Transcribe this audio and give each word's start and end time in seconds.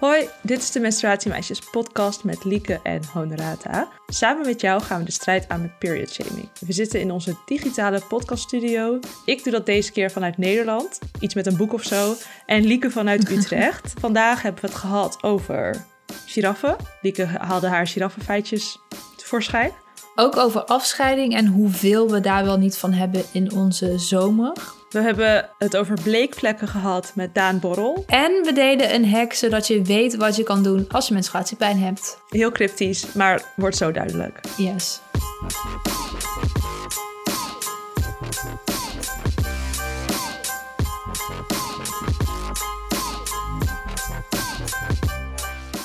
Hoi, 0.00 0.28
dit 0.42 0.58
is 0.58 0.70
de 0.70 0.80
Menstruatiemeisjes 0.80 1.58
podcast 1.58 2.24
met 2.24 2.44
Lieke 2.44 2.80
en 2.82 3.02
Honorata. 3.12 3.88
Samen 4.06 4.46
met 4.46 4.60
jou 4.60 4.82
gaan 4.82 4.98
we 4.98 5.04
de 5.04 5.12
strijd 5.12 5.48
aan 5.48 5.60
met 5.60 5.78
period 5.78 6.10
shaming. 6.10 6.48
We 6.66 6.72
zitten 6.72 7.00
in 7.00 7.10
onze 7.10 7.36
digitale 7.46 8.00
podcaststudio. 8.08 8.98
Ik 9.24 9.44
doe 9.44 9.52
dat 9.52 9.66
deze 9.66 9.92
keer 9.92 10.10
vanuit 10.10 10.38
Nederland, 10.38 10.98
iets 11.18 11.34
met 11.34 11.46
een 11.46 11.56
boek 11.56 11.72
of 11.72 11.82
zo. 11.82 12.14
En 12.46 12.64
Lieke 12.64 12.90
vanuit 12.90 13.30
Utrecht. 13.36 13.94
Vandaag 13.98 14.42
hebben 14.42 14.60
we 14.60 14.66
het 14.66 14.76
gehad 14.76 15.22
over 15.22 15.86
giraffen. 16.26 16.76
Lieke 17.02 17.24
haalde 17.24 17.68
haar 17.68 17.86
giraffenfeitjes 17.86 18.78
tevoorschijn. 19.16 19.72
Ook 20.14 20.36
over 20.36 20.64
afscheiding 20.64 21.34
en 21.34 21.46
hoeveel 21.46 22.10
we 22.10 22.20
daar 22.20 22.44
wel 22.44 22.58
niet 22.58 22.76
van 22.76 22.92
hebben 22.92 23.24
in 23.32 23.52
onze 23.52 23.98
zomer. 23.98 24.52
We 24.90 25.00
hebben 25.00 25.48
het 25.58 25.76
over 25.76 25.98
bleekvlekken 26.02 26.68
gehad 26.68 27.12
met 27.14 27.34
Daan 27.34 27.58
Borrel. 27.58 28.04
En 28.06 28.42
we 28.42 28.52
deden 28.52 28.94
een 28.94 29.10
hack 29.10 29.32
zodat 29.32 29.66
je 29.66 29.82
weet 29.82 30.16
wat 30.16 30.36
je 30.36 30.42
kan 30.42 30.62
doen 30.62 30.88
als 30.88 31.08
je 31.08 31.14
menstruatiepijn 31.14 31.78
hebt. 31.78 32.18
Heel 32.28 32.50
cryptisch, 32.50 33.12
maar 33.12 33.52
wordt 33.56 33.76
zo 33.76 33.92
duidelijk. 33.92 34.40
Yes. 34.56 35.00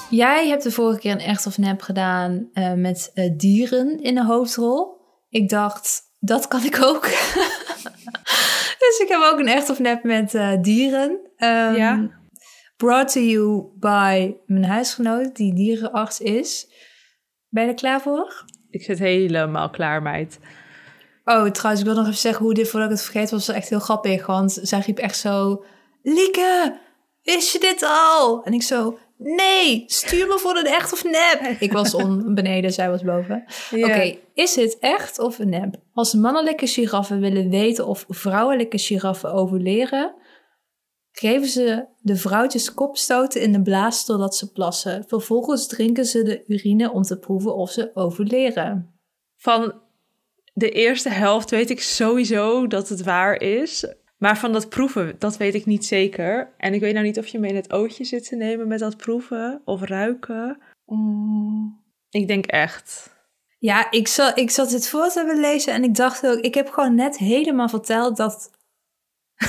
Jij 0.10 0.48
hebt 0.48 0.64
de 0.64 0.72
vorige 0.72 1.00
keer 1.00 1.12
een 1.12 1.20
echt 1.20 1.46
of 1.46 1.58
nep 1.58 1.82
gedaan 1.82 2.50
uh, 2.54 2.74
met 2.74 3.12
uh, 3.16 3.32
dieren 3.38 4.04
in 4.04 4.16
de 4.16 4.26
hoofdrol. 4.26 4.98
Ik 5.30 5.50
dacht, 5.50 6.02
dat 6.20 6.48
kan 6.48 6.64
ik 6.64 6.82
ook. 6.82 7.10
dus 8.90 9.00
ik 9.00 9.08
heb 9.08 9.22
ook 9.22 9.40
een 9.40 9.48
echt 9.48 9.70
of 9.70 9.80
nep 9.80 10.04
met 10.04 10.34
uh, 10.34 10.62
dieren. 10.62 11.10
Um, 11.38 11.76
Ja. 11.76 12.24
Brought 12.78 13.12
to 13.12 13.20
you 13.20 13.64
by 13.80 14.36
mijn 14.46 14.66
huisgenoot, 14.66 15.36
die 15.36 15.54
dierenarts 15.54 16.20
is. 16.20 16.68
Ben 17.50 17.64
je 17.64 17.70
er 17.70 17.76
klaar 17.76 18.02
voor? 18.02 18.46
Ik 18.70 18.84
zit 18.84 19.00
helemaal 19.00 19.70
klaar, 19.70 20.02
meid. 20.02 20.40
Oh, 21.24 21.50
trouwens, 21.50 21.80
ik 21.80 21.88
wil 21.88 21.96
nog 21.96 22.06
even 22.06 22.18
zeggen 22.18 22.44
hoe 22.46 22.54
dit, 22.54 22.70
voordat 22.70 22.90
ik 22.90 22.96
het 22.96 23.06
vergeet, 23.06 23.32
was 23.32 23.48
echt 23.48 23.70
heel 23.70 23.80
grappig. 23.80 24.26
Want 24.26 24.60
zij 24.62 24.80
riep 24.80 24.98
echt 24.98 25.18
zo, 25.18 25.64
Lieke, 26.02 26.80
wist 27.24 27.52
je 27.52 27.60
dit 27.60 27.84
al? 27.84 28.44
En 28.44 28.54
ik 28.54 28.64
zo, 28.64 28.98
nee, 29.18 29.84
stuur 29.88 30.28
me 30.28 30.40
voor 30.40 30.58
een 30.58 30.66
echt 30.66 30.94
of 30.94 31.04
nep. 31.04 31.56
Ik 31.60 31.72
was 31.72 31.94
on 31.94 32.34
beneden, 32.34 32.74
zij 32.74 32.90
was 32.90 33.02
boven. 33.02 33.46
Oké, 33.72 34.18
is 34.34 34.54
dit 34.54 34.78
echt 34.80 35.20
of 35.20 35.40
een 35.40 35.50
nep? 35.50 35.76
Als 35.94 36.14
mannelijke 36.14 36.68
giraffen 36.68 37.20
willen 37.20 37.50
weten 37.50 37.88
of 37.88 38.06
vrouwelijke 38.08 38.78
giraffen 38.78 39.34
overleren, 39.34 40.16
geven 41.12 41.48
ze 41.48 41.86
de 42.02 42.16
vrouwtjes 42.16 42.74
kopstoten 42.74 43.42
in 43.42 43.52
de 43.52 43.62
blaas 43.62 44.06
totdat 44.06 44.36
ze 44.36 44.52
plassen. 44.52 45.06
Vervolgens 45.08 45.68
drinken 45.68 46.06
ze 46.06 46.24
de 46.24 46.44
urine 46.48 46.92
om 46.92 47.02
te 47.02 47.20
proeven 47.20 47.56
of 47.56 47.72
ze 47.72 47.92
overleren. 47.94 49.00
Van 49.38 49.74
de 50.54 50.70
eerste 50.70 51.10
helft 51.10 51.50
weet 51.50 51.70
ik 51.70 51.82
sowieso 51.82 52.68
dat 52.68 52.90
het 52.90 53.04
waar 53.04 53.42
is. 53.42 53.86
Maar 54.26 54.38
van 54.38 54.54
dat 54.54 54.70
proeven, 54.70 55.16
dat 55.20 55.38
weet 55.38 55.54
ik 55.54 55.66
niet 55.66 55.86
zeker. 55.86 56.54
En 56.58 56.74
ik 56.74 56.80
weet 56.80 56.94
nou 56.94 57.06
niet 57.06 57.18
of 57.18 57.28
je 57.28 57.40
me 57.40 57.48
in 57.48 57.56
het 57.56 57.74
ootje 57.74 58.04
zit 58.04 58.28
te 58.28 58.36
nemen 58.36 58.68
met 58.68 58.80
dat 58.80 58.98
proeven 58.98 59.62
of 59.66 59.82
ruiken. 59.82 60.58
Mm, 60.86 61.84
ik 62.10 62.28
denk 62.28 62.46
echt. 62.46 63.16
Ja, 63.60 63.92
ik, 63.92 64.08
zat, 64.08 64.38
ik 64.38 64.50
zat 64.50 64.72
het 64.72 64.90
voor 64.90 65.08
te 65.08 65.20
hebben 65.20 65.40
lezen 65.40 65.74
en 65.74 65.84
ik 65.84 65.96
dacht 65.96 66.28
ook, 66.28 66.40
ik 66.40 66.54
heb 66.54 66.70
gewoon 66.70 66.96
net 66.96 67.18
helemaal 67.18 67.70
verteld 67.70 68.18
dat 68.18 68.52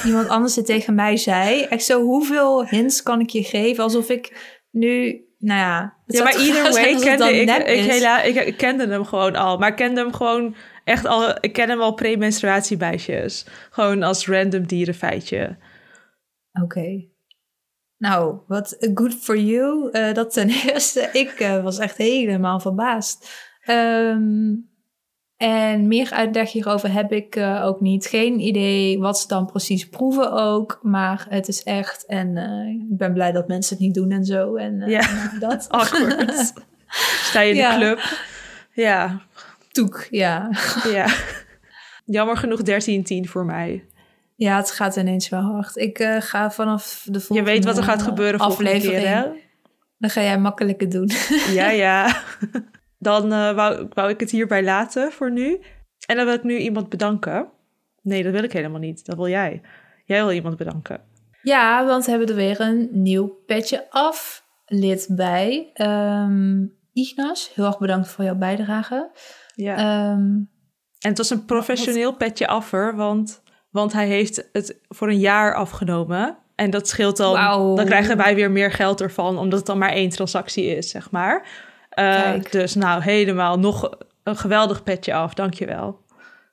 iemand 0.05 0.29
anders 0.29 0.57
het 0.57 0.67
tegen 0.67 0.95
mij 0.95 1.17
zei. 1.17 1.63
Echt 1.63 1.85
zo, 1.85 2.03
hoeveel 2.03 2.67
hints 2.67 3.03
kan 3.03 3.21
ik 3.21 3.31
je 3.31 3.43
geven? 3.43 3.85
Alsof 3.85 4.09
ik 4.09 4.57
nu, 4.71 5.25
nou 5.39 5.61
ja... 5.61 5.97
Ja, 6.07 6.23
maar 6.23 6.35
either 6.35 6.73
way 6.73 6.95
kende 6.95 7.41
ik, 7.41 7.49
ik, 7.51 7.91
hela, 7.91 8.23
ik, 8.23 8.35
ik 8.35 8.57
kende 8.57 8.87
hem 8.87 9.05
gewoon 9.05 9.37
al. 9.37 9.59
Maar 9.59 9.69
ik 9.69 9.77
kende 9.77 10.01
hem 10.01 10.13
gewoon 10.13 10.57
echt 10.87 11.05
al. 11.07 11.35
Ik 11.41 11.53
ken 11.53 11.69
hem 11.69 11.81
al 11.81 11.95
pre-menstruatiebijtjes. 11.95 13.47
Gewoon 13.71 14.03
als 14.03 14.27
random 14.29 14.67
dierenfeitje. 14.67 15.57
Oké. 16.63 17.05
Nou, 17.99 18.39
wat 18.47 18.77
good 18.95 19.15
for 19.15 19.39
you. 19.39 19.91
Eh, 19.91 20.15
dat 20.15 20.33
ten 20.33 20.49
eerste. 20.67 21.09
Ik 21.13 21.31
eh, 21.31 21.63
was 21.63 21.79
echt 21.79 21.97
helemaal 21.97 22.61
verbaasd. 22.61 23.31
Ehm, 23.61 24.55
en 25.37 25.89
meer 25.89 26.11
uitleg 26.13 26.53
hierover 26.53 26.93
heb 26.93 27.13
ik 27.13 27.37
eh, 27.37 27.65
ook 27.65 27.81
niet. 27.81 28.07
Geen 28.07 28.41
idee 28.41 28.99
wat 28.99 29.19
ze 29.21 29.29
dan 29.29 29.47
precies 29.47 29.89
proeven 29.89 30.33
ook. 30.33 30.79
Maar 30.83 31.27
het 31.29 31.49
is 31.49 31.63
echt. 31.63 32.07
En 32.07 32.37
ik 32.91 32.97
ben 32.97 33.13
blij 33.13 33.33
dat 33.33 33.49
mensen 33.49 33.77
het 33.77 33.85
niet 33.85 33.95
doen 33.95 34.11
en 34.11 34.25
zo. 34.25 34.55
En 34.57 34.83
Ja. 34.89 35.31
dat. 35.41 35.69
Awkward. 35.71 36.53
Sta 37.29 37.41
je 37.41 37.51
in 37.51 37.57
Ja. 37.57 37.79
de 37.79 37.85
club? 37.85 38.19
Ja, 38.73 39.21
Toek, 39.77 40.07
ja. 40.11 40.51
ja. 40.85 41.07
Jammer 42.17 42.37
genoeg 42.37 42.61
13-10 42.61 42.65
voor 43.29 43.45
mij. 43.45 43.85
Ja, 44.37 44.57
het 44.57 44.71
gaat 44.71 44.97
ineens 44.97 45.29
wel 45.29 45.41
hard. 45.41 45.77
Ik 45.77 45.99
eh, 45.99 46.17
ga 46.21 46.51
vanaf 46.51 47.03
de 47.05 47.13
Je 47.13 47.21
volgende 47.21 47.51
weet 47.51 47.65
wat 47.65 47.77
er 47.77 47.83
gaat 47.83 48.03
gebeuren 48.03 48.41
volgende 48.41 48.71
aflevering. 48.71 49.03
keer, 49.03 49.17
hè? 49.17 49.23
Dan 49.99 50.11
ga 50.11 50.23
jij 50.23 50.39
makkelijker 50.39 50.89
doen. 50.89 51.11
Ja, 51.51 51.71
ja. 51.87 52.23
Dan 52.99 53.33
eh, 53.33 53.55
wou, 53.55 53.89
wou 53.93 54.11
ik 54.11 54.21
het 54.21 54.31
hierbij 54.31 54.65
laten 54.65 55.13
voor 55.13 55.33
nu. 55.33 55.61
En 56.07 56.17
dan 56.17 56.25
wil 56.25 56.35
ik 56.35 56.43
nu 56.43 56.57
iemand 56.57 56.89
bedanken. 56.89 57.49
Nee, 58.03 58.23
dat 58.23 58.33
wil 58.33 58.43
ik 58.43 58.53
helemaal 58.53 58.81
niet. 58.81 59.07
Dat 59.07 59.17
wil 59.17 59.29
jij. 59.29 59.61
Jij 60.05 60.25
wil 60.25 60.33
iemand 60.33 60.57
bedanken. 60.57 61.01
Ja, 61.43 61.87
want 61.87 62.05
we 62.05 62.11
hebben 62.11 62.29
er 62.29 62.35
weer 62.35 62.61
een 62.61 62.89
nieuw 62.93 63.27
petje 63.47 63.91
af 63.91 64.45
lid 64.67 65.09
bij. 65.11 65.71
Ehm 65.75 66.65
Ignas, 66.97 67.55
heel 67.55 67.65
erg 67.65 67.79
bedankt 67.79 68.09
voor 68.09 68.25
jouw 68.25 68.35
bijdrage. 68.35 69.11
Ja. 69.57 69.77
Ehm, 69.77 70.21
en 70.99 71.09
het 71.09 71.19
was 71.19 71.31
een 71.31 71.45
professioneel 71.45 72.17
petje 72.17 72.47
affer, 72.47 72.97
want, 72.97 73.43
want 73.71 73.93
hij 73.93 74.07
heeft 74.07 74.49
het 74.53 74.79
voor 74.89 75.09
een 75.09 75.19
jaar 75.19 75.55
afgenomen. 75.55 76.37
En 76.55 76.71
dat 76.71 76.89
scheelt 76.89 77.17
dan. 77.17 77.33
Wauw. 77.33 77.75
Dan 77.75 77.85
krijgen 77.85 78.17
wij 78.17 78.35
weer 78.35 78.51
meer 78.51 78.73
geld 78.73 79.01
ervan, 79.01 79.39
omdat 79.39 79.59
het 79.59 79.67
dan 79.67 79.79
maar 79.79 79.93
één 79.93 80.11
transactie 80.11 80.77
is, 80.77 80.91
zeg 80.91 81.11
maar. 81.11 81.49
Eh, 81.89 82.33
dus 82.51 82.75
nou, 82.75 83.03
helemaal 83.03 83.59
nog 83.59 83.91
een 84.23 84.37
geweldig 84.37 84.83
petje 84.83 85.15
af. 85.15 85.35
Dankjewel. 85.35 86.05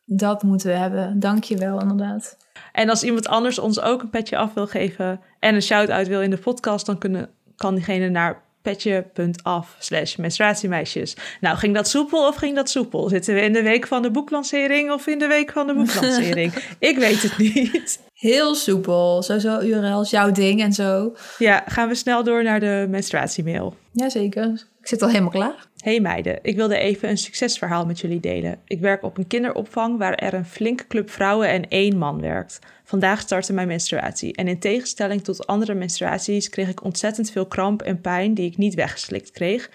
dat 0.06 0.44
moeten 0.44 0.68
we 0.68 0.76
hebben. 0.76 1.20
Dank 1.20 1.44
je 1.44 1.58
wel, 1.58 1.82
inderdaad. 1.82 2.38
En 2.72 2.90
als 2.90 3.04
iemand 3.04 3.28
anders 3.28 3.60
ons 3.60 3.82
ook 3.82 4.02
een 4.02 4.10
petje 4.10 4.38
af 4.38 4.54
wil 4.54 4.68
geven 4.68 5.22
en 5.40 5.56
een 5.56 5.62
shout-out 5.62 6.08
wil 6.08 6.22
in 6.22 6.30
de 6.30 6.38
podcast, 6.38 6.86
dan 6.86 6.98
kunnen, 6.98 7.30
kan 7.56 7.76
diegene 7.76 8.10
naar 8.10 8.44
petje.af 8.64 9.76
slash 9.80 10.16
menstruatiemeisjes. 10.16 11.16
Nou, 11.42 11.58
ging 11.58 11.74
dat 11.76 11.88
soepel 11.88 12.28
of 12.28 12.36
ging 12.36 12.56
dat 12.56 12.70
soepel? 12.70 13.10
Zitten 13.10 13.34
we 13.34 13.42
in 13.42 13.54
de 13.54 13.62
week 13.62 13.88
van 13.88 14.02
de 14.02 14.12
boeklancering 14.12 14.92
of 14.92 15.08
in 15.08 15.20
de 15.20 15.28
week 15.28 15.52
van 15.52 15.68
de 15.68 15.74
boeklancering? 15.74 16.54
Ik 16.80 16.98
weet 16.98 17.22
het 17.22 17.38
niet. 17.38 18.00
Heel 18.14 18.56
soepel. 18.56 19.22
Sowieso 19.22 19.60
URL's, 19.60 20.10
jouw 20.10 20.32
ding 20.32 20.62
en 20.62 20.74
zo. 20.74 21.16
Ja, 21.38 21.64
gaan 21.68 21.88
we 21.88 21.96
snel 21.96 22.24
door 22.24 22.44
naar 22.44 22.60
de 22.60 22.88
menstruatiemail. 22.90 23.76
Jazeker. 23.92 24.68
Ik 24.82 24.88
zit 24.88 25.02
al 25.02 25.08
helemaal 25.08 25.30
klaar. 25.30 25.68
Hey 25.84 26.00
meiden, 26.00 26.40
ik 26.42 26.56
wilde 26.56 26.78
even 26.78 27.10
een 27.10 27.18
succesverhaal 27.18 27.86
met 27.86 28.00
jullie 28.00 28.20
delen. 28.20 28.60
Ik 28.66 28.80
werk 28.80 29.04
op 29.04 29.18
een 29.18 29.28
kinderopvang 29.28 29.98
waar 29.98 30.16
er 30.16 30.34
een 30.34 30.46
flinke 30.46 30.88
club 30.88 31.10
vrouwen 31.10 31.48
en 31.48 31.68
één 31.68 31.98
man 31.98 32.22
werkt. 32.22 32.60
Vandaag 32.84 33.20
startte 33.20 33.54
mijn 33.54 33.68
menstruatie 33.68 34.36
en 34.36 34.48
in 34.48 34.60
tegenstelling 34.60 35.24
tot 35.24 35.48
andere 35.48 35.74
menstruaties 35.74 36.50
kreeg 36.50 36.70
ik 36.70 36.84
ontzettend 36.84 37.32
veel 37.32 37.46
kramp 37.46 37.82
en 37.82 38.02
pijn 38.02 38.34
die 38.34 38.50
ik 38.50 38.58
niet 38.58 38.74
weggeslikt 38.74 39.32
kreeg 39.32 39.70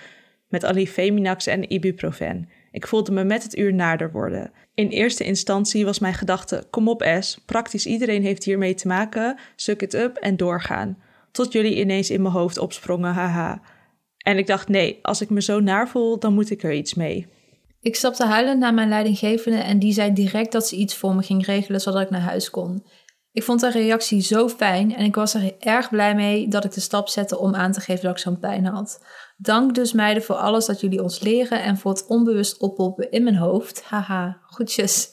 met 0.46 0.64
Alifeminax 0.64 1.46
en 1.46 1.72
ibuprofen. 1.72 2.48
Ik 2.72 2.86
voelde 2.86 3.12
me 3.12 3.24
met 3.24 3.42
het 3.42 3.56
uur 3.56 3.74
naarder 3.74 4.12
worden. 4.12 4.52
In 4.74 4.88
eerste 4.88 5.24
instantie 5.24 5.84
was 5.84 5.98
mijn 5.98 6.14
gedachte: 6.14 6.66
kom 6.70 6.88
op 6.88 7.06
S, 7.20 7.38
praktisch 7.46 7.86
iedereen 7.86 8.22
heeft 8.22 8.44
hiermee 8.44 8.74
te 8.74 8.86
maken, 8.86 9.38
suck 9.56 9.82
it 9.82 9.94
up 9.94 10.16
en 10.16 10.36
doorgaan. 10.36 10.98
Tot 11.30 11.52
jullie 11.52 11.80
ineens 11.80 12.10
in 12.10 12.22
mijn 12.22 12.34
hoofd 12.34 12.58
opsprongen, 12.58 13.12
haha. 13.12 13.60
En 14.28 14.38
ik 14.38 14.46
dacht: 14.46 14.68
nee, 14.68 14.98
als 15.02 15.20
ik 15.20 15.30
me 15.30 15.42
zo 15.42 15.60
naar 15.60 15.88
voel, 15.88 16.18
dan 16.18 16.34
moet 16.34 16.50
ik 16.50 16.62
er 16.62 16.72
iets 16.72 16.94
mee. 16.94 17.26
Ik 17.80 17.96
stapte 17.96 18.24
huilend 18.24 18.58
naar 18.60 18.74
mijn 18.74 18.88
leidinggevende 18.88 19.58
en 19.58 19.78
die 19.78 19.92
zei 19.92 20.12
direct 20.12 20.52
dat 20.52 20.66
ze 20.68 20.76
iets 20.76 20.94
voor 20.96 21.14
me 21.14 21.22
ging 21.22 21.46
regelen 21.46 21.80
zodat 21.80 22.02
ik 22.02 22.10
naar 22.10 22.20
huis 22.20 22.50
kon. 22.50 22.84
Ik 23.32 23.42
vond 23.42 23.62
haar 23.62 23.72
reactie 23.72 24.20
zo 24.20 24.48
fijn 24.48 24.94
en 24.96 25.04
ik 25.04 25.14
was 25.14 25.34
er 25.34 25.54
erg 25.58 25.90
blij 25.90 26.14
mee 26.14 26.48
dat 26.48 26.64
ik 26.64 26.72
de 26.72 26.80
stap 26.80 27.08
zette 27.08 27.38
om 27.38 27.54
aan 27.54 27.72
te 27.72 27.80
geven 27.80 28.02
dat 28.02 28.12
ik 28.12 28.18
zo'n 28.18 28.38
pijn 28.38 28.66
had. 28.66 29.04
Dank 29.36 29.74
dus 29.74 29.92
meiden 29.92 30.22
voor 30.22 30.36
alles 30.36 30.66
dat 30.66 30.80
jullie 30.80 31.02
ons 31.02 31.20
leren 31.20 31.62
en 31.62 31.76
voor 31.78 31.90
het 31.90 32.06
onbewust 32.06 32.60
oppoppen 32.60 33.10
in 33.10 33.22
mijn 33.22 33.36
hoofd. 33.36 33.82
Haha, 33.82 34.38
goedjes. 34.46 35.10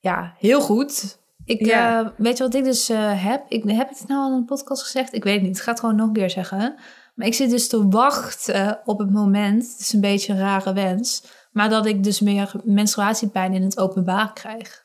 Ja, 0.00 0.34
heel 0.38 0.60
goed. 0.60 1.18
Ik, 1.44 1.66
Ja. 1.66 2.00
eh, 2.00 2.08
weet 2.16 2.36
je 2.36 2.42
wat 2.44 2.54
ik 2.54 2.64
dus 2.64 2.88
eh, 2.88 3.24
heb? 3.24 3.44
Ik, 3.48 3.62
heb 3.66 3.90
ik 3.90 3.98
het 3.98 4.08
nou 4.08 4.20
al 4.20 4.30
in 4.30 4.36
een 4.36 4.44
podcast 4.44 4.82
gezegd? 4.82 5.14
Ik 5.14 5.24
weet 5.24 5.34
het 5.34 5.42
niet. 5.42 5.56
Ik 5.56 5.62
ga 5.62 5.70
het 5.70 5.80
gewoon 5.80 5.96
nog 5.96 6.06
een 6.06 6.12
keer 6.12 6.30
zeggen. 6.30 6.74
Maar 7.14 7.26
ik 7.26 7.34
zit 7.34 7.50
dus 7.50 7.68
te 7.68 7.88
wachten 7.88 8.80
op 8.84 8.98
het 8.98 9.10
moment. 9.10 9.70
Het 9.70 9.80
is 9.80 9.92
een 9.92 10.00
beetje 10.00 10.32
een 10.32 10.38
rare 10.38 10.72
wens. 10.72 11.24
Maar 11.52 11.68
dat 11.68 11.86
ik 11.86 12.04
dus 12.04 12.20
meer 12.20 12.52
menstruatiepijn 12.64 13.54
in 13.54 13.62
het 13.62 13.78
openbaar 13.78 14.32
krijg. 14.32 14.84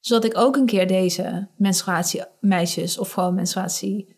Zodat 0.00 0.24
ik 0.24 0.36
ook 0.36 0.56
een 0.56 0.66
keer 0.66 0.86
deze 0.86 1.48
menstruatiemeisjes 1.56 2.98
of 2.98 3.10
gewoon 3.10 3.34
menstruatie 3.34 4.16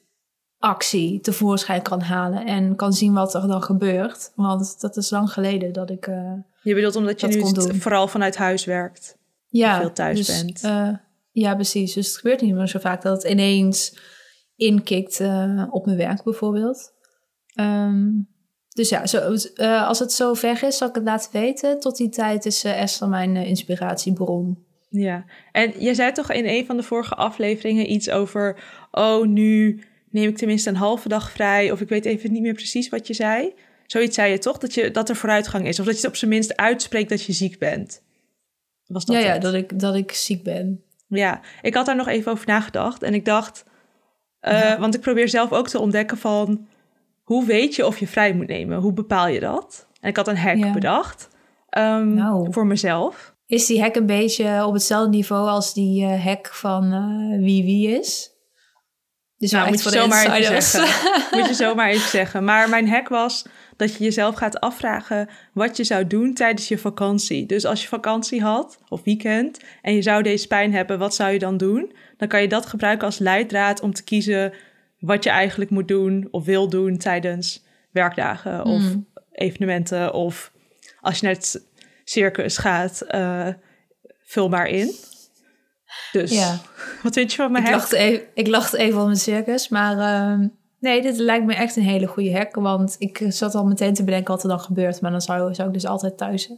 actie 0.59 1.21
tevoorschijn 1.21 1.83
kan 1.83 2.01
halen 2.01 2.47
en 2.47 2.77
kan 2.77 2.93
zien 2.93 3.13
wat 3.13 3.35
er 3.35 3.47
dan 3.47 3.63
gebeurt. 3.63 4.33
Want 4.35 4.81
dat 4.81 4.97
is 4.97 5.11
lang 5.11 5.33
geleden 5.33 5.73
dat 5.73 5.91
ik. 5.91 6.07
Uh, 6.07 6.33
je 6.63 6.75
bedoelt 6.75 6.97
omdat 6.97 7.21
je 7.21 7.27
nu 7.27 7.79
vooral 7.79 8.09
vanuit 8.09 8.37
huis 8.37 8.65
werkt? 8.65 9.19
Ja, 9.47 9.81
veel 9.81 9.93
thuis 9.93 10.27
dus, 10.27 10.43
bent. 10.43 10.65
Uh, 10.65 10.97
ja, 11.31 11.55
precies. 11.55 11.95
Dus 11.95 12.07
het 12.07 12.17
gebeurt 12.17 12.41
niet 12.41 12.55
meer 12.55 12.67
zo 12.67 12.79
vaak 12.79 13.03
dat 13.03 13.23
het 13.23 13.33
ineens 13.33 13.99
inkikt 14.57 15.21
uh, 15.21 15.67
op 15.71 15.85
mijn 15.85 15.97
werk 15.97 16.23
bijvoorbeeld. 16.23 16.93
Um, 17.61 18.29
dus 18.69 18.89
ja, 18.89 19.07
zo, 19.07 19.37
als 19.65 19.99
het 19.99 20.13
zo 20.13 20.35
ver 20.35 20.63
is, 20.63 20.77
zal 20.77 20.89
ik 20.89 20.95
het 20.95 21.05
laten 21.05 21.33
weten. 21.33 21.81
Tot 21.81 21.97
die 21.97 22.09
tijd 22.09 22.47
is 22.47 22.65
Esther 22.65 23.09
mijn 23.09 23.37
inspiratiebron. 23.37 24.67
Ja, 24.89 25.25
en 25.53 25.73
je 25.79 25.95
zei 25.95 26.13
toch 26.13 26.33
in 26.33 26.47
een 26.47 26.67
van 26.67 26.77
de 26.77 26.83
vorige 26.83 27.15
afleveringen 27.15 27.93
iets 27.93 28.11
over... 28.11 28.63
oh, 28.91 29.27
nu 29.27 29.83
neem 30.11 30.29
ik 30.29 30.37
tenminste 30.37 30.69
een 30.69 30.77
halve 30.77 31.09
dag 31.09 31.31
vrij. 31.31 31.71
Of 31.71 31.81
ik 31.81 31.89
weet 31.89 32.05
even 32.05 32.33
niet 32.33 32.43
meer 32.43 32.55
precies 32.55 32.89
wat 32.89 33.07
je 33.07 33.15
zei. 33.15 33.55
Zoiets 33.87 34.15
zei 34.15 34.31
je 34.31 34.39
toch, 34.39 34.59
dat, 34.59 34.75
je, 34.75 34.91
dat 34.91 35.09
er 35.09 35.17
vooruitgang 35.17 35.67
is. 35.67 35.79
Of 35.79 35.87
dat 35.87 35.95
je 35.95 36.01
het 36.01 36.11
op 36.11 36.17
zijn 36.17 36.31
minst 36.31 36.57
uitspreekt 36.57 37.09
dat 37.09 37.23
je 37.23 37.33
ziek 37.33 37.59
bent. 37.59 38.03
Was 38.87 39.05
dat 39.05 39.17
ja, 39.17 39.23
ja 39.23 39.39
dat, 39.39 39.55
ik, 39.55 39.81
dat 39.81 39.95
ik 39.95 40.13
ziek 40.13 40.43
ben. 40.43 40.83
Ja, 41.09 41.41
ik 41.63 41.75
had 41.75 41.87
daar 41.87 41.97
nog 41.97 42.09
even 42.09 42.33
over 42.33 42.47
nagedacht. 42.47 43.03
En 43.03 43.15
ik 43.15 43.25
dacht, 43.25 43.65
uh, 44.43 44.79
want 44.79 44.95
ik 44.95 45.01
probeer 45.01 45.29
zelf 45.29 45.53
ook 45.53 45.69
te 45.69 45.81
ontdekken 45.81 46.19
van... 46.19 46.69
hoe 47.29 47.47
weet 47.47 47.75
je 47.75 47.87
of 47.87 47.99
je 47.99 48.07
vrij 48.07 48.35
moet 48.35 48.47
nemen? 48.47 48.79
Hoe 48.79 48.93
bepaal 48.93 49.29
je 49.29 49.41
dat? 49.41 49.87
En 50.01 50.09
ik 50.09 50.17
had 50.17 50.29
een 50.29 50.37
hack 50.37 50.73
bedacht 50.73 51.29
um, 51.79 52.15
nou. 52.15 52.53
voor 52.53 52.67
mezelf. 52.67 53.35
Is 53.47 53.67
die 53.67 53.81
hack 53.81 53.95
een 53.95 54.07
beetje 54.07 54.65
op 54.67 54.73
hetzelfde 54.73 55.11
niveau 55.11 55.49
als 55.49 55.75
die 55.75 56.05
uh, 56.05 56.25
hack 56.25 56.49
van 56.53 56.93
uh, 56.93 57.45
wie 57.45 57.65
wie 57.65 57.99
is? 57.99 58.31
Dus 59.37 59.51
nou, 59.51 59.69
moet 59.69 59.83
je 59.83 59.91
zomaar 59.91 60.33
even 60.33 60.63
zeggen. 60.63 61.11
moet 61.39 61.49
je 61.49 61.55
zomaar 61.55 61.89
even 61.89 62.09
zeggen. 62.09 62.45
Maar 62.45 62.69
mijn 62.69 62.89
hack 62.89 63.09
was 63.09 63.45
dat 63.77 63.95
je 63.95 64.05
jezelf 64.05 64.35
gaat 64.35 64.61
afvragen 64.61 65.29
wat 65.53 65.77
je 65.77 65.85
zou 65.85 66.07
doen 66.07 66.35
tijdens 66.35 66.69
je 66.69 66.79
vakantie. 66.79 67.47
Dus 67.47 67.65
als 67.65 67.83
je 67.83 67.89
vakantie 67.89 68.43
had 68.43 68.79
of 68.89 69.05
weekend 69.05 69.61
en 69.83 69.95
je 69.95 70.03
zou 70.03 70.23
deze 70.23 70.47
pijn 70.47 70.73
hebben, 70.73 70.99
wat 70.99 71.15
zou 71.15 71.31
je 71.31 71.39
dan 71.39 71.57
doen? 71.57 71.93
Dan 72.17 72.29
kan 72.29 72.41
je 72.41 72.49
dat 72.49 72.67
gebruiken 72.67 73.07
als 73.07 73.19
leidraad 73.19 73.81
om 73.81 73.93
te 73.93 74.05
kiezen 74.05 74.53
wat 74.99 75.25
je 75.25 75.31
eigenlijk 75.31 75.71
moet 75.71 75.89
doen 75.89 76.29
of 76.31 76.45
wil 76.45 76.69
doen 76.69 76.97
tijdens 76.97 77.67
werkdagen 77.91 78.65
of 78.65 78.81
hmm. 78.81 79.07
evenementen. 79.33 80.13
Of 80.13 80.53
als 81.01 81.19
je 81.19 81.27
naar 81.27 81.35
het 81.35 81.67
circus 82.05 82.57
gaat, 82.59 83.05
uh, 83.11 83.49
vul 84.23 84.49
maar 84.49 84.67
in. 84.67 84.95
Dus 86.13 86.33
ja. 86.33 86.59
wat 87.03 87.15
vind 87.15 87.31
je 87.31 87.37
van 87.37 87.53
mijn 87.53 87.65
ik 87.65 87.71
Lachte 87.71 87.97
even, 87.97 88.27
ik 88.35 88.47
lachte 88.47 88.79
even 88.79 88.99
om 88.99 89.05
mijn 89.05 89.17
circus, 89.17 89.69
maar 89.69 89.97
uh, 89.97 90.47
nee, 90.79 91.03
dit 91.03 91.19
lijkt 91.19 91.47
me 91.47 91.55
echt 91.55 91.77
een 91.77 91.83
hele 91.83 92.07
goede 92.07 92.33
hack. 92.33 92.55
Want 92.55 92.97
ik 92.99 93.25
zat 93.29 93.55
al 93.55 93.65
meteen 93.65 93.95
te 93.95 94.05
bedenken 94.05 94.33
wat 94.33 94.43
er 94.43 94.49
dan 94.49 94.61
gebeurt, 94.61 95.01
maar 95.01 95.11
dan 95.11 95.21
zou, 95.21 95.55
zou 95.55 95.69
ik 95.69 95.75
dus 95.75 95.87
altijd 95.87 96.17
thuis 96.17 96.51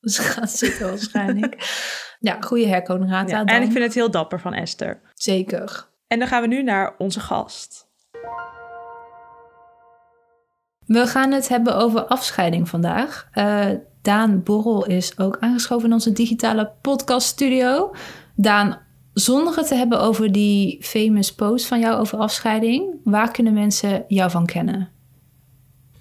dus 0.00 0.18
gaan 0.28 0.48
zitten 0.48 0.88
waarschijnlijk. 0.88 1.56
ja, 2.20 2.36
goede 2.40 2.68
hack, 2.68 2.86
Honorata. 2.86 3.38
Ja, 3.38 3.44
en 3.44 3.62
ik 3.62 3.72
vind 3.72 3.84
het 3.84 3.94
heel 3.94 4.10
dapper 4.10 4.40
van 4.40 4.54
Esther. 4.54 5.00
Zeker. 5.14 5.88
En 6.10 6.18
dan 6.18 6.28
gaan 6.28 6.42
we 6.42 6.48
nu 6.48 6.62
naar 6.62 6.94
onze 6.98 7.20
gast. 7.20 7.88
We 10.86 11.06
gaan 11.06 11.32
het 11.32 11.48
hebben 11.48 11.76
over 11.76 12.04
afscheiding 12.04 12.68
vandaag. 12.68 13.28
Uh, 13.34 13.66
Daan 14.02 14.42
Borrel 14.42 14.86
is 14.86 15.18
ook 15.18 15.36
aangeschoven 15.40 15.86
in 15.86 15.92
onze 15.92 16.12
digitale 16.12 16.72
podcaststudio. 16.80 17.94
Daan, 18.34 18.78
zonder 19.12 19.56
het 19.56 19.66
te 19.66 19.74
hebben 19.74 20.00
over 20.00 20.32
die 20.32 20.84
famous 20.84 21.34
post 21.34 21.66
van 21.66 21.80
jou 21.80 22.00
over 22.00 22.18
afscheiding, 22.18 22.94
waar 23.04 23.30
kunnen 23.30 23.52
mensen 23.52 24.04
jou 24.08 24.30
van 24.30 24.46
kennen? 24.46 24.88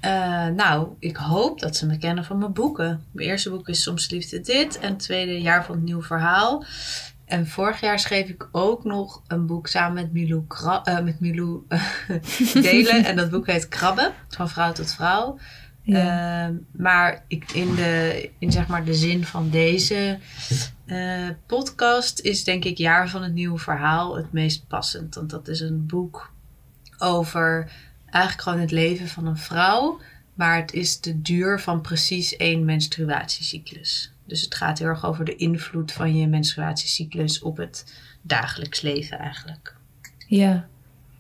Uh, 0.05 0.47
nou, 0.47 0.87
ik 0.99 1.15
hoop 1.15 1.59
dat 1.59 1.75
ze 1.75 1.85
me 1.85 1.97
kennen 1.97 2.23
van 2.23 2.37
mijn 2.37 2.53
boeken. 2.53 3.03
Mijn 3.11 3.29
eerste 3.29 3.49
boek 3.49 3.67
is 3.67 3.83
Soms 3.83 4.09
Liefde 4.09 4.41
Dit 4.41 4.79
en 4.79 4.89
het 4.89 4.99
tweede 4.99 5.41
jaar 5.41 5.65
van 5.65 5.75
het 5.75 5.83
nieuw 5.83 6.01
verhaal. 6.01 6.63
En 7.29 7.47
vorig 7.47 7.79
jaar 7.79 7.99
schreef 7.99 8.29
ik 8.29 8.47
ook 8.51 8.83
nog 8.83 9.21
een 9.27 9.45
boek 9.45 9.67
samen 9.67 9.93
met 9.93 10.13
Milou, 10.13 10.45
uh, 10.83 10.99
met 10.99 11.19
Milou 11.19 11.65
Delen. 12.53 13.05
en 13.05 13.15
dat 13.15 13.29
boek 13.29 13.47
heet 13.47 13.67
Krabben, 13.67 14.13
van 14.27 14.49
vrouw 14.49 14.71
tot 14.71 14.93
vrouw. 14.93 15.39
Ehm, 15.85 16.53
maar 16.71 17.23
ik, 17.27 17.51
in, 17.51 17.75
de, 17.75 18.29
in 18.39 18.51
zeg 18.51 18.67
maar 18.67 18.85
de 18.85 18.93
zin 18.93 19.25
van 19.25 19.49
deze 19.49 20.19
uh, 20.85 21.29
podcast 21.45 22.19
is 22.19 22.43
denk 22.43 22.65
ik 22.65 22.77
Jaar 22.77 23.09
van 23.09 23.23
het 23.23 23.33
Nieuwe 23.33 23.57
Verhaal 23.57 24.15
het 24.15 24.31
meest 24.31 24.67
passend. 24.67 25.15
Want 25.15 25.29
dat 25.29 25.47
is 25.47 25.59
een 25.59 25.85
boek 25.85 26.31
over 26.97 27.71
eigenlijk 28.05 28.43
gewoon 28.43 28.59
het 28.59 28.71
leven 28.71 29.07
van 29.07 29.25
een 29.25 29.37
vrouw. 29.37 29.99
Maar 30.33 30.55
het 30.55 30.73
is 30.73 31.01
de 31.01 31.21
duur 31.21 31.59
van 31.59 31.81
precies 31.81 32.37
één 32.37 32.65
menstruatiecyclus. 32.65 34.11
Dus 34.29 34.41
het 34.41 34.55
gaat 34.55 34.79
heel 34.79 34.87
erg 34.87 35.05
over 35.05 35.25
de 35.25 35.35
invloed 35.35 35.91
van 35.91 36.15
je 36.15 36.27
menstruatiecyclus 36.27 37.41
op 37.41 37.57
het 37.57 37.93
dagelijks 38.21 38.81
leven 38.81 39.19
eigenlijk. 39.19 39.75
Ja, 40.27 40.67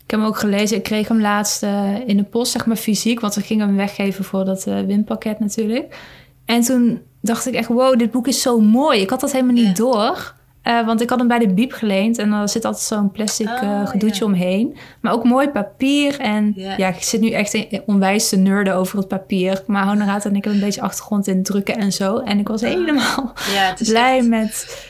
ik 0.03 0.11
heb 0.11 0.19
hem 0.19 0.29
ook 0.29 0.39
gelezen. 0.39 0.77
Ik 0.77 0.83
kreeg 0.83 1.07
hem 1.07 1.21
laatst 1.21 1.63
uh, 1.63 2.07
in 2.07 2.17
de 2.17 2.23
post, 2.23 2.51
zeg 2.51 2.65
maar 2.65 2.75
fysiek. 2.75 3.19
Want 3.19 3.35
we 3.35 3.41
gingen 3.41 3.67
hem 3.67 3.75
weggeven 3.75 4.23
voor 4.23 4.45
dat 4.45 4.67
uh, 4.67 4.81
winpakket 4.81 5.39
natuurlijk. 5.39 5.97
En 6.45 6.61
toen 6.61 7.01
dacht 7.21 7.47
ik 7.47 7.53
echt, 7.53 7.67
wow, 7.67 7.99
dit 7.99 8.11
boek 8.11 8.27
is 8.27 8.41
zo 8.41 8.59
mooi. 8.59 9.01
Ik 9.01 9.09
had 9.09 9.19
dat 9.19 9.31
helemaal 9.31 9.53
niet 9.53 9.77
door. 9.77 10.33
Uh, 10.69 10.85
want 10.85 11.01
ik 11.01 11.09
had 11.09 11.19
hem 11.19 11.27
bij 11.27 11.39
de 11.39 11.53
biep 11.53 11.71
geleend. 11.71 12.17
En 12.17 12.31
er 12.31 12.49
zit 12.49 12.65
altijd 12.65 12.83
zo'n 12.83 13.11
plastic 13.11 13.47
oh, 13.47 13.87
gedoetje 13.87 14.25
omheen. 14.25 14.77
Maar 15.01 15.13
ook 15.13 15.23
mooi 15.23 15.49
papier. 15.49 16.19
En 16.19 16.53
ja, 16.55 16.87
ik 16.87 17.03
zit 17.03 17.21
nu 17.21 17.31
echt 17.31 17.67
onwijs 17.85 18.29
te 18.29 18.37
nerden 18.37 18.75
over 18.75 18.97
het 18.97 19.07
papier. 19.07 19.63
Maar 19.67 19.85
Honoraat 19.85 20.25
en 20.25 20.35
ik 20.35 20.43
hebben 20.43 20.61
een 20.61 20.65
beetje 20.65 20.81
achtergrond 20.81 21.27
in 21.27 21.43
drukken 21.43 21.75
en 21.75 21.91
zo. 21.91 22.17
En 22.17 22.39
ik 22.39 22.47
was 22.47 22.63
ah. 22.63 22.69
helemaal 22.69 23.33
blij 23.77 24.21
met 24.21 24.87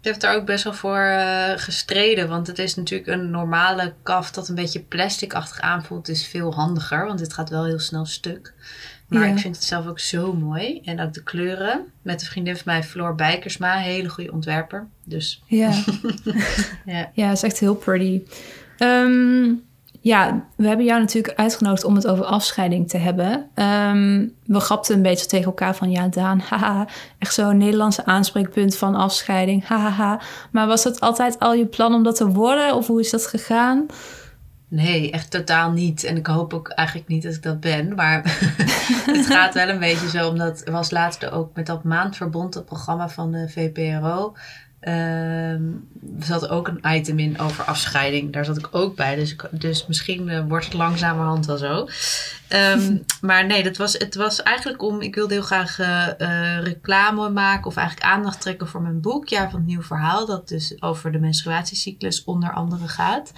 ik 0.00 0.06
heb 0.06 0.20
daar 0.20 0.36
ook 0.36 0.46
best 0.46 0.64
wel 0.64 0.72
voor 0.72 0.98
uh, 0.98 1.52
gestreden. 1.56 2.28
Want 2.28 2.46
het 2.46 2.58
is 2.58 2.74
natuurlijk 2.74 3.10
een 3.10 3.30
normale 3.30 3.94
kaf 4.02 4.30
dat 4.30 4.48
een 4.48 4.54
beetje 4.54 4.80
plasticachtig 4.80 5.60
aanvoelt. 5.60 6.08
is 6.08 6.26
veel 6.26 6.54
handiger, 6.54 7.06
want 7.06 7.18
dit 7.18 7.32
gaat 7.32 7.48
wel 7.48 7.64
heel 7.64 7.78
snel 7.78 8.06
stuk. 8.06 8.54
Maar 9.10 9.28
ik 9.28 9.38
vind 9.38 9.56
het 9.56 9.64
zelf 9.64 9.86
ook 9.86 9.98
zo 9.98 10.32
mooi. 10.32 10.80
En 10.84 11.00
ook 11.00 11.12
de 11.12 11.22
kleuren. 11.22 11.84
Met 12.02 12.20
een 12.20 12.26
vriendin 12.26 12.54
van 12.54 12.62
mij, 12.64 12.82
Floor 12.82 13.14
Bijkersma. 13.14 13.76
Hele 13.76 14.08
goede 14.08 14.32
ontwerper. 14.32 14.86
Dus. 15.04 15.42
Ja. 15.46 15.72
ja. 16.84 17.10
ja, 17.14 17.30
is 17.30 17.42
echt 17.42 17.58
heel 17.58 17.74
pretty. 17.74 18.22
Um, 18.78 19.62
ja, 20.02 20.44
we 20.56 20.66
hebben 20.66 20.86
jou 20.86 21.00
natuurlijk 21.00 21.38
uitgenodigd 21.38 21.84
om 21.84 21.94
het 21.94 22.06
over 22.06 22.24
afscheiding 22.24 22.88
te 22.88 22.96
hebben. 22.96 23.50
Ehm, 23.54 24.26
we 24.44 24.60
grapten 24.60 24.94
een 24.94 25.02
beetje 25.02 25.26
tegen 25.26 25.46
elkaar 25.46 25.76
van 25.76 25.90
ja, 25.90 26.08
Daan, 26.08 26.40
haha, 26.48 26.86
echt 27.18 27.34
zo'n 27.34 27.56
Nederlandse 27.56 28.04
aanspreekpunt 28.04 28.76
van 28.76 28.94
afscheiding, 28.94 29.66
haha. 29.68 30.20
Maar 30.50 30.66
was 30.66 30.84
het 30.84 31.00
altijd 31.00 31.38
al 31.38 31.54
je 31.54 31.66
plan 31.66 31.94
om 31.94 32.02
dat 32.02 32.16
te 32.16 32.28
worden 32.28 32.74
of 32.74 32.86
hoe 32.86 33.00
is 33.00 33.10
dat 33.10 33.26
gegaan? 33.26 33.86
Nee, 34.70 35.10
echt 35.10 35.30
totaal 35.30 35.70
niet. 35.70 36.04
En 36.04 36.16
ik 36.16 36.26
hoop 36.26 36.54
ook 36.54 36.68
eigenlijk 36.68 37.08
niet 37.08 37.22
dat 37.22 37.34
ik 37.34 37.42
dat 37.42 37.60
ben. 37.60 37.94
Maar 37.94 38.22
het 39.16 39.26
gaat 39.26 39.54
wel 39.54 39.68
een 39.68 39.78
beetje 39.78 40.08
zo, 40.08 40.28
omdat 40.28 40.62
was 40.64 40.90
laatst 40.90 41.30
ook 41.30 41.54
met 41.54 41.66
dat 41.66 41.84
maandverbond, 41.84 42.54
het 42.54 42.64
programma 42.64 43.08
van 43.08 43.32
de 43.32 43.48
VPRO. 43.48 44.34
Um, 44.80 45.88
er 46.18 46.26
zat 46.26 46.48
ook 46.48 46.68
een 46.68 46.80
item 46.96 47.18
in 47.18 47.38
over 47.38 47.64
afscheiding. 47.64 48.32
Daar 48.32 48.44
zat 48.44 48.58
ik 48.58 48.68
ook 48.70 48.96
bij. 48.96 49.14
Dus, 49.14 49.36
dus 49.50 49.86
misschien 49.86 50.28
uh, 50.28 50.44
wordt 50.48 50.64
het 50.64 50.74
langzamerhand 50.74 51.46
wel 51.46 51.56
zo. 51.56 51.88
Um, 52.48 53.04
maar 53.20 53.46
nee, 53.46 53.62
dat 53.62 53.76
was, 53.76 53.92
het 53.92 54.14
was 54.14 54.42
eigenlijk 54.42 54.82
om... 54.82 55.00
Ik 55.00 55.14
wilde 55.14 55.34
heel 55.34 55.42
graag 55.42 55.78
uh, 55.78 56.58
reclame 56.62 57.30
maken 57.30 57.66
of 57.66 57.76
eigenlijk 57.76 58.06
aandacht 58.06 58.40
trekken 58.40 58.68
voor 58.68 58.82
mijn 58.82 59.00
boek. 59.00 59.28
Jaar 59.28 59.50
van 59.50 59.58
het 59.58 59.68
Nieuw 59.68 59.82
Verhaal. 59.82 60.26
Dat 60.26 60.48
dus 60.48 60.82
over 60.82 61.12
de 61.12 61.18
menstruatiecyclus 61.18 62.24
onder 62.24 62.52
andere 62.52 62.88
gaat. 62.88 63.32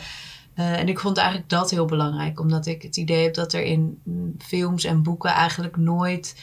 Uh, 0.56 0.78
en 0.78 0.88
ik 0.88 0.99
vond 0.99 1.16
eigenlijk 1.16 1.49
dat 1.49 1.71
heel 1.71 1.85
belangrijk. 1.85 2.40
Omdat 2.40 2.66
ik 2.66 2.82
het 2.82 2.97
idee 2.97 3.23
heb 3.23 3.35
dat 3.35 3.52
er 3.52 3.62
in 3.62 4.02
films 4.38 4.85
en 4.85 5.02
boeken 5.02 5.30
eigenlijk 5.30 5.76
nooit 5.76 6.37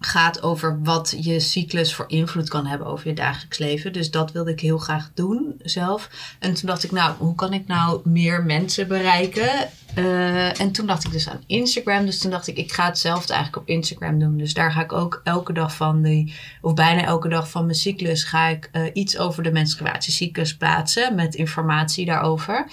gaat 0.00 0.42
over 0.42 0.82
wat 0.82 1.14
je 1.20 1.40
cyclus 1.40 1.94
voor 1.94 2.04
invloed 2.08 2.48
kan 2.48 2.66
hebben 2.66 2.86
over 2.86 3.08
je 3.08 3.14
dagelijks 3.14 3.58
leven. 3.58 3.92
Dus 3.92 4.10
dat 4.10 4.32
wilde 4.32 4.50
ik 4.50 4.60
heel 4.60 4.78
graag 4.78 5.10
doen 5.14 5.54
zelf. 5.62 6.10
En 6.38 6.54
toen 6.54 6.66
dacht 6.66 6.84
ik, 6.84 6.90
nou, 6.90 7.14
hoe 7.18 7.34
kan 7.34 7.52
ik 7.52 7.66
nou 7.66 8.00
meer 8.04 8.44
mensen 8.44 8.88
bereiken? 8.88 9.68
Uh, 9.96 10.60
en 10.60 10.72
toen 10.72 10.86
dacht 10.86 11.04
ik 11.04 11.12
dus 11.12 11.28
aan 11.28 11.42
Instagram. 11.46 12.04
Dus 12.04 12.18
toen 12.18 12.30
dacht 12.30 12.46
ik, 12.46 12.56
ik 12.56 12.72
ga 12.72 12.86
hetzelfde 12.86 13.32
eigenlijk 13.32 13.62
op 13.62 13.68
Instagram 13.74 14.18
doen. 14.18 14.36
Dus 14.36 14.54
daar 14.54 14.72
ga 14.72 14.82
ik 14.82 14.92
ook 14.92 15.20
elke 15.24 15.52
dag 15.52 15.76
van 15.76 16.02
die, 16.02 16.34
of 16.60 16.74
bijna 16.74 17.04
elke 17.04 17.28
dag 17.28 17.50
van 17.50 17.64
mijn 17.64 17.76
cyclus, 17.76 18.24
ga 18.24 18.46
ik 18.46 18.70
uh, 18.72 18.82
iets 18.92 19.18
over 19.18 19.42
de 19.42 19.52
menstruatiecyclus 19.52 20.56
plaatsen 20.56 21.14
met 21.14 21.34
informatie 21.34 22.06
daarover. 22.06 22.70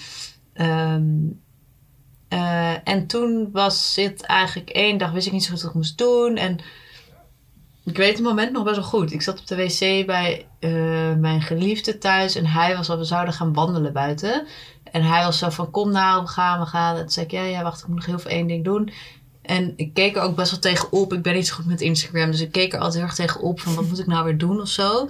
Um, 0.54 1.40
uh, 2.32 2.88
en 2.88 3.06
toen 3.06 3.48
was 3.52 3.96
het 3.96 4.22
eigenlijk 4.22 4.70
één 4.70 4.98
dag, 4.98 5.12
wist 5.12 5.26
ik 5.26 5.32
niet 5.32 5.44
zo 5.44 5.50
goed 5.50 5.60
wat 5.60 5.70
ik 5.70 5.76
moest 5.76 5.98
doen. 5.98 6.36
En 6.36 6.58
ik 7.86 7.96
weet 7.96 8.12
het 8.12 8.22
moment 8.22 8.52
nog 8.52 8.64
best 8.64 8.76
wel 8.76 8.84
goed. 8.84 9.12
Ik 9.12 9.22
zat 9.22 9.38
op 9.40 9.46
de 9.46 9.56
wc 9.56 10.06
bij 10.06 10.46
uh, 10.60 10.70
mijn 11.14 11.42
geliefde 11.42 11.98
thuis 11.98 12.34
en 12.34 12.46
hij 12.46 12.76
was 12.76 12.90
al, 12.90 12.98
we 12.98 13.04
zouden 13.04 13.34
gaan 13.34 13.52
wandelen 13.52 13.92
buiten. 13.92 14.46
En 14.92 15.02
hij 15.02 15.24
was 15.24 15.38
zo 15.38 15.50
van, 15.50 15.70
kom 15.70 15.90
nou, 15.90 16.22
we 16.22 16.28
gaan, 16.28 16.60
we 16.60 16.66
gaan. 16.66 16.94
En 16.94 17.00
toen 17.00 17.10
zei 17.10 17.26
ik, 17.26 17.32
ja, 17.32 17.42
ja, 17.42 17.62
wacht, 17.62 17.80
ik 17.80 17.86
moet 17.86 17.96
nog 17.96 18.06
heel 18.06 18.18
veel 18.18 18.30
één 18.30 18.46
ding 18.46 18.64
doen. 18.64 18.90
En 19.42 19.72
ik 19.76 19.94
keek 19.94 20.16
er 20.16 20.22
ook 20.22 20.36
best 20.36 20.50
wel 20.50 20.60
tegenop. 20.60 21.12
Ik 21.12 21.22
ben 21.22 21.34
niet 21.34 21.46
zo 21.46 21.54
goed 21.54 21.66
met 21.66 21.80
Instagram, 21.80 22.30
dus 22.30 22.40
ik 22.40 22.52
keek 22.52 22.72
er 22.72 22.78
altijd 22.78 22.94
heel 22.94 23.04
erg 23.04 23.14
tegenop 23.14 23.60
van, 23.60 23.74
wat 23.74 23.84
moet 23.84 23.98
ik 23.98 24.06
nou 24.06 24.24
weer 24.24 24.38
doen 24.38 24.60
of 24.60 24.68
zo. 24.68 25.08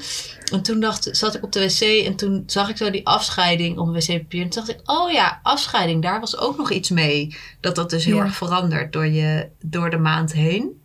En 0.53 0.63
toen 0.63 0.81
dacht, 0.81 1.09
zat 1.13 1.35
ik 1.35 1.43
op 1.45 1.53
de 1.53 1.61
wc 1.61 2.07
en 2.07 2.17
toen 2.17 2.43
zag 2.47 2.69
ik 2.69 2.77
zo 2.77 2.91
die 2.91 3.07
afscheiding 3.07 3.79
op 3.79 3.89
wc-papier. 3.89 4.43
En 4.43 4.49
toen 4.49 4.65
dacht 4.65 4.81
ik, 4.81 4.91
oh 4.91 5.11
ja, 5.11 5.41
afscheiding, 5.43 6.03
daar 6.03 6.21
was 6.21 6.39
ook 6.39 6.57
nog 6.57 6.71
iets 6.71 6.91
mee. 6.91 7.37
Dat 7.61 7.75
dat 7.75 7.91
dus 7.91 8.05
heel 8.05 8.17
Ja. 8.17 8.23
erg 8.23 8.35
verandert 8.37 8.93
door, 8.93 9.07
je, 9.07 9.49
door 9.61 9.91
de 9.91 9.99
maand 9.99 10.33
heen. 10.33 10.81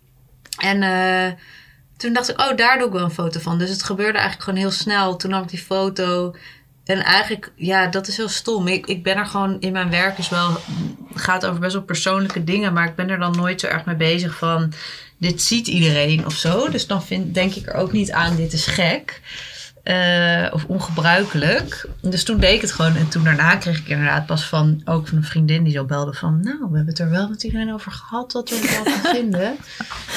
En 0.57 0.83
eh, 0.83 1.33
toen 2.01 2.13
dacht 2.13 2.29
ik, 2.29 2.41
oh, 2.41 2.57
daar 2.57 2.77
doe 2.77 2.87
ik 2.87 2.93
wel 2.93 3.03
een 3.03 3.11
foto 3.11 3.39
van. 3.39 3.57
Dus 3.57 3.69
het 3.69 3.83
gebeurde 3.83 4.17
eigenlijk 4.17 4.43
gewoon 4.43 4.59
heel 4.59 4.71
snel. 4.71 5.15
Toen 5.15 5.29
nam 5.29 5.43
ik 5.43 5.49
die 5.49 5.59
foto. 5.59 6.35
En 6.85 7.03
eigenlijk, 7.03 7.51
ja, 7.55 7.87
dat 7.87 8.07
is 8.07 8.17
heel 8.17 8.29
stom. 8.29 8.67
Ik, 8.67 8.87
ik 8.87 9.03
ben 9.03 9.17
er 9.17 9.25
gewoon 9.25 9.59
in 9.59 9.71
mijn 9.71 9.89
werk 9.89 10.17
is 10.17 10.29
wel, 10.29 10.57
gaat 11.13 11.45
over 11.45 11.59
best 11.59 11.73
wel 11.73 11.81
persoonlijke 11.81 12.43
dingen. 12.43 12.73
Maar 12.73 12.87
ik 12.87 12.95
ben 12.95 13.09
er 13.09 13.19
dan 13.19 13.35
nooit 13.35 13.59
zo 13.59 13.67
erg 13.67 13.85
mee 13.85 13.95
bezig 13.95 14.37
van, 14.37 14.73
dit 15.17 15.41
ziet 15.41 15.67
iedereen 15.67 16.25
of 16.25 16.33
zo. 16.33 16.69
Dus 16.69 16.87
dan 16.87 17.03
vind, 17.03 17.33
denk 17.33 17.55
ik 17.55 17.67
er 17.67 17.73
ook 17.73 17.91
niet 17.91 18.11
aan, 18.11 18.35
dit 18.35 18.53
is 18.53 18.65
gek. 18.65 19.21
Eh, 19.83 20.47
of 20.53 20.65
ongebruikelijk. 20.65 21.89
Dus 22.01 22.23
toen 22.23 22.39
deed 22.39 22.53
ik 22.53 22.61
het 22.61 22.71
gewoon. 22.71 22.95
En 22.95 23.09
toen 23.09 23.23
daarna 23.23 23.55
kreeg 23.55 23.79
ik 23.79 23.87
inderdaad 23.87 24.25
pas 24.25 24.45
van, 24.45 24.81
ook 24.85 25.07
van 25.07 25.17
een 25.17 25.23
vriendin 25.23 25.63
die 25.63 25.73
zo 25.73 25.85
belde 25.85 26.13
van... 26.13 26.39
Nou, 26.41 26.57
we 26.57 26.75
hebben 26.75 26.85
het 26.85 26.99
er 26.99 27.09
wel 27.09 27.29
met 27.29 27.43
iedereen 27.43 27.73
over 27.73 27.91
gehad, 27.91 28.33
wat 28.33 28.49
we 28.49 28.55
ervan 28.55 29.11
vinden. 29.15 29.55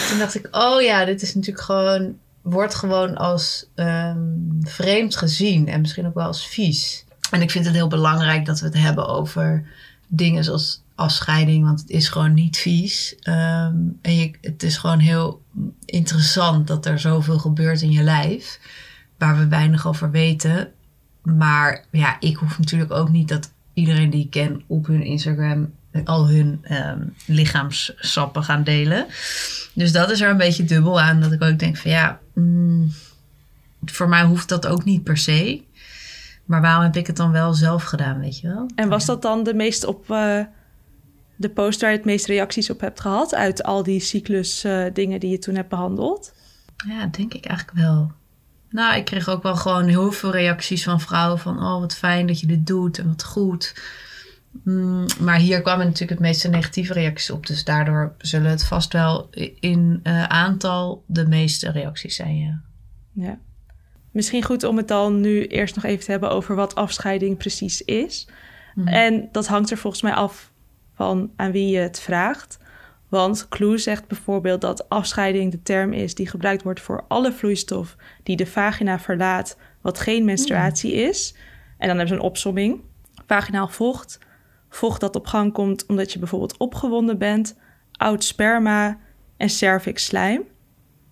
Toen 0.09 0.19
dacht 0.19 0.35
ik, 0.35 0.49
oh 0.51 0.83
ja, 0.83 1.05
dit 1.05 1.23
is 1.23 1.35
natuurlijk 1.35 1.65
gewoon... 1.65 2.17
Wordt 2.43 2.75
gewoon 2.75 3.17
als 3.17 3.67
ehm, 3.75 4.19
vreemd 4.61 5.17
gezien. 5.17 5.69
En 5.69 5.81
misschien 5.81 6.07
ook 6.07 6.15
wel 6.15 6.27
als 6.27 6.47
vies. 6.47 7.05
En 7.31 7.43
ik 7.43 7.51
vind 7.51 7.65
het 7.65 7.75
heel 7.75 7.89
belangrijk 7.89 8.47
dat 8.47 8.61
we 8.61 8.67
het 8.67 8.79
hebben 8.79 9.07
over 9.07 9.67
dingen 10.09 10.45
zoals 10.45 10.83
afscheiding. 10.95 11.65
Want 11.65 11.81
het 11.81 11.91
is 11.91 12.09
gewoon 12.09 12.35
niet 12.35 12.57
vies. 12.57 13.15
Ehm, 13.21 13.77
en 14.03 14.17
je, 14.17 14.31
het 14.41 14.63
is 14.63 14.77
gewoon 14.77 14.99
heel 14.99 15.43
interessant 15.85 16.67
dat 16.67 16.87
er 16.87 16.99
zoveel 16.99 17.39
gebeurt 17.39 17.83
in 17.83 17.93
je 17.93 18.03
lijf. 18.03 18.59
Waar 19.19 19.39
we 19.39 19.49
weinig 19.49 19.87
over 19.87 20.11
weten. 20.11 20.73
Maar 21.23 21.85
ja, 21.91 22.17
ik 22.21 22.37
hoef 22.37 22.59
natuurlijk 22.59 22.93
ook 22.93 23.11
niet 23.11 23.29
dat 23.29 23.53
iedereen 23.75 24.11
die 24.11 24.25
ik 24.25 24.31
ken 24.31 24.63
op 24.67 24.87
hun 24.87 25.03
Instagram 25.03 25.73
al 26.05 26.29
hun 26.29 26.59
ehm, 26.63 27.01
lichaamssappen 27.27 28.43
gaan 28.43 28.65
delen. 28.65 29.07
Dus 29.73 29.93
dat 29.93 30.11
is 30.11 30.21
er 30.21 30.31
een 30.31 30.37
beetje 30.37 30.65
dubbel 30.65 31.01
aan. 31.01 31.21
Dat 31.21 31.33
ik 31.33 31.43
ook 31.43 31.59
denk 31.59 31.77
van 31.77 31.91
ja, 31.91 32.21
mm, 32.35 32.93
voor 33.85 34.09
mij 34.09 34.25
hoeft 34.25 34.49
dat 34.49 34.67
ook 34.67 34.85
niet 34.85 35.03
per 35.03 35.17
se. 35.17 35.63
Maar 36.45 36.61
waarom 36.61 36.83
heb 36.83 36.97
ik 36.97 37.07
het 37.07 37.17
dan 37.17 37.33
wel 37.33 37.55
zelf 37.55 37.83
gedaan, 37.83 38.21
weet 38.21 38.41
je 38.41 38.49
wel? 38.49 38.67
En 38.75 38.89
was 38.89 39.07
dat 39.07 39.23
dan 39.23 39.43
de 39.43 39.55
meest 39.55 39.85
op 39.85 40.11
eh, 40.11 40.41
de 41.37 41.49
post 41.49 41.81
waar 41.81 41.91
je 41.91 41.97
het 41.97 42.07
meest 42.07 42.27
reacties 42.27 42.71
op 42.71 42.81
hebt 42.81 43.01
gehad 43.01 43.35
uit 43.35 43.63
al 43.63 43.83
die 43.83 44.01
cyclus 44.01 44.65
eh, 44.65 44.85
dingen 44.93 45.21
die 45.21 45.31
je 45.31 45.39
toen 45.39 45.55
hebt 45.55 45.69
behandeld? 45.69 46.35
Ja, 46.87 47.07
denk 47.07 47.35
ik 47.35 47.45
eigenlijk 47.45 47.79
wel. 47.79 48.13
Nou, 48.75 48.97
ik 48.97 49.05
kreeg 49.05 49.29
ook 49.29 49.43
wel 49.43 49.57
gewoon 49.57 49.87
heel 49.87 50.13
veel 50.13 50.31
reacties 50.31 50.85
van 50.85 51.01
vrouwen 51.01 51.39
van... 51.39 51.59
oh, 51.59 51.81
wat 51.81 51.95
fijn 51.95 52.27
dat 52.27 52.41
je 52.41 52.47
dit 52.47 52.67
doet 52.67 52.99
en 52.99 53.07
wat 53.07 53.25
goed. 53.25 53.75
Mm, 54.63 55.07
maar 55.21 55.37
hier 55.37 55.63
kwamen 55.63 55.85
natuurlijk 55.85 56.11
het 56.11 56.29
meeste 56.29 56.49
negatieve 56.49 56.93
reacties 56.93 57.31
op. 57.31 57.47
Dus 57.47 57.65
daardoor 57.65 58.15
zullen 58.19 58.51
het 58.51 58.65
vast 58.65 58.93
wel 58.93 59.31
in 59.61 60.01
eh, 60.03 60.25
aantal 60.25 61.05
de 61.07 61.27
meeste 61.27 61.71
reacties 61.71 62.17
zijn, 62.17 62.37
ja. 62.37 62.61
Ja. 63.13 63.39
Misschien 64.11 64.45
goed 64.45 64.65
om 64.65 64.77
het 64.77 64.89
dan 64.89 65.21
nu 65.21 65.47
eerst 65.47 65.75
nog 65.75 65.85
even 65.85 66.05
te 66.05 66.11
hebben 66.11 66.31
over 66.31 66.55
wat 66.55 66.75
afscheiding 66.75 67.37
precies 67.37 67.83
is. 67.83 68.29
Mhm. 68.75 68.89
En 68.89 69.29
dat 69.33 69.47
hangt 69.47 69.71
er 69.71 69.79
volgens 69.79 70.03
mij 70.03 70.15
af 70.15 70.51
van 70.95 71.31
aan 71.37 71.53
wie 71.53 71.69
je 71.69 71.79
het 71.79 72.01
vraagt. 72.01 72.59
Want 73.15 73.49
Clue 73.49 73.79
zegt 73.79 74.07
bijvoorbeeld 74.07 74.61
dat 74.61 74.89
afscheiding 74.89 75.51
de 75.51 75.63
term 75.63 75.93
is 75.93 76.15
die 76.15 76.29
gebruikt 76.29 76.63
wordt 76.63 76.81
voor 76.81 77.05
alle 77.09 77.33
vloeistof 77.33 77.97
die 78.23 78.37
de 78.37 78.47
vagina 78.47 78.99
verlaat, 78.99 79.57
wat 79.81 79.99
geen 79.99 80.25
menstruatie 80.25 80.93
is. 80.93 81.35
En 81.79 81.89
dan 81.89 81.97
hebben 81.97 82.09
ze 82.09 82.15
een 82.15 82.21
opsomming. 82.21 82.81
Vaginaal 83.27 83.69
vocht, 83.69 84.19
vocht 84.69 85.01
dat 85.01 85.17
op 85.17 85.27
gang 85.27 85.53
komt 85.53 85.87
omdat 85.87 86.13
je 86.13 86.19
bijvoorbeeld 86.19 86.57
opgewonden 86.57 87.19
bent, 87.19 87.59
oud 87.93 88.25
sperma 88.25 88.99
en 89.37 89.51
cervixslijm. 89.51 90.43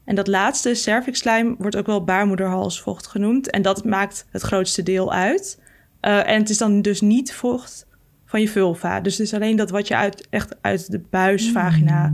En 0.05 0.15
dat 0.15 0.27
laatste, 0.27 0.75
cervixslijm, 0.75 1.55
wordt 1.59 1.77
ook 1.77 1.87
wel 1.87 2.05
baarmoederhalsvocht 2.05 3.07
genoemd. 3.07 3.51
En 3.51 3.63
dat 3.63 3.85
maakt 3.85 4.27
het 4.31 4.43
grootste 4.43 4.83
deel 4.83 5.13
uit. 5.13 5.63
Eh, 6.01 6.29
en 6.29 6.39
het 6.39 6.51
is 6.51 6.59
dan 6.59 6.83
dus 6.83 7.01
niet 7.01 7.35
vocht 7.35 7.87
van 8.33 8.41
je 8.41 8.49
vulva. 8.49 9.01
Dus 9.01 9.19
het 9.19 9.27
is 9.27 9.35
alleen 9.35 9.57
dat 9.57 9.71
wat 9.71 9.89
je 9.89 9.97
uit, 9.97 10.27
echt 10.31 10.57
uit 10.61 10.91
de 10.91 11.01
buisvagina 11.11 12.13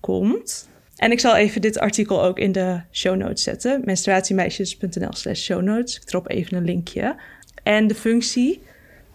komt. 0.00 0.68
En 0.96 1.10
ik 1.10 1.20
zal 1.20 1.36
even 1.36 1.60
dit 1.60 1.78
artikel 1.78 2.22
ook 2.22 2.38
in 2.38 2.52
de 2.52 2.80
show 2.92 3.16
notes 3.16 3.42
zetten. 3.42 3.80
menstruatiemeisjes.nl 3.84 5.12
slash 5.12 5.40
show 5.42 5.62
notes. 5.62 5.96
Ik 5.96 6.02
drop 6.02 6.30
even 6.30 6.56
een 6.56 6.64
linkje. 6.64 7.16
En 7.62 7.86
de 7.86 7.94
functie... 7.94 8.62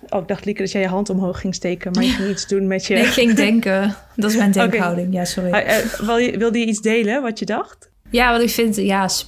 Oh, 0.09 0.21
ik 0.21 0.27
dacht, 0.27 0.45
Lieke, 0.45 0.61
dat 0.61 0.71
jij 0.71 0.81
je 0.81 0.87
hand 0.87 1.09
omhoog 1.09 1.39
ging 1.39 1.55
steken... 1.55 1.91
maar 1.91 2.03
je 2.03 2.09
ging 2.09 2.29
iets 2.29 2.47
doen 2.47 2.67
met 2.67 2.85
je... 2.85 2.93
Nee, 2.93 3.03
ik 3.03 3.09
ging 3.09 3.33
denken. 3.33 3.95
Dat 4.15 4.29
is 4.31 4.37
mijn 4.37 4.51
denkhouding. 4.61 5.13
Ja, 5.13 5.25
sorry. 5.25 5.65
Wil 6.05 6.17
je- 6.17 6.37
wilde 6.37 6.59
je 6.59 6.65
iets 6.65 6.81
delen, 6.81 7.21
wat 7.21 7.39
je 7.39 7.45
dacht? 7.45 7.89
Ja, 8.09 8.31
wat 8.31 8.41
ik 8.41 8.49
vind, 8.49 8.75
ja, 8.75 9.07
sp- 9.07 9.27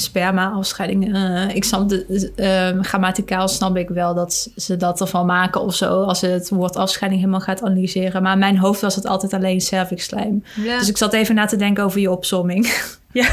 sperma, 0.00 0.50
afscheiding. 0.50 1.14
eh, 1.14 1.54
ik 1.54 1.64
snap 1.64 1.88
de, 1.88 2.32
ehm, 2.36 2.82
grammaticaal 2.82 3.48
snap 3.48 3.76
ik 3.76 3.88
wel 3.88 4.14
dat 4.14 4.50
ze 4.56 4.76
dat 4.76 5.00
ervan 5.00 5.26
maken 5.26 5.60
of 5.60 5.74
zo. 5.74 6.02
Als 6.02 6.18
ze 6.18 6.26
het 6.26 6.48
woord 6.48 6.76
afscheiding 6.76 7.20
helemaal 7.22 7.44
gaat 7.44 7.62
analyseren. 7.62 8.22
Maar 8.22 8.32
in 8.32 8.38
mijn 8.38 8.58
hoofd 8.58 8.80
was 8.80 8.94
het 8.94 9.06
altijd 9.06 9.32
alleen 9.32 9.60
cervixslijm. 9.60 10.44
Ja. 10.56 10.78
Dus 10.78 10.88
ik 10.88 10.96
zat 10.96 11.12
even 11.12 11.34
na 11.34 11.44
te 11.46 11.56
denken 11.56 11.84
over 11.84 12.00
je 12.00 12.10
opsomming. 12.10 12.66
Ja. 13.12 13.28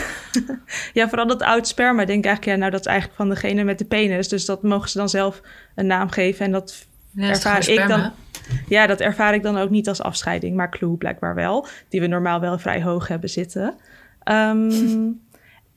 ja, 0.94 1.08
vooral 1.08 1.28
dat 1.28 1.42
oud 1.42 1.68
sperma. 1.68 2.06
Denk 2.06 2.20
ik 2.20 2.26
eigenlijk, 2.26 2.46
ja, 2.46 2.56
nou, 2.60 2.72
dat 2.72 2.80
is 2.80 2.86
eigenlijk 2.86 3.18
van 3.18 3.30
degene 3.30 3.64
met 3.64 3.78
de 3.78 3.86
penis. 3.86 4.28
Dus 4.28 4.46
dat 4.46 4.64
mogen 4.64 4.90
ze 4.90 4.98
dan 4.98 5.10
zelf 5.10 5.42
een 5.76 5.86
naam 5.88 6.10
geven. 6.10 6.46
En 6.46 6.52
dat, 6.52 6.86
Ja, 7.12 7.30
ervaar 7.30 7.70
ik 7.70 7.88
dan- 7.88 8.12
ja, 8.68 8.88
dat 8.88 9.00
ervaar 9.00 9.34
ik 9.34 9.44
dan 9.44 9.58
ook 9.58 9.70
niet 9.70 9.88
als 9.88 10.02
afscheiding. 10.02 10.56
Maar 10.56 10.70
Clue 10.70 10.98
blijkbaar 10.98 11.36
wel. 11.36 11.68
Die 11.90 12.02
we 12.02 12.08
normaal 12.08 12.40
wel 12.40 12.60
vrij 12.60 12.82
hoog 12.82 13.08
hebben 13.08 13.30
zitten. 13.30 13.74
Ehm, 14.24 14.70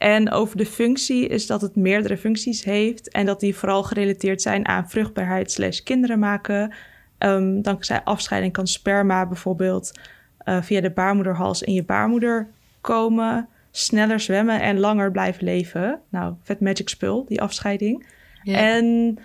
en 0.03 0.31
over 0.31 0.57
de 0.57 0.67
functie 0.67 1.27
is 1.27 1.47
dat 1.47 1.61
het 1.61 1.77
meerdere 1.77 2.17
functies 2.17 2.65
heeft. 2.65 3.11
En 3.11 3.27
dat 3.27 3.41
die 3.41 3.57
vooral 3.57 3.83
gerelateerd 3.83 4.43
zijn 4.43 4.69
aan 4.69 4.91
vruchtbaarheid 4.91 5.51
slash 5.51 5.81
kinderen 5.81 6.19
maken. 6.19 6.75
Ehm, 7.19 7.61
dankzij 7.61 8.03
afscheiding 8.03 8.53
kan 8.53 8.67
sperma 8.67 9.27
bijvoorbeeld 9.27 9.93
eh, 10.39 10.63
via 10.63 10.81
de 10.81 10.91
baarmoederhals 10.91 11.63
in 11.63 11.73
je 11.73 11.85
baarmoeder 11.85 12.49
komen. 12.81 13.49
Sneller 13.71 14.21
zwemmen 14.21 14.61
en 14.61 14.79
langer 14.79 15.11
blijven 15.11 15.45
leven. 15.45 16.01
Nou, 16.09 16.35
vet 16.43 16.61
magic 16.61 16.89
spul, 16.89 17.25
die 17.25 17.41
afscheiding. 17.41 18.07
En 18.45 19.19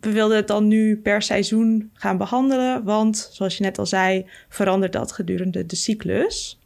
we 0.00 0.12
wilden 0.12 0.36
het 0.36 0.46
dan 0.46 0.68
nu 0.68 0.96
per 0.96 1.22
seizoen 1.22 1.90
gaan 1.92 2.16
behandelen. 2.16 2.84
Want 2.84 3.28
zoals 3.32 3.56
je 3.56 3.64
net 3.64 3.78
al 3.78 3.86
zei, 3.86 4.26
verandert 4.48 4.92
dat 4.92 5.12
gedurende 5.12 5.66
de 5.66 5.76
cyclus. 5.76 6.58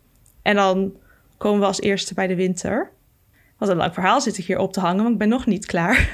En 0.43 0.57
dan 0.57 0.97
komen 1.37 1.61
we 1.61 1.67
als 1.67 1.81
eerste 1.81 2.15
bij 2.15 2.27
de 2.27 2.37
winter. 2.37 2.92
Wat 3.63 3.71
een 3.71 3.77
lang 3.77 3.95
verhaal 3.95 4.21
zit 4.21 4.39
ik 4.39 4.45
hier 4.45 4.59
op 4.59 4.73
te 4.73 4.81
hangen, 4.81 5.03
want 5.03 5.13
ik 5.13 5.19
ben 5.19 5.29
nog 5.29 5.47
niet 5.47 5.67
klaar. 5.67 6.09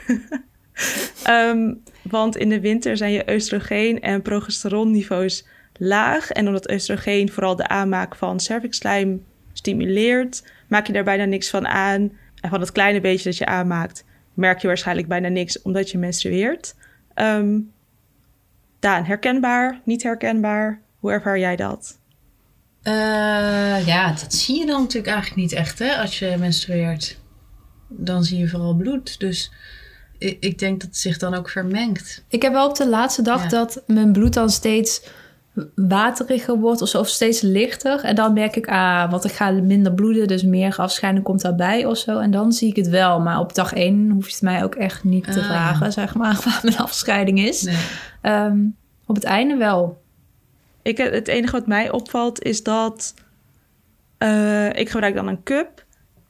Ehm, 1.24 1.74
want 2.02 2.36
in 2.36 2.48
de 2.48 2.60
winter 2.60 2.96
zijn 2.96 3.12
je 3.12 3.24
oestrogeen 3.30 4.00
en 4.00 4.22
progesteronniveaus 4.22 5.46
laag. 5.78 6.30
En 6.30 6.46
omdat 6.46 6.70
oestrogeen 6.70 7.30
vooral 7.30 7.56
de 7.56 7.68
aanmaak 7.68 8.16
van 8.16 8.40
cervixslijm 8.40 9.24
stimuleert, 9.52 10.42
maak 10.66 10.86
je 10.86 10.92
daar 10.92 11.04
bijna 11.04 11.24
niks 11.24 11.50
van 11.50 11.66
aan. 11.66 12.12
En 12.40 12.50
van 12.50 12.60
het 12.60 12.72
kleine 12.72 13.00
beetje 13.00 13.24
dat 13.24 13.38
je 13.38 13.46
aanmaakt, 13.46 14.04
merk 14.34 14.60
je 14.60 14.66
waarschijnlijk 14.66 15.08
bijna 15.08 15.28
niks 15.28 15.62
omdat 15.62 15.90
je 15.90 15.98
menstrueert. 15.98 16.74
Ehm 17.14 17.56
Daan, 18.78 19.04
herkenbaar, 19.04 19.80
niet 19.84 20.02
herkenbaar? 20.02 20.80
Hoe 20.98 21.10
ervaar 21.10 21.38
jij 21.38 21.56
dat? 21.56 21.98
Eh, 22.82 23.86
ja, 23.86 24.12
dat 24.12 24.34
zie 24.34 24.58
je 24.58 24.66
dan 24.66 24.80
natuurlijk 24.80 25.12
eigenlijk 25.12 25.40
niet 25.40 25.52
echt, 25.52 25.78
hè, 25.78 25.96
als 25.96 26.18
je 26.18 26.36
menstrueert. 26.38 27.18
Dan 27.88 28.24
zie 28.24 28.38
je 28.38 28.48
vooral 28.48 28.74
bloed. 28.74 29.20
Dus 29.20 29.52
ik, 30.18 30.36
ik 30.40 30.58
denk 30.58 30.80
dat 30.80 30.88
het 30.88 30.98
zich 30.98 31.18
dan 31.18 31.34
ook 31.34 31.48
vermengt. 31.50 32.24
Ik 32.28 32.42
heb 32.42 32.52
wel 32.52 32.68
op 32.68 32.76
de 32.76 32.88
laatste 32.88 33.22
dag 33.22 33.42
Ja. 33.42 33.48
dat 33.48 33.82
mijn 33.86 34.12
bloed 34.12 34.34
dan 34.34 34.50
steeds 34.50 35.02
wateriger 35.74 36.58
wordt 36.58 36.82
of 36.82 36.88
zo, 36.88 36.98
of 36.98 37.08
steeds 37.08 37.40
lichter. 37.40 38.04
En 38.04 38.14
dan 38.14 38.32
merk 38.32 38.56
ik, 38.56 38.68
ah, 38.68 39.10
want 39.10 39.24
ik 39.24 39.32
ga 39.32 39.50
minder 39.50 39.92
bloeden, 39.94 40.26
dus 40.28 40.42
meer 40.42 40.76
afscheiding 40.76 41.24
komt 41.24 41.40
daarbij 41.40 41.84
of 41.86 41.98
zo. 41.98 42.18
En 42.18 42.30
dan 42.30 42.52
zie 42.52 42.68
ik 42.68 42.76
het 42.76 42.88
wel. 42.88 43.20
Maar 43.20 43.40
op 43.40 43.54
dag 43.54 43.72
één 43.72 44.10
hoef 44.10 44.26
je 44.26 44.32
het 44.32 44.42
mij 44.42 44.64
ook 44.64 44.74
echt 44.74 45.04
niet 45.04 45.32
te 45.32 45.40
Ah, 45.40 45.46
vragen, 45.46 45.92
zeg 45.92 46.14
maar, 46.14 46.40
waar 46.44 46.60
mijn 46.62 46.78
afscheiding 46.78 47.38
is. 47.40 47.62
Nee. 47.62 47.76
Ehm, 48.20 48.58
op 49.06 49.14
het 49.14 49.24
einde 49.24 49.56
wel. 49.56 50.02
Ik, 50.82 50.96
het 50.96 51.28
enige 51.28 51.52
wat 51.52 51.66
mij 51.66 51.90
opvalt 51.90 52.42
is 52.42 52.62
dat 52.62 53.14
eh, 54.18 54.72
ik 54.72 54.88
gebruik 54.90 55.14
dan 55.14 55.28
een 55.28 55.42
cup. 55.42 55.86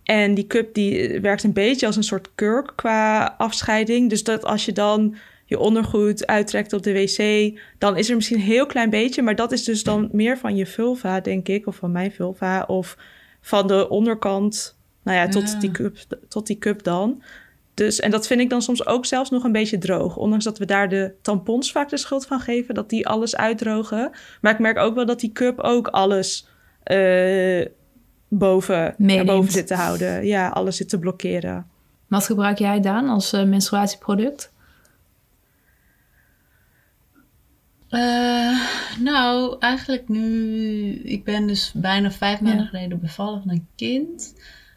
En 0.09 0.35
die 0.35 0.47
cup 0.47 0.75
die 0.75 1.21
werkt 1.21 1.43
een 1.43 1.53
beetje 1.53 1.87
als 1.87 1.97
een 1.97 2.03
soort 2.03 2.29
kurk 2.35 2.73
qua 2.77 3.35
afscheiding. 3.39 4.11
Dus 4.11 4.25
dat 4.25 4.45
als 4.45 4.65
je 4.65 4.73
dan 4.73 5.17
je 5.45 5.59
ondergoed 5.59 6.27
uittrekt 6.27 6.73
op 6.73 6.83
de 6.83 6.93
wc, 6.93 7.59
dan 7.79 7.97
is 7.97 8.09
er 8.09 8.15
misschien 8.15 8.37
een 8.37 8.45
heel 8.45 8.67
klein 8.67 8.91
beetje, 8.91 9.23
maar 9.23 9.35
dat 9.35 9.53
is 9.53 9.65
dus 9.65 9.83
dan 9.83 10.09
meer 10.13 10.39
van 10.39 10.57
je 10.57 10.67
vulva, 10.67 11.21
denk 11.21 11.49
ik, 11.49 11.67
of 11.67 11.77
van 11.77 11.93
mijn 11.93 12.13
vulva, 12.13 12.65
of 12.67 12.97
van 13.41 13.67
de 13.67 13.89
onderkant, 13.89 14.79
nou 15.03 15.19
ja, 15.19 15.29
tot, 15.29 15.61
Die, 15.61 15.71
cup, 15.71 15.97
tot 16.29 16.47
die 16.47 16.59
cup 16.59 16.83
dan. 16.83 17.23
Dus, 17.75 18.01
en 18.01 18.11
dat 18.11 18.27
vind 18.27 18.41
ik 18.41 18.51
dan 18.51 18.63
soms 18.63 18.87
ook 18.87 19.07
zelfs 19.07 19.31
nog 19.31 19.45
een 19.45 19.53
beetje 19.53 19.79
droog. 19.79 20.17
Ondanks 20.17 20.45
dat 20.45 20.59
we 20.59 20.65
daar 20.65 20.89
de 20.89 21.13
tampons 21.23 21.73
vaak 21.73 21.89
de 21.89 21.97
schuld 21.97 22.27
van 22.27 22.41
geven, 22.41 22.75
dat 22.75 22.89
die 22.89 23.07
alles 23.07 23.37
uitdrogen. 23.37 24.11
Maar 24.41 24.53
ik 24.53 24.59
merk 24.59 24.79
ook 24.79 24.95
wel 24.95 25.07
dat 25.07 25.21
die 25.21 25.33
cup 25.33 25.61
ook 25.61 25.89
alles 25.89 26.49
uh, 26.85 27.67
boven, 28.29 28.95
boven 29.27 29.53
zit 29.53 29.67
te 29.67 29.75
houden. 29.75 30.27
Ja, 30.27 30.49
alles 30.49 30.77
zit 30.77 30.89
te 30.89 30.99
blokkeren. 30.99 31.67
Wat 32.07 32.25
gebruik 32.25 32.59
jij 32.59 32.81
dan 32.81 33.09
als 33.09 33.33
uh, 33.33 33.45
menstruatieproduct? 33.45 34.53
Uh, 37.91 38.61
nou, 38.99 39.57
eigenlijk 39.59 40.09
nu. 40.09 40.93
Ik 40.95 41.25
ben 41.25 41.47
dus 41.47 41.73
bijna 41.75 42.11
vijf 42.11 42.41
maanden 42.41 42.67
geleden 42.67 43.01
bevallen 43.01 43.43
van 43.43 43.51
een 43.51 43.67
kind. 43.75 44.35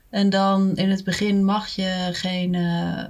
En 0.09 0.29
dan 0.29 0.75
in 0.75 0.89
het 0.89 1.03
begin 1.03 1.45
mag 1.45 1.67
je 1.67 2.09
geen, 2.11 2.53
uh, 2.53 3.03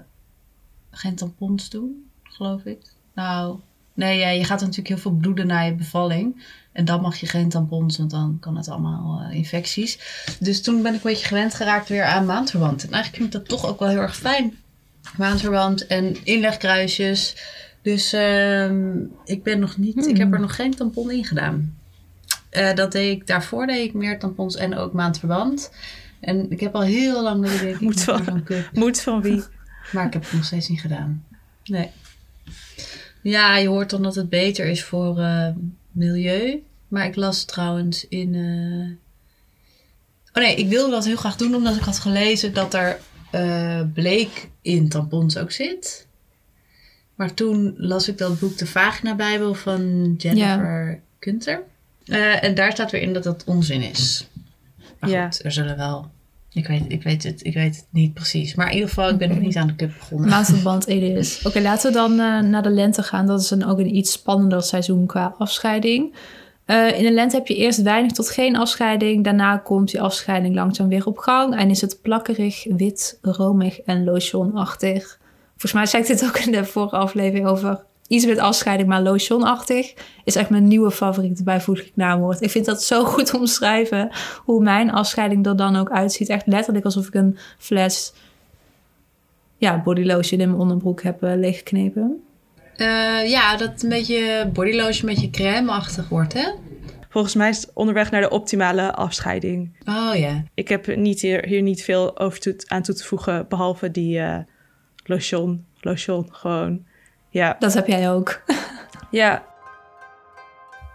geen 0.91 1.15
tampons 1.15 1.69
doen, 1.69 2.09
geloof 2.23 2.65
ik. 2.65 2.81
Nou, 3.13 3.59
nee, 3.93 4.19
ja, 4.19 4.29
je 4.29 4.43
gaat 4.43 4.59
natuurlijk 4.59 4.87
heel 4.87 4.97
veel 4.97 5.11
bloeden 5.11 5.47
na 5.47 5.61
je 5.61 5.73
bevalling. 5.73 6.43
En 6.71 6.85
dan 6.85 7.01
mag 7.01 7.15
je 7.15 7.27
geen 7.27 7.49
tampons, 7.49 7.97
want 7.97 8.11
dan 8.11 8.37
kan 8.39 8.57
het 8.57 8.67
allemaal 8.67 9.21
uh, 9.21 9.35
infecties. 9.35 9.99
Dus 10.39 10.61
toen 10.61 10.81
ben 10.81 10.93
ik 10.93 11.03
een 11.03 11.11
beetje 11.11 11.25
gewend 11.25 11.53
geraakt 11.53 11.89
weer 11.89 12.03
aan 12.03 12.25
maandverband. 12.25 12.83
En 12.83 12.91
eigenlijk 12.91 13.23
vind 13.23 13.33
ik 13.33 13.39
dat 13.39 13.59
toch 13.59 13.69
ook 13.69 13.79
wel 13.79 13.89
heel 13.89 14.01
erg 14.01 14.15
fijn. 14.15 14.57
Maandverband 15.17 15.87
en 15.87 16.15
inlegkruisjes. 16.23 17.35
Dus 17.81 18.13
uh, 18.13 18.65
ik 19.25 19.43
ben 19.43 19.59
nog 19.59 19.77
niet, 19.77 20.07
ik 20.07 20.17
heb 20.17 20.27
er 20.27 20.33
hmm. 20.33 20.41
nog 20.41 20.55
geen 20.55 20.75
tampon 20.75 21.11
in 21.11 21.25
gedaan. 21.25 21.77
Uh, 22.51 22.73
dat 22.73 22.91
deed 22.91 23.17
ik, 23.17 23.27
daarvoor 23.27 23.67
deed 23.67 23.87
ik 23.87 23.93
meer 23.93 24.19
tampons 24.19 24.55
en 24.55 24.77
ook 24.77 24.93
maandverband. 24.93 25.71
En 26.19 26.51
ik 26.51 26.59
heb 26.59 26.75
al 26.75 26.81
heel 26.81 27.23
lang 27.23 27.41
willen 27.41 27.59
denken. 27.59 27.83
Moet 27.83 28.03
van, 28.03 28.43
moet 28.73 29.01
van 29.01 29.21
wie? 29.21 29.43
Maar 29.91 30.05
ik 30.05 30.13
heb 30.13 30.23
het 30.23 30.33
nog 30.33 30.45
steeds 30.45 30.67
niet 30.67 30.81
gedaan. 30.81 31.25
Nee. 31.63 31.89
Ja, 33.21 33.57
je 33.57 33.67
hoort 33.67 33.89
dan 33.89 34.03
dat 34.03 34.15
het 34.15 34.29
beter 34.29 34.65
is 34.65 34.83
voor 34.83 35.19
uh, 35.19 35.47
milieu. 35.91 36.63
Maar 36.87 37.05
ik 37.05 37.15
las 37.15 37.45
trouwens 37.45 38.07
in. 38.07 38.33
Uh... 38.33 38.89
Oh 40.33 40.43
nee, 40.43 40.55
ik 40.55 40.67
wilde 40.67 40.91
dat 40.91 41.05
heel 41.05 41.15
graag 41.15 41.35
doen 41.35 41.55
omdat 41.55 41.75
ik 41.75 41.81
had 41.81 41.99
gelezen 41.99 42.53
dat 42.53 42.73
er 42.73 42.99
uh, 43.35 43.81
bleek 43.93 44.49
in 44.61 44.89
tampons 44.89 45.37
ook 45.37 45.51
zit. 45.51 46.07
Maar 47.15 47.33
toen 47.33 47.73
las 47.77 48.07
ik 48.07 48.17
dat 48.17 48.39
boek 48.39 48.57
De 48.57 48.65
Vagina 48.65 49.15
Bijbel 49.15 49.53
van 49.53 50.13
Jennifer 50.17 50.89
ja. 50.89 50.99
Kunter. 51.19 51.63
En 52.41 52.55
daar 52.55 52.71
staat 52.71 52.91
weer 52.91 53.01
in 53.01 53.13
dat 53.13 53.23
dat 53.23 53.43
onzin 53.43 53.81
is. 53.81 54.27
Maar 54.99 55.09
ja. 55.09 55.25
goed, 55.25 55.43
er 55.43 55.51
zullen 55.51 55.77
wel... 55.77 56.11
Ik 56.53 56.67
weet, 56.67 56.83
ik, 56.87 57.03
weet 57.03 57.23
het, 57.23 57.45
ik 57.45 57.53
weet 57.53 57.75
het 57.75 57.87
niet 57.89 58.13
precies. 58.13 58.55
Maar 58.55 58.67
in 58.67 58.73
ieder 58.73 58.89
geval, 58.89 59.09
ik 59.09 59.17
ben 59.17 59.29
nog 59.29 59.39
niet 59.39 59.57
aan 59.57 59.67
de 59.67 59.75
cup 59.75 59.93
begonnen. 59.99 60.29
Maandverband 60.29 60.87
is. 60.87 61.41
Oké, 61.47 61.59
laten 61.59 61.91
we 61.91 61.97
dan 61.97 62.11
uh, 62.11 62.39
naar 62.39 62.63
de 62.63 62.69
lente 62.69 63.03
gaan. 63.03 63.25
Dat 63.25 63.41
is 63.41 63.47
dan 63.47 63.63
ook 63.63 63.79
een 63.79 63.95
iets 63.95 64.11
spannender 64.11 64.63
seizoen 64.63 65.05
qua 65.05 65.35
afscheiding. 65.37 66.15
Uh, 66.65 66.97
in 66.97 67.03
de 67.03 67.11
lente 67.11 67.35
heb 67.35 67.47
je 67.47 67.55
eerst 67.55 67.81
weinig 67.81 68.11
tot 68.11 68.29
geen 68.29 68.55
afscheiding. 68.57 69.23
Daarna 69.23 69.57
komt 69.57 69.91
die 69.91 70.01
afscheiding 70.01 70.55
langzaam 70.55 70.87
weer 70.87 71.05
op 71.05 71.17
gang. 71.17 71.55
En 71.55 71.69
is 71.69 71.81
het 71.81 71.99
plakkerig, 72.01 72.65
wit, 72.77 73.19
romig 73.21 73.81
en 73.81 74.03
lotionachtig. 74.03 75.19
Volgens 75.49 75.73
mij 75.73 75.85
zei 75.85 76.01
ik 76.01 76.07
dit 76.07 76.29
ook 76.29 76.37
in 76.37 76.51
de 76.51 76.65
vorige 76.65 76.95
aflevering 76.95 77.47
over 77.47 77.83
iets 78.11 78.25
met 78.25 78.37
afscheiding, 78.37 78.89
maar 78.89 79.01
lotionachtig. 79.01 79.93
Is 80.23 80.35
echt 80.35 80.49
mijn 80.49 80.67
nieuwe 80.67 80.91
favoriete 80.91 81.43
bijvoeglijk 81.43 81.91
naamwoord. 81.95 82.41
Ik 82.41 82.49
vind 82.49 82.65
dat 82.65 82.83
zo 82.83 83.03
goed 83.13 83.33
omschrijven 83.33 84.09
hoe 84.37 84.63
mijn 84.63 84.91
afscheiding 84.91 85.45
er 85.45 85.55
dan 85.55 85.75
ook 85.75 85.91
uitziet. 85.91 86.29
Echt 86.29 86.47
letterlijk 86.47 86.85
alsof 86.85 87.07
ik 87.07 87.13
een 87.13 87.37
fles 87.57 88.13
ja, 89.57 89.81
body 89.81 90.03
lotion 90.03 90.39
in 90.39 90.47
mijn 90.47 90.61
onderbroek 90.61 91.01
heb 91.01 91.23
uh, 91.23 91.35
leeggeknepen. 91.35 92.23
Uh, 92.77 93.29
ja, 93.29 93.57
dat 93.57 93.83
een 93.83 93.89
beetje 93.89 94.49
body 94.53 94.75
lotion, 94.75 95.09
een 95.09 95.15
beetje 95.15 95.29
crème-achtig 95.29 96.09
wordt, 96.09 96.33
hè? 96.33 96.51
Volgens 97.09 97.35
mij 97.35 97.49
is 97.49 97.61
het 97.61 97.71
onderweg 97.73 98.11
naar 98.11 98.21
de 98.21 98.29
optimale 98.29 98.93
afscheiding. 98.93 99.77
Oh 99.85 100.15
ja. 100.15 100.43
Ik 100.53 100.67
heb 100.67 100.95
niet 100.95 101.21
hier, 101.21 101.45
hier 101.45 101.61
niet 101.61 101.83
veel 101.83 102.19
over 102.19 102.55
aan 102.67 102.81
toe 102.81 102.95
te 102.95 103.03
voegen, 103.03 103.45
behalve 103.49 103.91
die 103.91 104.17
uh, 104.17 104.37
lotion. 105.03 105.65
Lotion, 105.79 106.27
gewoon. 106.31 106.85
Ja. 107.31 107.55
Dat 107.59 107.73
heb 107.73 107.87
jij 107.87 108.11
ook. 108.11 108.41
ja. 109.09 109.43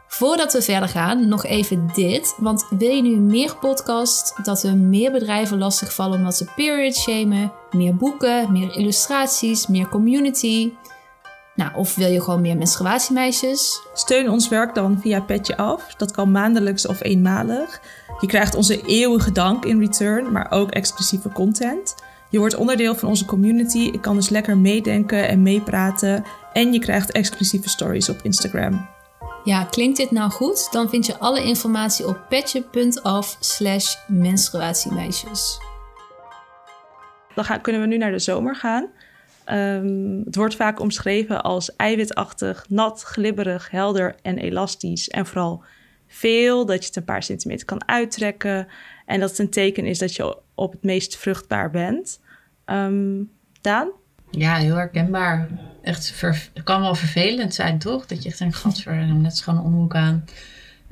Voordat 0.06 0.52
we 0.52 0.62
verder 0.62 0.88
gaan, 0.88 1.28
nog 1.28 1.44
even 1.44 1.90
dit. 1.94 2.34
Want 2.38 2.66
wil 2.70 2.90
je 2.90 3.02
nu 3.02 3.16
meer 3.16 3.56
podcast, 3.56 4.34
dat 4.44 4.62
we 4.62 4.68
meer 4.68 5.12
bedrijven 5.12 5.58
lastigvallen 5.58 6.18
omdat 6.18 6.36
ze 6.36 6.48
period 6.56 6.96
shamen, 6.96 7.52
meer 7.70 7.96
boeken, 7.96 8.52
meer 8.52 8.76
illustraties, 8.76 9.66
meer 9.66 9.88
community... 9.88 10.72
Nou, 11.54 11.70
of 11.74 11.94
wil 11.94 12.08
je 12.08 12.20
gewoon 12.20 12.40
meer 12.40 12.56
menstruatiemeisjes? 12.56 13.80
Steun 13.94 14.30
ons 14.30 14.48
werk 14.48 14.74
dan 14.74 15.00
via 15.00 15.20
Petje 15.20 15.56
Af. 15.56 15.94
Dat 15.94 16.10
kan 16.10 16.30
maandelijks 16.30 16.86
of 16.86 17.02
eenmalig. 17.02 17.80
Je 18.20 18.26
krijgt 18.26 18.54
onze 18.54 18.82
eeuwige 18.82 19.32
dank 19.32 19.64
in 19.64 19.80
return, 19.80 20.32
maar 20.32 20.50
ook 20.50 20.70
exclusieve 20.70 21.28
content. 21.32 21.94
Je 22.36 22.42
wordt 22.42 22.56
onderdeel 22.56 22.94
van 22.94 23.08
onze 23.08 23.24
community. 23.24 23.78
Ik 23.78 24.00
kan 24.00 24.14
dus 24.14 24.28
lekker 24.28 24.58
meedenken 24.58 25.28
en 25.28 25.42
meepraten. 25.42 26.24
En 26.52 26.72
je 26.72 26.78
krijgt 26.78 27.12
exclusieve 27.12 27.68
stories 27.68 28.08
op 28.08 28.20
Instagram. 28.22 28.88
Ja, 29.44 29.64
klinkt 29.64 29.96
dit 29.96 30.10
nou 30.10 30.30
goed? 30.30 30.68
Dan 30.72 30.88
vind 30.88 31.06
je 31.06 31.18
alle 31.18 31.42
informatie 31.42 32.06
op 32.06 32.24
petje.af 32.28 33.36
slash 33.40 33.94
menstruatiemeisjes. 34.06 35.58
Dan 37.34 37.44
gaan, 37.44 37.60
kunnen 37.60 37.80
we 37.80 37.86
nu 37.86 37.96
naar 37.96 38.10
de 38.10 38.18
zomer 38.18 38.56
gaan. 38.56 38.90
Um, 39.52 40.22
het 40.24 40.36
wordt 40.36 40.56
vaak 40.56 40.80
omschreven 40.80 41.42
als 41.42 41.76
eiwitachtig, 41.76 42.66
nat, 42.68 43.02
glibberig, 43.02 43.70
helder 43.70 44.14
en 44.22 44.38
elastisch. 44.38 45.08
En 45.08 45.26
vooral 45.26 45.64
veel, 46.06 46.66
dat 46.66 46.80
je 46.80 46.86
het 46.86 46.96
een 46.96 47.04
paar 47.04 47.22
centimeter 47.22 47.66
kan 47.66 47.88
uittrekken. 47.88 48.68
En 49.06 49.20
dat 49.20 49.30
het 49.30 49.38
een 49.38 49.50
teken 49.50 49.84
is 49.84 49.98
dat 49.98 50.14
je 50.14 50.38
op 50.54 50.72
het 50.72 50.82
meest 50.82 51.16
vruchtbaar 51.16 51.70
bent. 51.70 52.24
Um, 52.66 53.30
Daan? 53.60 53.88
Ja, 54.30 54.54
heel 54.54 54.76
herkenbaar. 54.76 55.48
Echt, 55.82 56.20
het 56.20 56.62
kan 56.64 56.80
wel 56.80 56.94
vervelend 56.94 57.54
zijn, 57.54 57.78
toch? 57.78 58.06
Dat 58.06 58.22
je 58.22 58.28
echt 58.28 58.38
denkt, 58.38 58.56
gadver, 58.56 59.14
net 59.14 59.44
een 59.46 59.58
onderhoek 59.58 59.94
aan. 59.94 60.24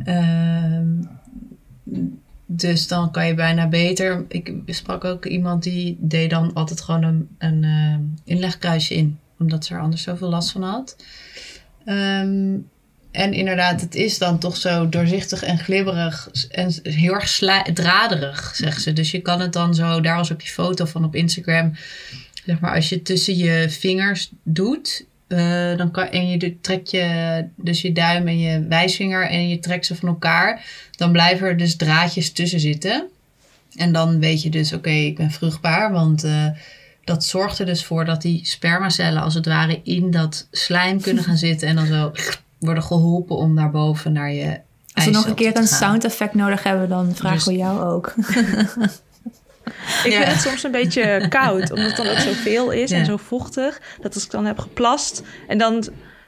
Um, 0.06 1.08
dus 2.46 2.88
dan 2.88 3.10
kan 3.10 3.26
je 3.26 3.34
bijna 3.34 3.68
beter. 3.68 4.24
Ik 4.28 4.62
sprak 4.66 5.04
ook 5.04 5.26
iemand 5.26 5.62
die 5.62 5.96
deed 6.00 6.30
dan 6.30 6.52
altijd 6.52 6.80
gewoon 6.80 7.02
een, 7.02 7.28
een 7.38 7.62
uh, 7.62 7.96
inlegkruisje 8.24 8.94
in. 8.94 9.18
Omdat 9.38 9.64
ze 9.64 9.74
er 9.74 9.80
anders 9.80 10.02
zoveel 10.02 10.28
last 10.28 10.52
van 10.52 10.62
had. 10.62 10.96
En 13.14 13.32
inderdaad, 13.32 13.80
het 13.80 13.94
is 13.94 14.18
dan 14.18 14.38
toch 14.38 14.56
zo 14.56 14.88
doorzichtig 14.88 15.42
en 15.42 15.58
glibberig 15.58 16.28
en 16.50 16.72
heel 16.82 17.14
erg 17.14 17.40
draderig, 17.72 18.52
zegt 18.56 18.82
ze. 18.82 18.92
Dus 18.92 19.10
je 19.10 19.20
kan 19.20 19.40
het 19.40 19.52
dan 19.52 19.74
zo, 19.74 20.00
daar 20.00 20.16
was 20.16 20.32
ook 20.32 20.38
die 20.38 20.48
foto 20.48 20.84
van 20.84 21.04
op 21.04 21.14
Instagram. 21.14 21.76
Zeg 22.46 22.60
maar, 22.60 22.74
als 22.74 22.88
je 22.88 23.02
tussen 23.02 23.36
je 23.36 23.70
vingers 23.70 24.30
doet, 24.42 25.04
uh, 25.28 25.76
dan 25.76 25.90
kan, 25.90 26.08
en 26.08 26.28
je 26.28 26.60
trekt 26.60 26.90
je, 26.90 27.44
dus 27.56 27.80
je 27.80 27.92
duim 27.92 28.28
en 28.28 28.38
je 28.38 28.66
wijsvinger 28.68 29.28
en 29.28 29.48
je 29.48 29.58
trekt 29.58 29.86
ze 29.86 29.94
van 29.94 30.08
elkaar, 30.08 30.64
dan 30.96 31.12
blijven 31.12 31.46
er 31.46 31.56
dus 31.56 31.76
draadjes 31.76 32.32
tussen 32.32 32.60
zitten. 32.60 33.08
En 33.76 33.92
dan 33.92 34.20
weet 34.20 34.42
je 34.42 34.50
dus, 34.50 34.72
oké, 34.72 34.90
ik 34.90 35.16
ben 35.16 35.30
vruchtbaar, 35.30 35.92
want 35.92 36.24
uh, 36.24 36.46
dat 37.04 37.24
zorgt 37.24 37.58
er 37.58 37.66
dus 37.66 37.84
voor 37.84 38.04
dat 38.04 38.22
die 38.22 38.40
spermacellen 38.46 39.22
als 39.22 39.34
het 39.34 39.46
ware 39.46 39.80
in 39.84 40.10
dat 40.10 40.48
slijm 40.50 41.00
kunnen 41.00 41.24
gaan 41.24 41.38
zitten 41.38 41.68
en 41.68 41.76
dan 41.76 41.86
zo 41.86 42.12
worden 42.64 42.82
geholpen 42.82 43.36
om 43.36 43.54
naar 43.54 43.70
boven 43.70 44.12
naar 44.12 44.32
je. 44.32 44.60
Als 44.92 45.04
we 45.04 45.10
nog 45.10 45.26
een 45.26 45.34
keer 45.34 45.56
een 45.56 45.66
sound 45.66 46.04
effect 46.04 46.34
nodig 46.34 46.62
hebben, 46.62 46.88
dan 46.88 47.14
vragen 47.14 47.36
dus... 47.36 47.46
we 47.46 47.56
jou 47.56 47.84
ook. 47.84 48.14
ik 50.04 50.12
vind 50.12 50.24
het 50.24 50.40
soms 50.40 50.62
een 50.62 50.70
beetje 50.70 51.26
koud, 51.28 51.70
omdat 51.70 51.86
het 51.86 51.96
dan 51.96 52.08
ook 52.08 52.18
zoveel 52.18 52.70
is 52.70 52.90
en 52.90 53.04
zo 53.04 53.16
vochtig. 53.16 53.80
Dat 54.00 54.14
als 54.14 54.24
ik 54.24 54.30
dan 54.30 54.44
heb 54.44 54.58
geplast 54.58 55.22
en 55.48 55.58
dan, 55.58 55.74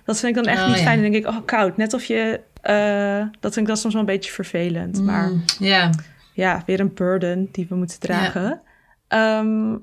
dat 0.05 0.19
vind 0.19 0.37
ik 0.37 0.45
dan 0.45 0.53
echt 0.53 0.63
oh, 0.63 0.69
niet 0.69 0.83
fijn. 0.83 1.03
Dan 1.03 1.11
denk 1.11 1.25
ik, 1.25 1.31
oh 1.31 1.45
koud. 1.45 1.77
Net 1.77 1.95
of 1.95 2.05
je, 2.05 2.41
uh, 2.65 3.27
dat 3.41 3.53
vind 3.53 3.57
ik 3.57 3.67
dan 3.67 3.77
soms 3.77 3.95
wel 3.95 4.03
een 4.03 4.09
beetje 4.09 4.33
vervelend. 4.33 4.99
Mm, 4.99 5.05
maar 5.05 5.33
ja. 5.59 5.91
ja, 6.33 6.63
weer 6.67 6.81
een 6.81 6.95
burden 6.95 7.49
die 7.53 7.67
we 7.69 7.75
moeten 7.75 8.01
dragen. 8.01 8.61
Um, 9.09 9.83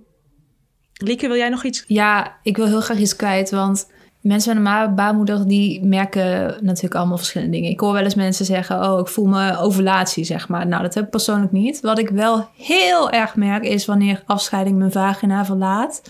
Lieke, 0.94 1.28
wil 1.28 1.38
jij 1.38 1.50
nog 1.50 1.64
iets? 1.64 1.84
Ja, 1.88 2.38
ik 2.44 2.58
wil 2.58 2.66
heel 2.66 2.82
graag 2.82 2.98
iets 2.98 3.16
kwijt, 3.16 3.50
want 3.50 3.88
mensen 4.24 4.62
met 4.62 4.74
een 4.76 4.96
baarmoeder, 4.96 5.48
die 5.48 5.86
merken 5.86 6.58
natuurlijk 6.62 6.96
allemaal 6.96 7.18
verschillende 7.18 7.52
dingen. 7.52 7.70
Ik 7.70 7.80
hoor 7.80 7.94
wel 7.94 8.04
eens 8.04 8.16
mensen 8.16 8.46
zeggen, 8.46 8.92
oh, 8.92 9.00
ik 9.00 9.08
voel 9.08 9.26
me 9.26 9.58
ovulatie, 9.58 10.24
zeg 10.24 10.48
maar. 10.48 10.68
Nou, 10.68 10.82
dat 10.82 10.94
heb 10.94 11.04
ik 11.04 11.10
persoonlijk 11.10 11.52
niet. 11.52 11.82
Wat 11.82 12.00
ik 12.00 12.10
wel 12.10 12.48
heel 12.58 13.10
erg 13.10 13.36
merk, 13.36 13.64
is 13.64 13.86
wanneer 13.86 14.24
afscheiding 14.26 14.78
mijn 14.78 14.92
vagina 14.92 15.46
verlaat. 15.46 16.02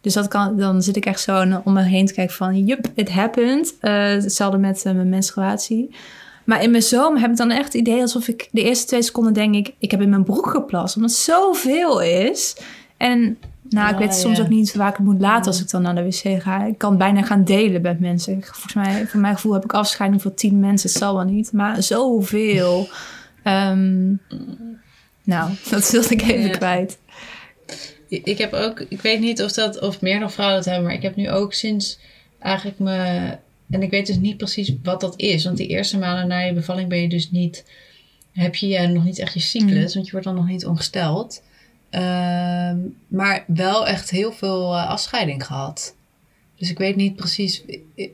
Dus 0.00 0.14
dat 0.14 0.28
kan, 0.28 0.56
dan 0.56 0.82
zit 0.82 0.96
ik 0.96 1.06
echt 1.06 1.20
zo 1.20 1.60
om 1.64 1.72
me 1.72 1.82
heen 1.82 2.06
te 2.06 2.12
kijken 2.12 2.34
van, 2.34 2.64
yup, 2.64 2.86
it 2.94 3.10
happened. 3.10 3.74
Uh, 3.80 3.92
hetzelfde 4.06 4.58
met 4.58 4.84
uh, 4.86 4.92
mijn 4.92 5.08
menstruatie. 5.08 5.94
Maar 6.44 6.62
in 6.62 6.70
mijn 6.70 6.82
zomer 6.82 7.20
heb 7.20 7.30
ik 7.30 7.36
dan 7.36 7.50
echt 7.50 7.64
het 7.64 7.74
idee 7.74 8.00
alsof 8.00 8.28
ik 8.28 8.48
de 8.50 8.62
eerste 8.62 8.86
twee 8.86 9.02
seconden 9.02 9.32
denk 9.32 9.54
ik, 9.54 9.74
ik 9.78 9.90
heb 9.90 10.00
in 10.00 10.10
mijn 10.10 10.24
broek 10.24 10.46
geplast. 10.46 10.96
Omdat 10.96 11.10
het 11.10 11.20
zoveel 11.20 12.00
is. 12.00 12.56
En 12.96 13.38
nou, 13.72 13.92
ik 13.92 13.98
weet 13.98 14.14
soms 14.14 14.40
ook 14.40 14.48
niet 14.48 14.74
waar 14.74 14.88
ik 14.88 14.96
het 14.96 15.04
moet 15.04 15.20
laten 15.20 15.46
als 15.46 15.60
ik 15.60 15.70
dan 15.70 15.82
naar 15.82 15.94
de 15.94 16.02
wc 16.02 16.42
ga. 16.42 16.64
Ik 16.64 16.78
kan 16.78 16.96
bijna 16.96 17.22
gaan 17.22 17.44
delen 17.44 17.82
met 17.82 18.00
mensen. 18.00 18.42
Volgens 18.42 18.74
mij, 18.74 19.06
voor 19.06 19.20
mijn 19.20 19.34
gevoel 19.34 19.52
heb 19.52 19.64
ik 19.64 19.72
afscheiding 19.72 20.22
voor 20.22 20.34
tien 20.34 20.60
mensen. 20.60 20.88
Het 20.88 20.98
zal 20.98 21.14
wel 21.14 21.24
niet, 21.24 21.52
maar 21.52 21.82
zoveel. 21.82 22.88
Um, 23.44 24.20
nou, 25.24 25.50
dat 25.70 25.90
wilde 25.90 26.08
ik 26.08 26.22
even 26.22 26.50
kwijt. 26.50 26.98
Ik 28.08 28.38
heb 28.38 28.52
ook, 28.52 28.80
ik 28.88 29.00
weet 29.00 29.20
niet 29.20 29.42
of 29.42 29.52
dat, 29.52 29.80
of 29.80 30.00
meer 30.00 30.20
dan 30.20 30.30
vrouwen 30.30 30.56
dat 30.56 30.66
hebben, 30.66 30.84
maar 30.84 30.94
ik 30.94 31.02
heb 31.02 31.16
nu 31.16 31.30
ook 31.30 31.52
sinds 31.52 31.98
eigenlijk 32.38 32.78
me, 32.78 33.36
en 33.70 33.82
ik 33.82 33.90
weet 33.90 34.06
dus 34.06 34.18
niet 34.18 34.36
precies 34.36 34.74
wat 34.82 35.00
dat 35.00 35.14
is. 35.16 35.44
Want 35.44 35.56
die 35.56 35.66
eerste 35.66 35.98
maanden 35.98 36.28
na 36.28 36.38
je 36.38 36.52
bevalling 36.52 36.88
ben 36.88 37.00
je 37.00 37.08
dus 37.08 37.30
niet, 37.30 37.64
heb 38.32 38.54
je 38.54 38.86
nog 38.86 39.04
niet 39.04 39.18
echt 39.18 39.34
je 39.34 39.40
cyclus, 39.40 39.88
mm. 39.88 39.94
want 39.94 40.04
je 40.04 40.10
wordt 40.10 40.26
dan 40.26 40.34
nog 40.34 40.46
niet 40.46 40.66
ongesteld. 40.66 41.42
Ehm, 41.92 42.78
maar 43.08 43.44
wel 43.46 43.86
echt 43.86 44.10
heel 44.10 44.32
veel 44.32 44.74
uh, 44.74 44.88
afscheiding 44.88 45.46
gehad. 45.46 45.94
Dus 46.56 46.70
ik 46.70 46.78
weet 46.78 46.96
niet 46.96 47.16
precies. 47.16 47.62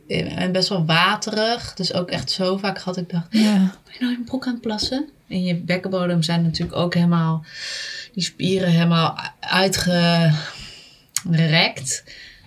En 0.08 0.52
best 0.52 0.68
wel 0.68 0.84
waterig. 0.84 1.74
Dus 1.74 1.92
ook 1.92 2.10
echt 2.10 2.30
zo 2.30 2.56
vaak 2.56 2.78
gehad. 2.78 2.96
Ik 2.96 3.10
dacht, 3.10 3.26
ja. 3.30 3.56
ben 3.84 3.94
je 3.98 4.04
nou 4.04 4.14
in 4.14 4.24
broek 4.24 4.46
aan 4.46 4.52
het 4.52 4.62
plassen? 4.62 5.08
En 5.28 5.44
je 5.44 5.54
bekkenbodem 5.54 6.22
zijn 6.22 6.42
natuurlijk 6.42 6.78
ook 6.78 6.94
helemaal... 6.94 7.44
Die 8.12 8.22
spieren 8.22 8.70
helemaal 8.70 9.18
uitgerekt. 9.40 10.44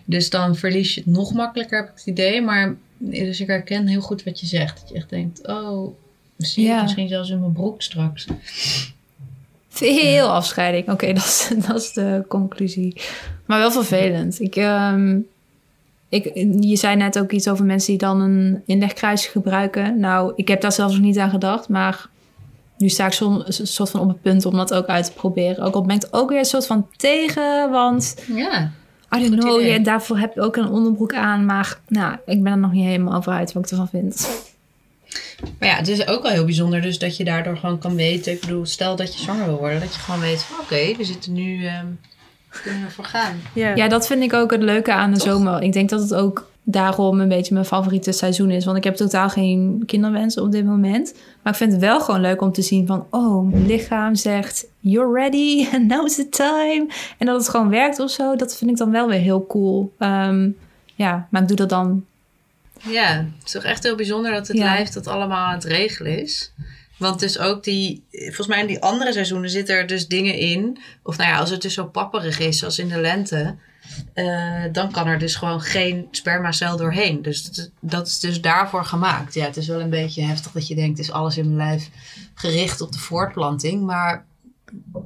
Dus 0.06 0.30
dan 0.30 0.56
verlies 0.56 0.94
je 0.94 1.02
het 1.02 1.10
nog 1.10 1.34
makkelijker, 1.34 1.80
heb 1.80 1.90
ik 1.90 1.96
het 1.96 2.06
idee. 2.06 2.42
Maar 2.42 2.76
dus 2.98 3.40
ik 3.40 3.48
herken 3.48 3.88
heel 3.88 4.02
goed 4.02 4.24
wat 4.24 4.40
je 4.40 4.46
zegt. 4.46 4.80
Dat 4.80 4.90
je 4.90 4.96
echt 4.96 5.10
denkt, 5.10 5.48
oh, 5.48 5.96
je 6.38 6.80
misschien 6.82 7.08
zelfs 7.08 7.30
in 7.30 7.40
mijn 7.40 7.54
broek 7.54 7.82
straks. 7.82 8.28
Veel 9.74 10.28
afscheiding. 10.28 10.90
Oké, 10.90 11.14
dat, 11.14 11.24
is, 11.24 11.52
dat 11.68 11.76
is 11.76 11.94
de 11.94 12.26
conclusie. 12.28 13.02
Maar 13.46 13.60
wel 13.60 13.72
vervelend. 13.72 14.40
Ik, 14.40 14.56
um, 14.56 15.28
ik, 16.10 16.32
je 16.60 16.76
zei 16.76 16.96
net 16.96 17.20
ook 17.20 17.32
iets 17.32 17.48
over 17.48 17.66
mensen 17.66 17.90
die 17.90 17.98
dan 17.98 18.22
een 18.22 18.62
inlegkruis 18.66 19.26
gebruiken. 19.26 20.00
Nou, 20.00 20.34
ik 20.36 20.48
heb 20.48 20.62
daar 20.62 20.72
zelfs 20.72 20.94
nog 20.94 21.04
niet 21.04 21.18
aan 21.18 21.30
gedacht. 21.30 21.70
Maar 21.70 22.10
nu 22.78 22.90
sta 22.90 23.06
ik 23.06 23.14
zo, 23.14 23.44
een 23.46 23.68
soort 23.68 23.90
van 23.90 24.00
op 24.00 24.08
het 24.08 24.22
punt 24.22 24.46
om 24.46 24.56
dat 24.56 24.74
ook 24.74 24.88
uit 24.88 25.06
te 25.06 25.14
proberen. 25.14 25.64
Ook 25.64 25.76
al 25.76 25.86
ben 25.86 25.96
ik 25.96 26.08
ook 26.12 26.30
weer 26.30 26.40
een 26.40 26.46
soort 26.46 26.66
van 26.66 26.88
tegen. 26.96 27.72
Want 27.72 28.16
ja, 28.36 28.72
I 29.16 29.30
don't 29.30 29.42
know, 29.42 29.62
ja, 29.62 29.80
daarvoor 29.80 30.18
heb 30.18 30.34
je 30.34 30.42
ook 30.42 30.56
een 30.56 30.70
onderbroek 30.70 31.14
aan. 31.14 31.46
Maar 31.46 31.80
nou, 31.88 32.18
ik 32.26 32.44
ben 32.44 32.52
er 32.52 32.58
nog 32.58 32.72
niet 32.72 32.86
helemaal 32.86 33.18
over 33.18 33.32
uit 33.32 33.54
wat 33.54 33.64
ik 33.66 33.72
ervan 33.72 33.90
vind. 33.90 34.30
Maar 35.60 35.70
ja, 35.70 35.76
het 35.76 35.88
is 35.88 36.08
ook 36.08 36.24
wel 36.24 36.32
heel 36.32 36.46
bijzonder 36.46 36.82
dus 36.82 37.00
dat 37.00 37.18
je 37.18 37.24
daardoor 37.24 37.58
gewoon 37.58 37.78
kan 37.78 37.96
weten. 37.96 38.32
Ik 38.32 38.40
bedoel, 38.40 38.66
stel 38.66 38.96
dat 38.96 39.14
je 39.14 39.20
zwanger 39.20 39.46
wil 39.46 39.58
worden, 39.58 39.80
dat 39.80 39.94
je 39.94 40.00
gewoon 40.00 40.20
weet 40.20 40.44
van 40.44 40.60
oké, 40.60 40.96
we 40.98 41.04
zitten 41.04 41.34
nu, 41.34 41.66
um, 41.66 42.00
kunnen 42.64 42.80
we 42.82 42.86
ervoor 42.86 43.06
gaan. 43.06 43.42
Ja. 43.54 43.76
ja, 43.76 43.88
dat 43.88 44.08
vind 44.08 44.24
ik 44.24 44.34
ook 44.34 44.52
het 44.52 44.62
leuke 44.62 44.94
aan 44.94 45.14
de 45.14 45.20
zomer. 45.20 45.62
Ik 45.62 45.74
denk 45.74 45.90
dat 45.90 46.02
het 46.02 46.14
ook 46.14 46.50
daarom 46.64 47.20
een 47.20 47.28
beetje 47.28 47.54
mijn 47.54 47.66
favoriete 47.66 48.12
seizoen 48.12 48.52
is. 48.52 48.66
Want 48.66 48.78
ik 48.78 48.84
heb 48.84 48.96
totaal 48.96 49.30
geen 49.30 49.84
kinderwensen 49.86 50.44
op 50.44 50.52
dit 50.52 50.66
moment. 50.66 51.14
Maar 51.42 51.54
ik 51.54 51.60
vind 51.60 51.72
het 51.72 51.82
wel 51.82 52.02
gewoon 52.02 52.22
leuk 52.22 52.42
om 52.42 52.52
te 52.52 52.62
zien 52.62 52.88
van... 52.88 53.06
oh, 53.10 53.52
mijn 53.52 53.66
lichaam 53.66 54.16
zegt... 54.16 54.68
you're 54.80 55.14
ready, 55.14 55.66
and 55.74 55.88
now's 55.88 56.16
the 56.16 56.30
time. 56.30 56.88
En 57.18 57.26
dat 57.26 57.38
het 57.38 57.50
gewoon 57.50 57.70
werkt 57.70 58.00
of 58.00 58.10
zo. 58.10 58.36
Dat 58.36 58.58
vind 58.58 58.72
ik 58.72 58.78
dan 58.78 58.92
wel 58.92 59.08
weer 59.08 59.20
heel 59.20 59.46
cool. 59.48 59.94
Um, 60.00 60.58
ja, 60.96 61.28
maar 61.30 61.42
ik 61.42 61.48
doe 61.48 61.58
dat 61.58 61.70
dan 61.70 62.06
ja, 62.84 63.16
het 63.38 63.46
is 63.46 63.52
toch 63.52 63.64
echt 63.64 63.84
heel 63.84 63.96
bijzonder 63.96 64.32
dat 64.32 64.48
het 64.48 64.58
lijf 64.58 64.90
dat 64.90 65.08
allemaal 65.08 65.48
aan 65.48 65.54
het 65.54 65.64
regelen 65.64 66.22
is. 66.22 66.54
Want 66.98 67.20
dus 67.20 67.40
ook 67.40 67.64
die, 67.64 68.04
volgens 68.12 68.48
mij 68.48 68.60
in 68.60 68.68
die 68.68 68.82
andere 68.82 69.14
seizoenen 69.14 69.50
zitten 69.50 69.76
er 69.76 69.88
dus 69.88 70.08
dingen 70.08 70.36
in. 70.36 70.78
Of 71.04 71.18
nou 71.18 71.30
ja, 71.30 71.38
als 71.38 71.50
het 71.50 71.62
dus 71.62 71.74
zo 71.74 71.86
papperig 71.86 72.40
is 72.40 72.64
als 72.64 72.80
in 72.80 72.88
de 72.88 73.00
lente. 73.02 73.56
Uh, 74.16 74.64
dan 74.72 74.92
kan 74.92 75.08
er 75.08 75.20
dus 75.20 75.36
gewoon 75.36 75.62
geen 75.62 76.08
spermacel 76.12 76.78
doorheen. 76.78 77.22
Dus 77.22 77.70
dat 77.80 78.08
is 78.08 78.20
dus 78.20 78.42
daarvoor 78.42 78.86
gemaakt. 78.86 79.34
Ja, 79.34 79.46
het 79.46 79.58
is 79.58 79.68
wel 79.68 79.80
een 79.80 79.90
beetje 79.90 80.24
heftig 80.24 80.52
dat 80.52 80.68
je 80.68 80.76
denkt, 80.76 81.00
is 81.00 81.12
alles 81.12 81.38
in 81.38 81.56
mijn 81.56 81.70
lijf 81.70 81.90
gericht 82.34 82.82
op 82.82 82.92
de 82.92 83.00
voortplanting. 83.00 83.82
Maar 83.86 84.26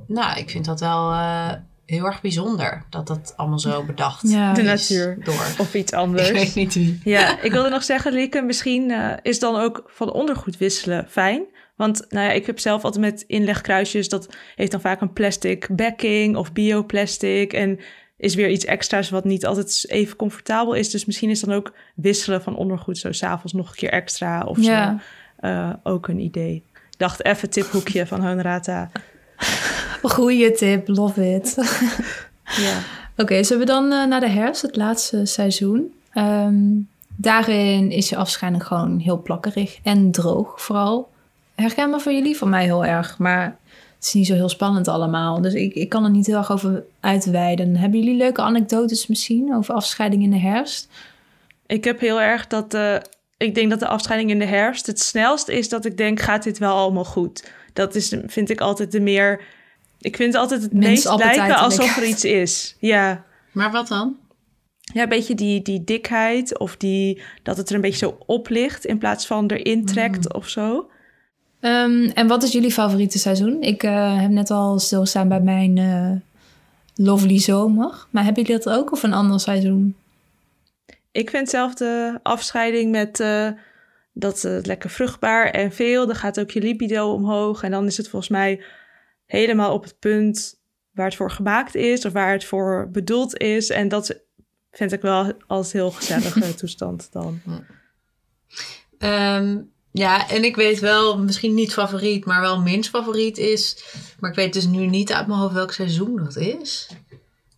nou, 0.07 0.39
ik 0.39 0.49
vind 0.49 0.65
dat 0.65 0.79
wel... 0.79 1.11
Uh, 1.11 1.51
heel 1.85 2.05
erg 2.05 2.21
bijzonder 2.21 2.85
dat 2.89 3.07
dat 3.07 3.33
allemaal 3.35 3.59
zo 3.59 3.83
bedacht 3.83 4.29
ja. 4.29 4.53
De 4.53 4.61
natuur. 4.61 5.17
Door. 5.23 5.45
Of 5.57 5.73
iets 5.73 5.93
anders. 5.93 6.29
Ik 6.29 6.35
weet 6.35 6.55
niet 6.55 6.73
wie. 6.73 7.01
Ja, 7.03 7.37
ik 7.41 7.51
wilde 7.51 7.69
nog 7.69 7.83
zeggen, 7.83 8.13
Lieke, 8.13 8.41
misschien 8.41 8.89
uh, 8.89 9.13
is 9.21 9.39
dan 9.39 9.55
ook 9.55 9.83
van 9.87 10.11
ondergoed 10.11 10.57
wisselen 10.57 11.05
fijn. 11.09 11.45
Want 11.75 12.05
nou 12.09 12.25
ja, 12.25 12.31
ik 12.31 12.45
heb 12.45 12.59
zelf 12.59 12.83
altijd 12.83 13.03
met 13.03 13.23
inlegkruisjes, 13.27 14.09
dat 14.09 14.35
heeft 14.55 14.71
dan 14.71 14.81
vaak 14.81 15.01
een 15.01 15.13
plastic 15.13 15.67
backing 15.75 16.35
of 16.35 16.53
bioplastic. 16.53 17.53
En 17.53 17.79
is 18.17 18.35
weer 18.35 18.49
iets 18.49 18.65
extra's 18.65 19.09
wat 19.09 19.23
niet 19.23 19.45
altijd 19.45 19.85
even 19.87 20.15
comfortabel 20.15 20.73
is. 20.73 20.89
Dus 20.89 21.05
misschien 21.05 21.29
is 21.29 21.39
dan 21.39 21.55
ook 21.55 21.73
wisselen 21.95 22.41
van 22.41 22.55
ondergoed 22.55 22.97
zo 22.97 23.11
s'avonds 23.11 23.53
nog 23.53 23.69
een 23.69 23.75
keer 23.75 23.91
extra 23.91 24.41
of 24.41 24.61
ja. 24.61 24.99
zo. 25.41 25.47
Uh, 25.47 25.73
ook 25.83 26.07
een 26.07 26.19
idee. 26.19 26.63
Ik 26.73 26.97
dacht 26.97 27.25
even 27.25 27.49
tiphoekje 27.49 28.07
van 28.07 28.21
Honorata. 28.21 28.91
Goeie 30.01 30.51
tip, 30.51 30.87
love 30.87 31.33
it. 31.35 31.55
ja. 32.65 32.77
Oké, 33.11 33.21
okay, 33.21 33.43
zullen 33.43 33.65
we 33.65 33.71
dan 33.71 33.91
uh, 33.91 34.05
naar 34.05 34.19
de 34.19 34.29
herfst, 34.29 34.61
het 34.61 34.75
laatste 34.75 35.25
seizoen? 35.25 35.93
Um, 36.13 36.87
daarin 37.15 37.91
is 37.91 38.09
je 38.09 38.15
afscheiding 38.15 38.67
gewoon 38.67 38.99
heel 38.99 39.21
plakkerig 39.21 39.79
en 39.83 40.11
droog 40.11 40.61
vooral. 40.61 41.09
Herkenbaar 41.55 42.01
voor 42.01 42.11
jullie, 42.11 42.37
voor 42.37 42.49
mij 42.49 42.63
heel 42.63 42.85
erg. 42.85 43.17
Maar 43.17 43.57
het 43.95 44.05
is 44.05 44.13
niet 44.13 44.27
zo 44.27 44.33
heel 44.33 44.49
spannend 44.49 44.87
allemaal. 44.87 45.41
Dus 45.41 45.53
ik, 45.53 45.73
ik 45.73 45.89
kan 45.89 46.03
er 46.03 46.09
niet 46.09 46.25
heel 46.25 46.37
erg 46.37 46.51
over 46.51 46.83
uitweiden. 46.99 47.75
Hebben 47.75 47.99
jullie 47.99 48.17
leuke 48.17 48.41
anekdotes 48.41 49.07
misschien 49.07 49.55
over 49.55 49.73
afscheiding 49.73 50.23
in 50.23 50.31
de 50.31 50.39
herfst? 50.39 50.87
Ik 51.65 51.83
heb 51.83 51.99
heel 51.99 52.21
erg 52.21 52.47
dat... 52.47 52.73
Uh, 52.73 52.95
ik 53.37 53.55
denk 53.55 53.69
dat 53.69 53.79
de 53.79 53.87
afscheiding 53.87 54.31
in 54.31 54.39
de 54.39 54.45
herfst 54.45 54.85
het 54.87 54.99
snelst 54.99 55.47
is 55.47 55.69
dat 55.69 55.85
ik 55.85 55.97
denk... 55.97 56.19
gaat 56.19 56.43
dit 56.43 56.57
wel 56.57 56.75
allemaal 56.75 57.05
goed? 57.05 57.51
Dat 57.73 57.95
is, 57.95 58.15
vind 58.25 58.49
ik 58.49 58.61
altijd 58.61 58.91
de 58.91 58.99
meer 58.99 59.41
ik 60.05 60.15
vind 60.15 60.33
het 60.33 60.41
altijd 60.41 60.61
het 60.61 60.73
meest 60.73 61.15
lijken 61.15 61.55
alsof 61.55 61.97
er 61.97 62.03
iets 62.03 62.25
is. 62.25 62.75
Ja. 62.79 63.23
Maar 63.51 63.71
wat 63.71 63.87
dan? 63.87 64.17
Ja, 64.81 65.03
een 65.03 65.09
beetje 65.09 65.35
die, 65.35 65.61
die 65.61 65.83
dikheid 65.83 66.57
of 66.57 66.77
die, 66.77 67.21
dat 67.43 67.57
het 67.57 67.69
er 67.69 67.75
een 67.75 67.81
beetje 67.81 68.05
zo 68.05 68.17
op 68.25 68.49
ligt 68.49 68.85
in 68.85 68.97
plaats 68.97 69.27
van 69.27 69.47
erin 69.47 69.85
trekt 69.85 70.29
mm. 70.29 70.35
of 70.35 70.49
zo. 70.49 70.89
Um, 71.61 72.09
en 72.09 72.27
wat 72.27 72.43
is 72.43 72.51
jullie 72.51 72.71
favoriete 72.71 73.19
seizoen? 73.19 73.61
Ik 73.61 73.83
uh, 73.83 74.21
heb 74.21 74.29
net 74.29 74.51
al 74.51 74.79
stilstaan 74.79 75.27
bij 75.27 75.41
mijn 75.41 75.77
uh, 75.77 76.11
lovely 76.95 77.39
zomer. 77.39 78.05
Maar 78.09 78.23
hebben 78.23 78.43
jullie 78.43 78.63
dat 78.63 78.73
ook 78.73 78.91
of 78.91 79.03
een 79.03 79.13
ander 79.13 79.39
seizoen? 79.39 79.95
Ik 81.11 81.29
vind 81.29 81.49
zelf 81.49 81.73
de 81.73 82.19
afscheiding 82.23 82.91
met 82.91 83.19
uh, 83.19 83.49
dat 84.13 84.41
het 84.41 84.65
lekker 84.65 84.89
vruchtbaar 84.89 85.49
en 85.49 85.71
veel. 85.71 86.05
Dan 86.05 86.15
gaat 86.15 86.39
ook 86.39 86.51
je 86.51 86.61
libido 86.61 87.13
omhoog. 87.13 87.63
En 87.63 87.71
dan 87.71 87.85
is 87.85 87.97
het 87.97 88.09
volgens 88.09 88.31
mij 88.31 88.61
helemaal 89.25 89.73
op 89.73 89.83
het 89.83 89.99
punt 89.99 90.59
waar 90.91 91.05
het 91.05 91.15
voor 91.15 91.31
gemaakt 91.31 91.75
is 91.75 92.05
of 92.05 92.13
waar 92.13 92.31
het 92.31 92.45
voor 92.45 92.89
bedoeld 92.91 93.37
is. 93.37 93.69
En 93.69 93.87
dat 93.87 94.19
vind 94.71 94.91
ik 94.91 95.01
wel 95.01 95.33
als 95.47 95.71
heel 95.71 95.91
gezellige 95.91 96.55
toestand 96.55 97.07
dan. 97.11 97.41
Um, 98.99 99.73
ja, 99.91 100.29
en 100.29 100.43
ik 100.43 100.55
weet 100.55 100.79
wel, 100.79 101.17
misschien 101.19 101.53
niet 101.53 101.73
favoriet, 101.73 102.25
maar 102.25 102.41
wel 102.41 102.61
minst 102.61 102.89
favoriet 102.89 103.37
is. 103.37 103.83
Maar 104.19 104.29
ik 104.29 104.35
weet 104.35 104.53
dus 104.53 104.65
nu 104.65 104.85
niet 104.85 105.13
uit 105.13 105.27
mijn 105.27 105.39
hoofd 105.39 105.53
welk 105.53 105.71
seizoen 105.71 106.15
dat 106.15 106.35
is. 106.35 106.89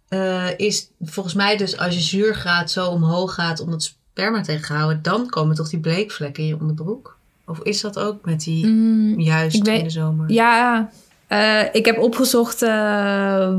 Uh, 0.10 0.58
is 0.58 0.90
volgens 1.02 1.36
mij 1.36 1.58
dus 1.58 1.78
als 1.78 1.94
je 1.94 2.02
zuurgraad 2.02 2.72
zo 2.72 2.88
omhoog 2.88 3.34
gaat 3.34 3.60
om 3.60 3.72
het 3.72 3.84
sperma 3.84 4.42
tegen 4.42 4.68
te 4.68 4.74
houden, 4.74 5.02
dan 5.02 5.30
komen 5.30 5.56
toch 5.56 5.70
die 5.70 5.80
bleekvlekken 5.80 6.44
in 6.44 6.50
je 6.50 6.60
onderbroek? 6.60 7.18
Of 7.46 7.60
is 7.60 7.82
dat 7.82 8.00
ook 8.00 8.26
met 8.26 8.44
die 8.44 8.66
mm, 8.66 9.20
juist 9.20 9.68
in 9.68 9.84
de 9.84 9.90
zomer? 9.90 10.32
Ja, 10.32 10.90
Uh, 11.30 11.62
ik 11.72 11.86
heb 11.86 11.98
opgezocht 11.98 12.64
uh, 12.64 12.70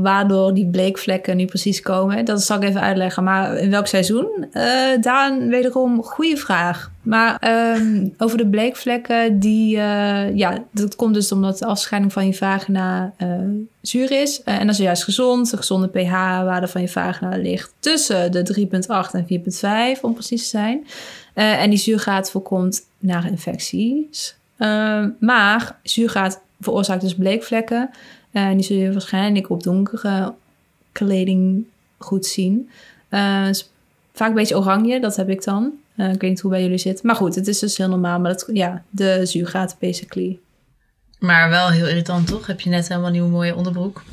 waardoor 0.01 0.53
die 0.53 0.67
bleekvlekken 0.67 1.37
nu 1.37 1.45
precies 1.45 1.81
komen. 1.81 2.25
Dat 2.25 2.41
zal 2.43 2.57
ik 2.57 2.63
even 2.63 2.81
uitleggen. 2.81 3.23
Maar 3.23 3.57
in 3.57 3.69
welk 3.69 3.87
seizoen? 3.87 4.47
Uh, 4.53 4.63
Daan, 5.01 5.47
wederom, 5.49 6.03
goede 6.03 6.37
vraag. 6.37 6.91
Maar 7.01 7.41
um, 7.77 8.13
over 8.17 8.37
de 8.37 8.47
bleekvlekken, 8.47 9.39
die, 9.39 9.77
ja, 10.33 10.63
dat 10.71 10.95
komt 10.95 11.13
dus 11.13 11.31
omdat 11.31 11.57
de 11.57 11.65
afscheiding 11.65 12.13
van 12.13 12.25
je 12.25 12.33
vagina 12.33 13.13
zuur 13.81 14.11
is. 14.11 14.43
en 14.43 14.65
dat 14.65 14.75
is 14.75 14.81
juist 14.81 15.03
gezond. 15.03 15.51
De 15.51 15.57
gezonde 15.57 15.87
pH-waarde 15.87 16.67
van 16.67 16.81
je 16.81 16.89
vagina 16.89 17.37
ligt 17.37 17.73
tussen 17.79 18.31
de 18.31 18.67
3,8 18.67 19.11
en 19.11 19.95
4,5, 19.95 20.01
om 20.01 20.13
precies 20.13 20.43
te 20.43 20.49
zijn. 20.49 20.87
en 21.33 21.69
die 21.69 21.79
zuurgraad 21.79 22.31
voorkomt 22.31 22.81
naar 22.99 23.27
infecties. 23.27 24.37
Ehm, 24.57 25.09
maar 25.19 25.79
zuurgraad 25.83 26.41
veroorzaakt 26.59 27.01
dus 27.01 27.15
bleekvlekken. 27.15 27.89
Eh, 28.31 28.43
en 28.43 28.57
die 28.57 28.65
zul 28.65 28.77
je 28.77 28.91
waarschijnlijk 28.91 29.49
op 29.49 29.63
donkere 29.63 30.33
kleding 30.91 31.65
goed 31.97 32.25
zien. 32.25 32.69
Uh, 33.09 33.47
vaak 34.13 34.29
een 34.29 34.35
beetje 34.35 34.57
oranje, 34.57 34.99
dat 34.99 35.15
heb 35.15 35.29
ik 35.29 35.43
dan. 35.43 35.71
Uh, 35.95 36.13
ik 36.13 36.21
weet 36.21 36.29
niet 36.29 36.39
hoe 36.39 36.51
bij 36.51 36.61
jullie 36.61 36.77
zit. 36.77 37.03
Maar 37.03 37.15
goed, 37.15 37.35
het 37.35 37.47
is 37.47 37.59
dus 37.59 37.77
heel 37.77 37.89
normaal. 37.89 38.19
Maar 38.19 38.31
dat, 38.31 38.49
ja, 38.53 38.83
de 38.89 39.25
zuurgraad 39.25 39.75
basically. 39.79 40.39
Maar 41.19 41.49
wel 41.49 41.69
heel 41.69 41.87
irritant, 41.87 42.27
toch? 42.27 42.47
Heb 42.47 42.61
je 42.61 42.69
net 42.69 42.87
helemaal 42.87 43.07
een 43.07 43.13
nieuwe 43.13 43.29
mooie 43.29 43.55
onderbroek. 43.55 44.03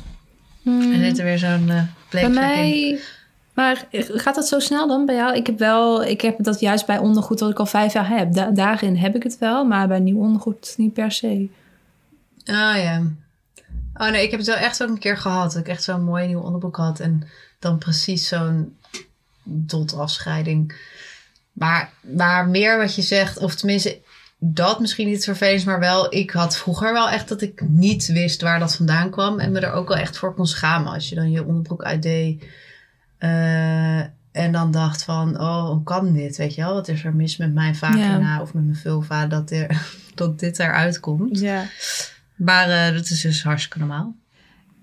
Hmm. 0.61 0.93
En 0.93 0.99
zit 0.99 1.17
er 1.17 1.25
weer 1.25 1.37
zo'n 1.37 1.67
uh, 1.67 1.81
bleekvlek 2.09 2.33
bij 2.33 2.43
mij... 2.43 2.99
Maar 3.53 3.87
gaat 3.91 4.35
dat 4.35 4.47
zo 4.47 4.59
snel 4.59 4.87
dan 4.87 5.05
bij 5.05 5.15
jou? 5.15 5.35
Ik 5.35 5.47
heb 5.47 5.59
wel, 5.59 6.03
ik 6.03 6.21
heb 6.21 6.43
dat 6.43 6.59
juist 6.59 6.85
bij 6.85 6.97
ondergoed 6.97 7.39
dat 7.39 7.49
ik 7.49 7.59
al 7.59 7.65
vijf 7.65 7.93
jaar 7.93 8.09
heb. 8.09 8.55
daarin 8.55 8.95
heb 8.95 9.15
ik 9.15 9.23
het 9.23 9.37
wel, 9.37 9.65
maar 9.65 9.87
bij 9.87 9.99
nieuw 9.99 10.19
ondergoed 10.19 10.73
niet 10.77 10.93
per 10.93 11.11
se. 11.11 11.49
Ah 12.47 12.77
ja. 12.77 13.01
Oh 13.93 14.09
nee, 14.09 14.23
ik 14.23 14.31
heb 14.31 14.39
het 14.39 14.49
wel 14.49 14.57
echt 14.57 14.83
ook 14.83 14.89
een 14.89 14.99
keer 14.99 15.17
gehad. 15.17 15.51
Dat 15.51 15.61
ik 15.61 15.67
echt 15.67 15.83
zo'n 15.83 16.03
mooi 16.03 16.27
nieuw 16.27 16.41
onderbroek 16.41 16.75
had. 16.75 16.99
En 16.99 17.27
dan 17.59 17.77
precies 17.77 18.27
zo'n 18.27 18.77
dotafscheiding. 19.43 20.75
Maar, 21.51 21.89
maar 22.01 22.47
meer 22.47 22.77
wat 22.77 22.95
je 22.95 23.01
zegt, 23.01 23.37
of 23.37 23.55
tenminste, 23.55 23.99
dat 24.39 24.79
misschien 24.79 25.07
niet 25.07 25.23
vervelend, 25.23 25.65
maar 25.65 25.79
wel, 25.79 26.13
ik 26.13 26.31
had 26.31 26.57
vroeger 26.57 26.93
wel 26.93 27.09
echt 27.09 27.27
dat 27.27 27.41
ik 27.41 27.61
niet 27.67 28.07
wist 28.07 28.41
waar 28.41 28.59
dat 28.59 28.75
vandaan 28.75 29.09
kwam. 29.09 29.39
En 29.39 29.51
me 29.51 29.59
er 29.59 29.71
ook 29.71 29.87
wel 29.87 29.97
echt 29.97 30.17
voor 30.17 30.33
kon 30.33 30.47
schamen 30.47 30.93
als 30.93 31.09
je 31.09 31.15
dan 31.15 31.31
je 31.31 31.45
onderbroek 31.45 31.83
uitdeed. 31.83 32.43
Uh, 33.19 33.99
en 34.31 34.51
dan 34.51 34.71
dacht 34.71 35.03
van, 35.03 35.39
oh, 35.39 35.69
hoe 35.69 35.83
kan 35.83 36.13
dit? 36.13 36.37
Weet 36.37 36.55
je 36.55 36.61
wel, 36.61 36.73
wat 36.73 36.87
is 36.87 37.03
er 37.03 37.15
mis 37.15 37.37
met 37.37 37.53
mijn 37.53 37.75
vagina 37.75 38.41
of 38.41 38.53
met 38.53 38.63
mijn 38.63 38.75
vulva 38.75 39.27
dat, 39.27 39.51
er, 39.51 39.81
dat 40.15 40.39
dit 40.39 40.59
eruit 40.59 40.99
komt? 40.99 41.39
Ja. 41.39 41.65
Maar 42.37 42.69
uh, 42.69 42.97
dat 42.97 43.09
is 43.09 43.21
dus 43.21 43.43
hartstikke 43.43 43.79
normaal. 43.79 44.15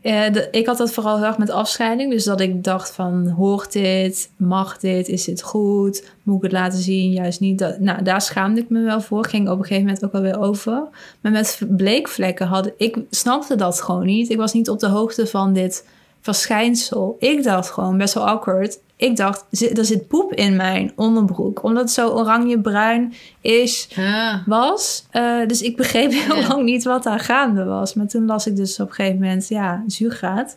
De, 0.03 0.49
ik 0.51 0.67
had 0.67 0.77
dat 0.77 0.93
vooral 0.93 1.17
heel 1.17 1.27
erg 1.27 1.39
met 1.39 1.51
afscheiding. 1.51 2.11
Dus 2.11 2.25
dat 2.25 2.41
ik 2.41 2.65
dacht 2.65 2.91
van, 2.91 3.29
hoort 3.29 3.73
dit? 3.73 4.31
Mag 4.37 4.79
dit? 4.79 5.09
Is 5.09 5.25
dit 5.25 5.43
goed? 5.43 6.05
Moet 6.23 6.37
ik 6.37 6.43
het 6.43 6.53
laten 6.53 6.79
zien? 6.79 7.13
Juist 7.13 7.41
niet. 7.41 7.59
Dat, 7.59 7.79
nou, 7.79 8.03
daar 8.03 8.21
schaamde 8.21 8.61
ik 8.61 8.69
me 8.69 8.83
wel 8.83 9.01
voor. 9.01 9.25
Ging 9.25 9.49
op 9.49 9.59
een 9.59 9.65
gegeven 9.65 9.85
moment 9.85 10.05
ook 10.05 10.13
alweer 10.13 10.39
over. 10.39 10.89
Maar 11.21 11.33
met 11.33 11.61
bleekvlekken 11.69 12.47
had 12.47 12.71
ik... 12.77 12.99
snapte 13.11 13.57
dat 13.57 13.81
gewoon 13.81 14.07
niet. 14.07 14.31
Ik 14.31 14.37
was 14.37 14.53
niet 14.53 14.71
op 14.71 14.79
de 14.79 14.87
hoogte 14.87 15.27
van 15.27 15.53
dit 15.53 15.87
verschijnsel. 16.21 17.17
Ik 17.19 17.43
dacht 17.43 17.71
gewoon, 17.71 17.99
best 17.99 18.15
wel 18.15 18.29
awkward 18.29 18.79
ik 19.05 19.17
dacht, 19.17 19.45
er 19.77 19.85
zit 19.85 20.09
poep 20.09 20.33
in 20.33 20.57
mijn 20.57 20.93
onderbroek. 20.97 21.63
Omdat 21.63 21.83
het 21.83 21.93
zo 21.93 22.09
oranje-bruin 22.09 23.15
is, 23.41 23.89
was. 24.47 25.07
Uh, 25.13 25.47
dus 25.47 25.63
ik 25.63 25.77
begreep 25.77 26.11
heel 26.13 26.43
lang 26.49 26.63
niet 26.63 26.85
wat 26.85 27.03
daar 27.03 27.21
gaande 27.21 27.65
was. 27.65 27.95
Maar 27.95 28.07
toen 28.07 28.27
las 28.27 28.47
ik 28.47 28.57
dus 28.57 28.81
op 28.81 28.89
een 28.89 28.95
gegeven 28.95 29.21
moment, 29.21 29.49
ja, 29.49 29.85
zuurgraad. 29.87 30.57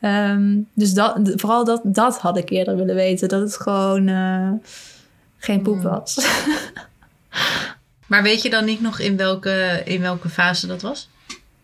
Um, 0.00 0.68
dus 0.74 0.94
dat, 0.94 1.32
vooral 1.34 1.64
dat, 1.64 1.80
dat 1.84 2.18
had 2.18 2.36
ik 2.36 2.50
eerder 2.50 2.76
willen 2.76 2.94
weten. 2.94 3.28
Dat 3.28 3.40
het 3.40 3.56
gewoon 3.56 4.08
uh, 4.08 4.50
geen 5.38 5.62
poep 5.62 5.80
hmm. 5.80 5.90
was. 5.90 6.26
maar 8.10 8.22
weet 8.22 8.42
je 8.42 8.50
dan 8.50 8.64
niet 8.64 8.80
nog 8.80 8.98
in 8.98 9.16
welke, 9.16 9.82
in 9.84 10.00
welke 10.00 10.28
fase 10.28 10.66
dat 10.66 10.82
was? 10.82 11.08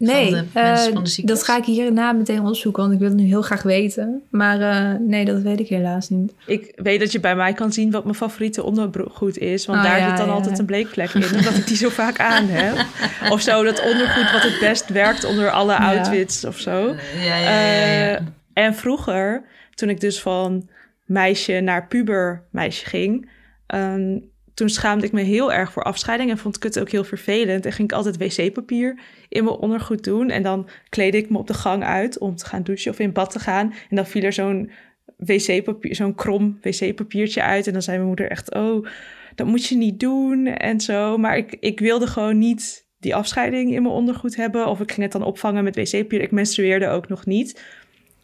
Nee, 0.01 0.35
uh, 0.57 0.87
dat 1.25 1.45
ga 1.45 1.57
ik 1.57 1.65
hierna 1.65 2.13
meteen 2.13 2.39
onderzoeken, 2.39 2.83
want 2.83 2.95
ik 2.95 3.01
wil 3.01 3.09
het 3.09 3.17
nu 3.17 3.25
heel 3.25 3.43
graag 3.43 3.63
weten. 3.63 4.23
Maar 4.31 4.61
uh, 4.61 5.01
nee, 5.01 5.25
dat 5.25 5.43
weet 5.43 5.61
ik 5.61 5.69
helaas 5.69 6.09
niet. 6.09 6.33
Ik 6.47 6.73
weet 6.77 7.01
dat 7.01 7.13
je 7.13 7.21
bij 7.21 7.37
mij 7.37 7.53
kan 7.53 7.73
zien 7.73 7.91
wat 7.91 8.05
mijn 8.05 8.17
favoriete 8.17 8.63
ondergoed 8.63 9.39
is. 9.39 9.67
Want 9.67 9.79
oh, 9.79 9.85
daar 9.85 10.09
zit 10.09 10.17
dan 10.17 10.27
ja. 10.27 10.33
altijd 10.33 10.59
een 10.59 10.67
bleekvlek 10.67 11.11
in, 11.11 11.23
omdat 11.37 11.57
ik 11.57 11.67
die 11.67 11.77
zo 11.77 11.89
vaak 11.89 12.19
aan 12.21 12.47
heb. 12.49 12.87
Of 13.33 13.41
zo, 13.41 13.65
dat 13.65 13.83
ondergoed 13.83 14.33
wat 14.33 14.43
het 14.43 14.59
best 14.61 14.89
werkt 14.89 15.25
onder 15.25 15.51
alle 15.51 15.77
outfits 15.77 16.45
of 16.45 16.59
zo. 16.59 16.95
Uh, 17.15 18.13
en 18.53 18.75
vroeger, 18.75 19.45
toen 19.75 19.89
ik 19.89 20.01
dus 20.01 20.21
van 20.21 20.69
meisje 21.05 21.61
naar 21.61 21.87
puber 21.87 22.43
meisje 22.51 22.87
ging... 22.87 23.31
Um, 23.75 24.30
toen 24.61 24.69
schaamde 24.69 25.07
ik 25.07 25.13
me 25.13 25.23
heel 25.23 25.53
erg 25.53 25.73
voor 25.73 25.83
afscheiding 25.83 26.31
en 26.31 26.39
vond 26.39 26.57
ik 26.57 26.63
het 26.63 26.81
ook 26.81 26.91
heel 26.91 27.05
vervelend. 27.05 27.67
En 27.67 27.73
ging 27.73 27.91
ik 27.91 27.97
altijd 27.97 28.17
wc-papier 28.17 28.99
in 29.29 29.45
mijn 29.45 29.57
ondergoed 29.57 30.05
doen. 30.05 30.31
En 30.31 30.43
dan 30.43 30.69
kleedde 30.89 31.19
ik 31.19 31.31
me 31.31 31.39
op 31.39 31.47
de 31.47 31.55
gang 31.55 31.85
uit 31.85 32.19
om 32.19 32.37
te 32.37 32.47
gaan 32.47 32.63
douchen 32.63 32.91
of 32.91 32.99
in 32.99 33.13
bad 33.13 33.31
te 33.31 33.39
gaan. 33.39 33.73
En 33.91 33.97
dan 33.97 34.07
viel 34.07 34.23
er 34.23 34.33
zo'n 34.33 34.71
wc-papier, 35.17 35.95
zo'n 35.95 36.15
krom 36.15 36.59
wc-papiertje 36.63 37.43
uit. 37.43 37.67
En 37.67 37.73
dan 37.73 37.83
zei 37.83 37.97
mijn 37.97 38.09
moeder 38.09 38.31
echt, 38.31 38.55
oh, 38.55 38.87
dat 39.35 39.47
moet 39.47 39.67
je 39.67 39.77
niet 39.77 40.01
doen 40.01 40.47
en 40.47 40.81
zo. 40.81 41.19
Maar 41.19 41.37
ik, 41.37 41.57
ik 41.61 41.81
wilde 41.81 42.07
gewoon 42.07 42.39
niet 42.39 42.87
die 42.99 43.15
afscheiding 43.15 43.75
in 43.75 43.83
mijn 43.83 43.95
ondergoed 43.95 44.37
hebben. 44.37 44.67
Of 44.67 44.81
ik 44.81 44.91
ging 44.91 45.03
het 45.03 45.13
dan 45.13 45.23
opvangen 45.23 45.65
met 45.65 45.77
wc-papier. 45.77 46.21
Ik 46.21 46.31
menstrueerde 46.31 46.89
ook 46.89 47.09
nog 47.09 47.27
niet. 47.27 47.65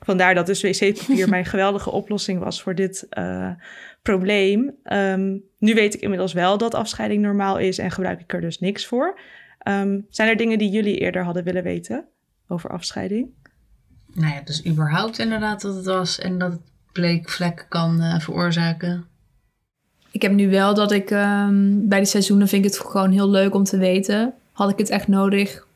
Vandaar 0.01 0.35
dat 0.35 0.47
dus 0.47 0.63
wc-papier 0.63 1.29
mijn 1.37 1.45
geweldige 1.45 1.91
oplossing 1.91 2.41
was 2.41 2.63
voor 2.63 2.75
dit 2.75 3.07
uh, 3.19 3.51
probleem. 4.07 4.71
Um, 4.93 5.43
nu 5.59 5.75
weet 5.75 5.95
ik 5.95 6.01
inmiddels 6.01 6.33
wel 6.33 6.59
dat 6.59 6.75
afscheiding 6.75 7.23
normaal 7.23 7.59
is 7.59 7.79
en 7.79 7.91
gebruik 7.91 8.21
ik 8.21 8.33
er 8.33 8.41
dus 8.41 8.59
niks 8.59 8.87
voor. 8.87 9.21
Um, 9.69 10.07
zijn 10.11 10.29
er 10.29 10.37
dingen 10.37 10.59
die 10.59 10.71
jullie 10.71 10.99
eerder 10.99 11.25
hadden 11.25 11.45
willen 11.45 11.63
weten 11.63 12.05
over 12.49 12.71
afscheiding? 12.71 13.29
Nou 14.13 14.35
ja, 14.35 14.41
dus 14.45 14.67
überhaupt 14.67 15.19
inderdaad 15.19 15.61
dat 15.61 15.75
het 15.75 15.85
was 15.85 16.19
en 16.19 16.39
dat 16.39 16.53
het 16.53 16.61
bleekvlekken 16.93 17.67
kan 17.69 18.01
uh, 18.01 18.21
veroorzaken. 18.21 19.05
Ik 20.11 20.23
heb 20.23 20.33
nu 20.33 20.51
wel 20.51 20.75
dat 20.75 20.93
ik 20.93 21.11
um, 21.11 21.89
bij 21.89 21.99
die 21.99 22.09
seizoenen 22.09 22.49
vind 22.49 22.65
ik 22.65 22.71
het 22.71 22.81
gewoon 22.81 23.11
heel 23.11 23.31
leuk 23.31 23.55
om 23.55 23.65
te 23.65 23.79
weten. 23.79 24.35
Had 24.53 24.71
ik 24.71 24.79
het 24.79 24.91
echt 24.91 25.09
nodig? 25.09 25.67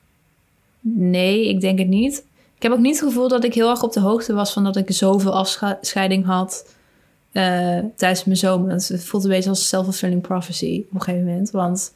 Nee, 0.80 1.48
ik 1.48 1.60
denk 1.60 1.78
het 1.78 1.88
niet. 1.88 2.24
Ik 2.56 2.62
heb 2.62 2.72
ook 2.72 2.78
niet 2.78 3.00
het 3.00 3.08
gevoel 3.08 3.28
dat 3.28 3.44
ik 3.44 3.54
heel 3.54 3.70
erg 3.70 3.82
op 3.82 3.92
de 3.92 4.00
hoogte 4.00 4.34
was 4.34 4.52
van 4.52 4.64
dat 4.64 4.76
ik 4.76 4.92
zoveel 4.92 5.34
afscheiding 5.34 6.24
had 6.24 6.78
uh, 7.32 7.78
tijdens 7.96 8.24
mijn 8.24 8.36
zomer. 8.36 8.72
Het 8.72 9.04
voelt 9.04 9.24
een 9.24 9.30
beetje 9.30 9.50
als 9.50 9.68
self-fulfilling 9.68 10.22
prophecy 10.22 10.84
op 10.88 10.94
een 10.94 11.02
gegeven 11.02 11.26
moment. 11.26 11.50
Want 11.50 11.92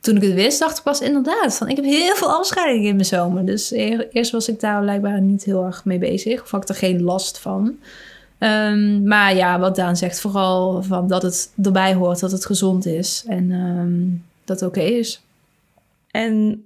toen 0.00 0.16
ik 0.16 0.22
het 0.22 0.34
wist, 0.34 0.58
dacht 0.58 0.78
ik 0.78 0.84
pas 0.84 1.00
inderdaad 1.00 1.56
van... 1.56 1.68
ik 1.68 1.76
heb 1.76 1.84
heel 1.84 2.14
veel 2.14 2.32
afscheiding 2.32 2.84
in 2.84 2.94
mijn 2.94 3.06
zomer. 3.06 3.46
Dus 3.46 3.70
eerst 3.70 4.30
was 4.30 4.48
ik 4.48 4.60
daar 4.60 4.82
blijkbaar 4.82 5.20
niet 5.20 5.44
heel 5.44 5.64
erg 5.64 5.84
mee 5.84 5.98
bezig. 5.98 6.42
Of 6.42 6.50
had 6.50 6.62
ik 6.62 6.68
er 6.68 6.74
geen 6.74 7.02
last 7.02 7.38
van. 7.38 7.78
Um, 8.38 9.06
maar 9.06 9.34
ja, 9.34 9.58
wat 9.58 9.76
Daan 9.76 9.96
zegt, 9.96 10.20
vooral 10.20 10.82
van 10.82 11.06
dat 11.08 11.22
het 11.22 11.52
erbij 11.62 11.94
hoort, 11.94 12.20
dat 12.20 12.30
het 12.30 12.46
gezond 12.46 12.86
is. 12.86 13.24
En 13.26 13.50
um, 13.50 14.24
dat 14.44 14.62
oké 14.62 14.80
is. 14.80 15.22
En 16.10 16.64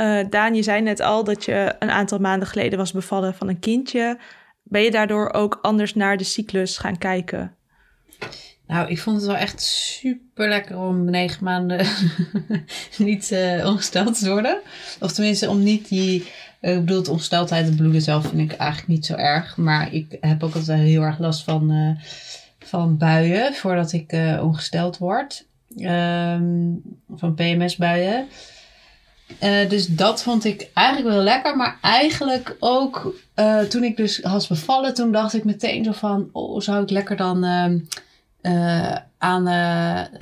uh, 0.00 0.24
Daan, 0.30 0.54
je 0.54 0.62
zei 0.62 0.80
net 0.80 1.00
al 1.00 1.24
dat 1.24 1.44
je 1.44 1.74
een 1.78 1.90
aantal 1.90 2.18
maanden 2.18 2.48
geleden 2.48 2.78
was 2.78 2.92
bevallen 2.92 3.34
van 3.34 3.48
een 3.48 3.58
kindje. 3.58 4.18
Ben 4.74 4.82
je 4.82 4.90
daardoor 4.90 5.32
ook 5.32 5.58
anders 5.62 5.94
naar 5.94 6.16
de 6.16 6.24
cyclus 6.24 6.78
gaan 6.78 6.98
kijken? 6.98 7.54
Nou, 8.66 8.88
ik 8.88 8.98
vond 8.98 9.16
het 9.16 9.26
wel 9.26 9.36
echt 9.36 9.62
super 9.62 10.48
lekker 10.48 10.78
om 10.78 11.04
negen 11.04 11.44
maanden 11.44 11.86
niet 12.98 13.30
uh, 13.30 13.66
ongesteld 13.66 14.18
te 14.18 14.30
worden. 14.30 14.60
Of 15.00 15.12
tenminste, 15.12 15.48
om 15.48 15.62
niet 15.62 15.88
die. 15.88 16.26
Uh, 16.60 16.74
ik 16.74 16.84
bedoel, 16.84 17.02
de 17.02 17.10
ongesteldheid, 17.10 17.66
het 17.66 17.76
bloeden 17.76 18.02
zelf 18.02 18.26
vind 18.26 18.52
ik 18.52 18.58
eigenlijk 18.58 18.90
niet 18.90 19.06
zo 19.06 19.14
erg. 19.14 19.56
Maar 19.56 19.92
ik 19.92 20.16
heb 20.20 20.42
ook 20.42 20.54
altijd 20.54 20.80
heel 20.80 21.02
erg 21.02 21.18
last 21.18 21.44
van, 21.44 21.72
uh, 21.72 21.96
van 22.58 22.96
buien 22.96 23.54
voordat 23.54 23.92
ik 23.92 24.12
ongesteld 24.40 24.98
word. 24.98 25.46
Um, 25.76 26.82
van 27.14 27.34
PMS-buien. 27.34 28.28
Uh, 29.42 29.68
dus 29.68 29.86
dat 29.86 30.22
vond 30.22 30.44
ik 30.44 30.70
eigenlijk 30.74 31.14
wel 31.14 31.22
lekker. 31.22 31.56
Maar 31.56 31.78
eigenlijk 31.80 32.56
ook 32.60 33.14
uh, 33.36 33.60
toen 33.60 33.84
ik 33.84 33.96
dus 33.96 34.18
was 34.20 34.46
bevallen, 34.46 34.94
toen 34.94 35.12
dacht 35.12 35.34
ik 35.34 35.44
meteen 35.44 35.84
zo 35.84 35.92
van... 35.92 36.28
Oh, 36.32 36.60
zou 36.60 36.82
ik 36.82 36.90
lekker 36.90 37.16
dan 37.16 37.44
uh, 38.42 38.94
aan, 39.18 39.48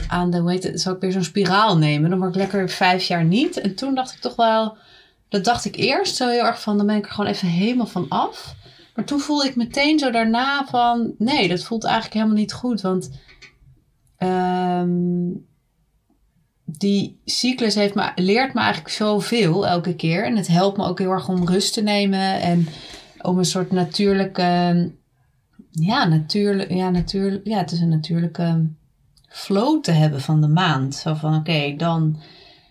aan 0.08 0.30
de... 0.30 0.38
Hoe 0.38 0.50
heet 0.50 0.62
het? 0.62 0.80
Zou 0.80 0.94
ik 0.94 1.00
weer 1.00 1.12
zo'n 1.12 1.24
spiraal 1.24 1.78
nemen? 1.78 2.10
Dan 2.10 2.18
word 2.18 2.30
ik 2.30 2.40
lekker 2.40 2.68
vijf 2.68 3.04
jaar 3.04 3.24
niet. 3.24 3.60
En 3.60 3.74
toen 3.74 3.94
dacht 3.94 4.12
ik 4.12 4.20
toch 4.20 4.36
wel... 4.36 4.76
Dat 5.28 5.44
dacht 5.44 5.64
ik 5.64 5.76
eerst 5.76 6.16
zo 6.16 6.28
heel 6.28 6.44
erg 6.44 6.60
van... 6.60 6.76
Dan 6.76 6.86
ben 6.86 6.96
ik 6.96 7.04
er 7.04 7.10
gewoon 7.12 7.30
even 7.30 7.48
helemaal 7.48 7.86
van 7.86 8.06
af. 8.08 8.54
Maar 8.94 9.04
toen 9.04 9.20
voelde 9.20 9.46
ik 9.46 9.56
meteen 9.56 9.98
zo 9.98 10.10
daarna 10.10 10.66
van... 10.70 11.14
Nee, 11.18 11.48
dat 11.48 11.62
voelt 11.62 11.84
eigenlijk 11.84 12.14
helemaal 12.14 12.36
niet 12.36 12.52
goed. 12.52 12.80
Want... 12.80 13.10
Um, 14.18 15.50
die 16.64 17.20
cyclus 17.24 17.74
heeft 17.74 17.94
me, 17.94 18.12
leert 18.14 18.54
me 18.54 18.60
eigenlijk 18.60 18.94
zoveel 18.94 19.66
elke 19.66 19.94
keer. 19.94 20.24
En 20.24 20.36
het 20.36 20.46
helpt 20.46 20.76
me 20.76 20.84
ook 20.84 20.98
heel 20.98 21.10
erg 21.10 21.28
om 21.28 21.48
rust 21.48 21.72
te 21.74 21.82
nemen. 21.82 22.40
En 22.40 22.68
om 23.20 23.38
een 23.38 23.44
soort 23.44 23.72
natuurlijke... 23.72 24.90
Ja, 25.70 26.08
natuurlijk, 26.08 26.72
ja, 26.72 26.90
natuurlijk, 26.90 27.46
ja, 27.46 27.58
het 27.58 27.72
is 27.72 27.80
een 27.80 27.88
natuurlijke 27.88 28.66
flow 29.28 29.82
te 29.82 29.92
hebben 29.92 30.20
van 30.20 30.40
de 30.40 30.48
maand. 30.48 30.94
Zo 30.94 31.14
van, 31.14 31.36
oké, 31.36 31.74
dan 31.76 32.20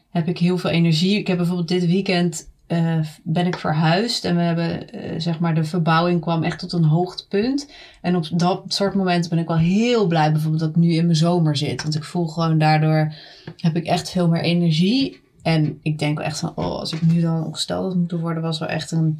heb 0.09 0.27
ik 0.27 0.37
heel 0.37 0.57
veel 0.57 0.69
energie. 0.69 1.17
Ik 1.17 1.27
heb 1.27 1.37
bijvoorbeeld 1.37 1.67
dit 1.67 1.85
weekend 1.85 2.50
uh, 2.71 2.99
ben 3.23 3.47
ik 3.47 3.57
verhuisd 3.57 4.25
en 4.25 4.35
we 4.35 4.41
hebben, 4.41 4.95
uh, 4.95 5.19
zeg 5.19 5.39
maar, 5.39 5.55
de 5.55 5.63
verbouwing 5.63 6.21
kwam 6.21 6.43
echt 6.43 6.59
tot 6.59 6.73
een 6.73 6.83
hoogtepunt. 6.83 7.67
En 8.01 8.15
op 8.15 8.27
dat 8.31 8.63
soort 8.67 8.93
momenten 8.93 9.29
ben 9.29 9.39
ik 9.39 9.47
wel 9.47 9.57
heel 9.57 10.07
blij, 10.07 10.31
bijvoorbeeld 10.31 10.61
dat 10.61 10.69
ik 10.69 10.75
nu 10.75 10.93
in 10.93 11.05
mijn 11.05 11.17
zomer 11.17 11.57
zit. 11.57 11.81
Want 11.83 11.95
ik 11.95 12.03
voel 12.03 12.27
gewoon 12.27 12.57
daardoor 12.57 13.13
heb 13.57 13.75
ik 13.75 13.85
echt 13.85 14.09
veel 14.09 14.27
meer 14.27 14.41
energie. 14.41 15.21
En 15.41 15.79
ik 15.81 15.99
denk 15.99 16.17
wel 16.17 16.27
echt 16.27 16.39
van, 16.39 16.51
oh, 16.55 16.79
als 16.79 16.93
ik 16.93 17.01
nu 17.01 17.21
dan 17.21 17.45
ongesteld 17.45 17.85
had 17.85 17.95
moeten 17.95 18.19
worden, 18.19 18.43
was 18.43 18.59
wel 18.59 18.69
echt 18.69 18.91
een, 18.91 19.19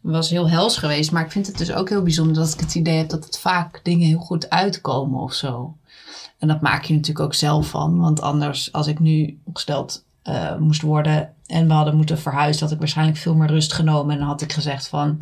was 0.00 0.30
heel 0.30 0.50
hels 0.50 0.76
geweest. 0.76 1.12
Maar 1.12 1.24
ik 1.24 1.30
vind 1.30 1.46
het 1.46 1.58
dus 1.58 1.72
ook 1.72 1.88
heel 1.88 2.02
bijzonder 2.02 2.34
dat 2.34 2.52
ik 2.52 2.60
het 2.60 2.74
idee 2.74 2.96
heb 2.96 3.08
dat 3.08 3.24
het 3.24 3.38
vaak 3.38 3.80
dingen 3.82 4.06
heel 4.06 4.18
goed 4.18 4.50
uitkomen 4.50 5.20
of 5.20 5.32
zo. 5.32 5.76
En 6.38 6.48
dat 6.48 6.60
maak 6.60 6.84
je 6.84 6.94
natuurlijk 6.94 7.24
ook 7.24 7.34
zelf 7.34 7.68
van. 7.68 7.98
Want 7.98 8.20
anders, 8.20 8.72
als 8.72 8.86
ik 8.86 8.98
nu 8.98 9.38
ongesteld 9.44 10.04
uh, 10.30 10.56
moest 10.56 10.82
worden 10.82 11.32
en 11.46 11.66
we 11.66 11.72
hadden 11.72 11.96
moeten 11.96 12.18
verhuizen, 12.18 12.62
had 12.62 12.72
ik 12.72 12.78
waarschijnlijk 12.78 13.18
veel 13.18 13.34
meer 13.34 13.48
rust 13.48 13.72
genomen. 13.72 14.16
En 14.16 14.22
had 14.22 14.42
ik 14.42 14.52
gezegd 14.52 14.88
van, 14.88 15.20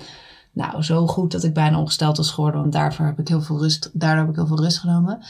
nou, 0.52 0.82
zo 0.82 1.06
goed 1.06 1.32
dat 1.32 1.44
ik 1.44 1.54
bijna 1.54 1.78
ongesteld 1.78 2.16
was 2.16 2.30
geworden, 2.30 2.60
want 2.60 2.72
daarvoor 2.72 3.06
heb 3.06 3.18
ik 3.18 3.28
heel 3.28 3.42
veel 3.42 3.58
rust, 3.58 3.90
daardoor 3.92 4.20
heb 4.20 4.30
ik 4.30 4.36
heel 4.36 4.46
veel 4.46 4.62
rust 4.62 4.78
genomen. 4.78 5.22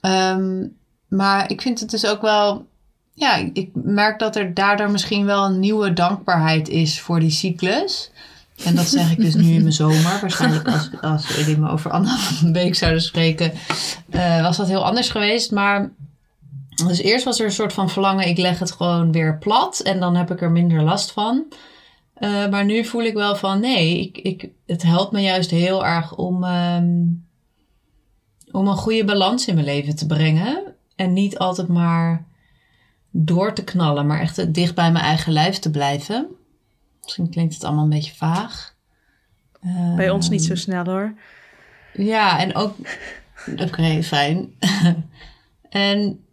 Um, 0.00 0.76
maar 1.08 1.50
ik 1.50 1.60
vind 1.60 1.80
het 1.80 1.90
dus 1.90 2.06
ook 2.06 2.22
wel, 2.22 2.66
ja, 3.14 3.36
ik 3.52 3.70
merk 3.72 4.18
dat 4.18 4.36
er 4.36 4.54
daardoor 4.54 4.90
misschien 4.90 5.24
wel 5.24 5.44
een 5.44 5.58
nieuwe 5.58 5.92
dankbaarheid 5.92 6.68
is 6.68 7.00
voor 7.00 7.20
die 7.20 7.30
cyclus. 7.30 8.10
En 8.64 8.74
dat 8.74 8.86
zeg 8.86 9.10
ik 9.10 9.16
dus 9.16 9.34
nu 9.34 9.52
in 9.52 9.60
mijn 9.60 9.72
zomer. 9.72 10.18
Waarschijnlijk 10.20 10.68
als, 10.68 10.90
als 11.00 11.36
jullie 11.36 11.58
me 11.58 11.70
over 11.70 11.90
anderhalve 11.90 12.50
week 12.50 12.74
zouden 12.74 13.02
spreken, 13.02 13.52
uh, 14.10 14.42
was 14.42 14.56
dat 14.56 14.68
heel 14.68 14.84
anders 14.84 15.10
geweest. 15.10 15.50
Maar 15.50 15.90
dus 16.88 16.98
eerst 16.98 17.24
was 17.24 17.38
er 17.38 17.46
een 17.46 17.52
soort 17.52 17.72
van 17.72 17.90
verlangen, 17.90 18.28
ik 18.28 18.38
leg 18.38 18.58
het 18.58 18.72
gewoon 18.72 19.12
weer 19.12 19.38
plat 19.38 19.80
en 19.80 20.00
dan 20.00 20.16
heb 20.16 20.30
ik 20.30 20.40
er 20.40 20.50
minder 20.50 20.82
last 20.82 21.12
van. 21.12 21.44
Uh, 22.18 22.48
maar 22.48 22.64
nu 22.64 22.84
voel 22.84 23.02
ik 23.02 23.14
wel 23.14 23.36
van 23.36 23.60
nee, 23.60 24.00
ik, 24.00 24.18
ik, 24.18 24.48
het 24.66 24.82
helpt 24.82 25.12
me 25.12 25.20
juist 25.20 25.50
heel 25.50 25.86
erg 25.86 26.16
om, 26.16 26.44
um, 26.44 27.26
om 28.50 28.68
een 28.68 28.76
goede 28.76 29.04
balans 29.04 29.46
in 29.46 29.54
mijn 29.54 29.66
leven 29.66 29.96
te 29.96 30.06
brengen. 30.06 30.74
En 30.96 31.12
niet 31.12 31.38
altijd 31.38 31.68
maar 31.68 32.24
door 33.10 33.54
te 33.54 33.64
knallen, 33.64 34.06
maar 34.06 34.20
echt 34.20 34.54
dicht 34.54 34.74
bij 34.74 34.92
mijn 34.92 35.04
eigen 35.04 35.32
lijf 35.32 35.58
te 35.58 35.70
blijven. 35.70 36.28
Misschien 37.02 37.30
klinkt 37.30 37.54
het 37.54 37.64
allemaal 37.64 37.84
een 37.84 37.90
beetje 37.90 38.14
vaag. 38.14 38.74
Bij 39.96 40.10
ons 40.10 40.28
niet 40.28 40.44
zo 40.44 40.52
ehm, 40.52 40.60
snel 40.60 40.84
hoor. 40.84 41.14
Ja, 41.92 42.38
en 42.38 42.54
ook. 42.54 42.76
Oké, 43.52 43.62
okay, 43.62 44.02
fijn. 44.02 44.54
en 45.70 46.24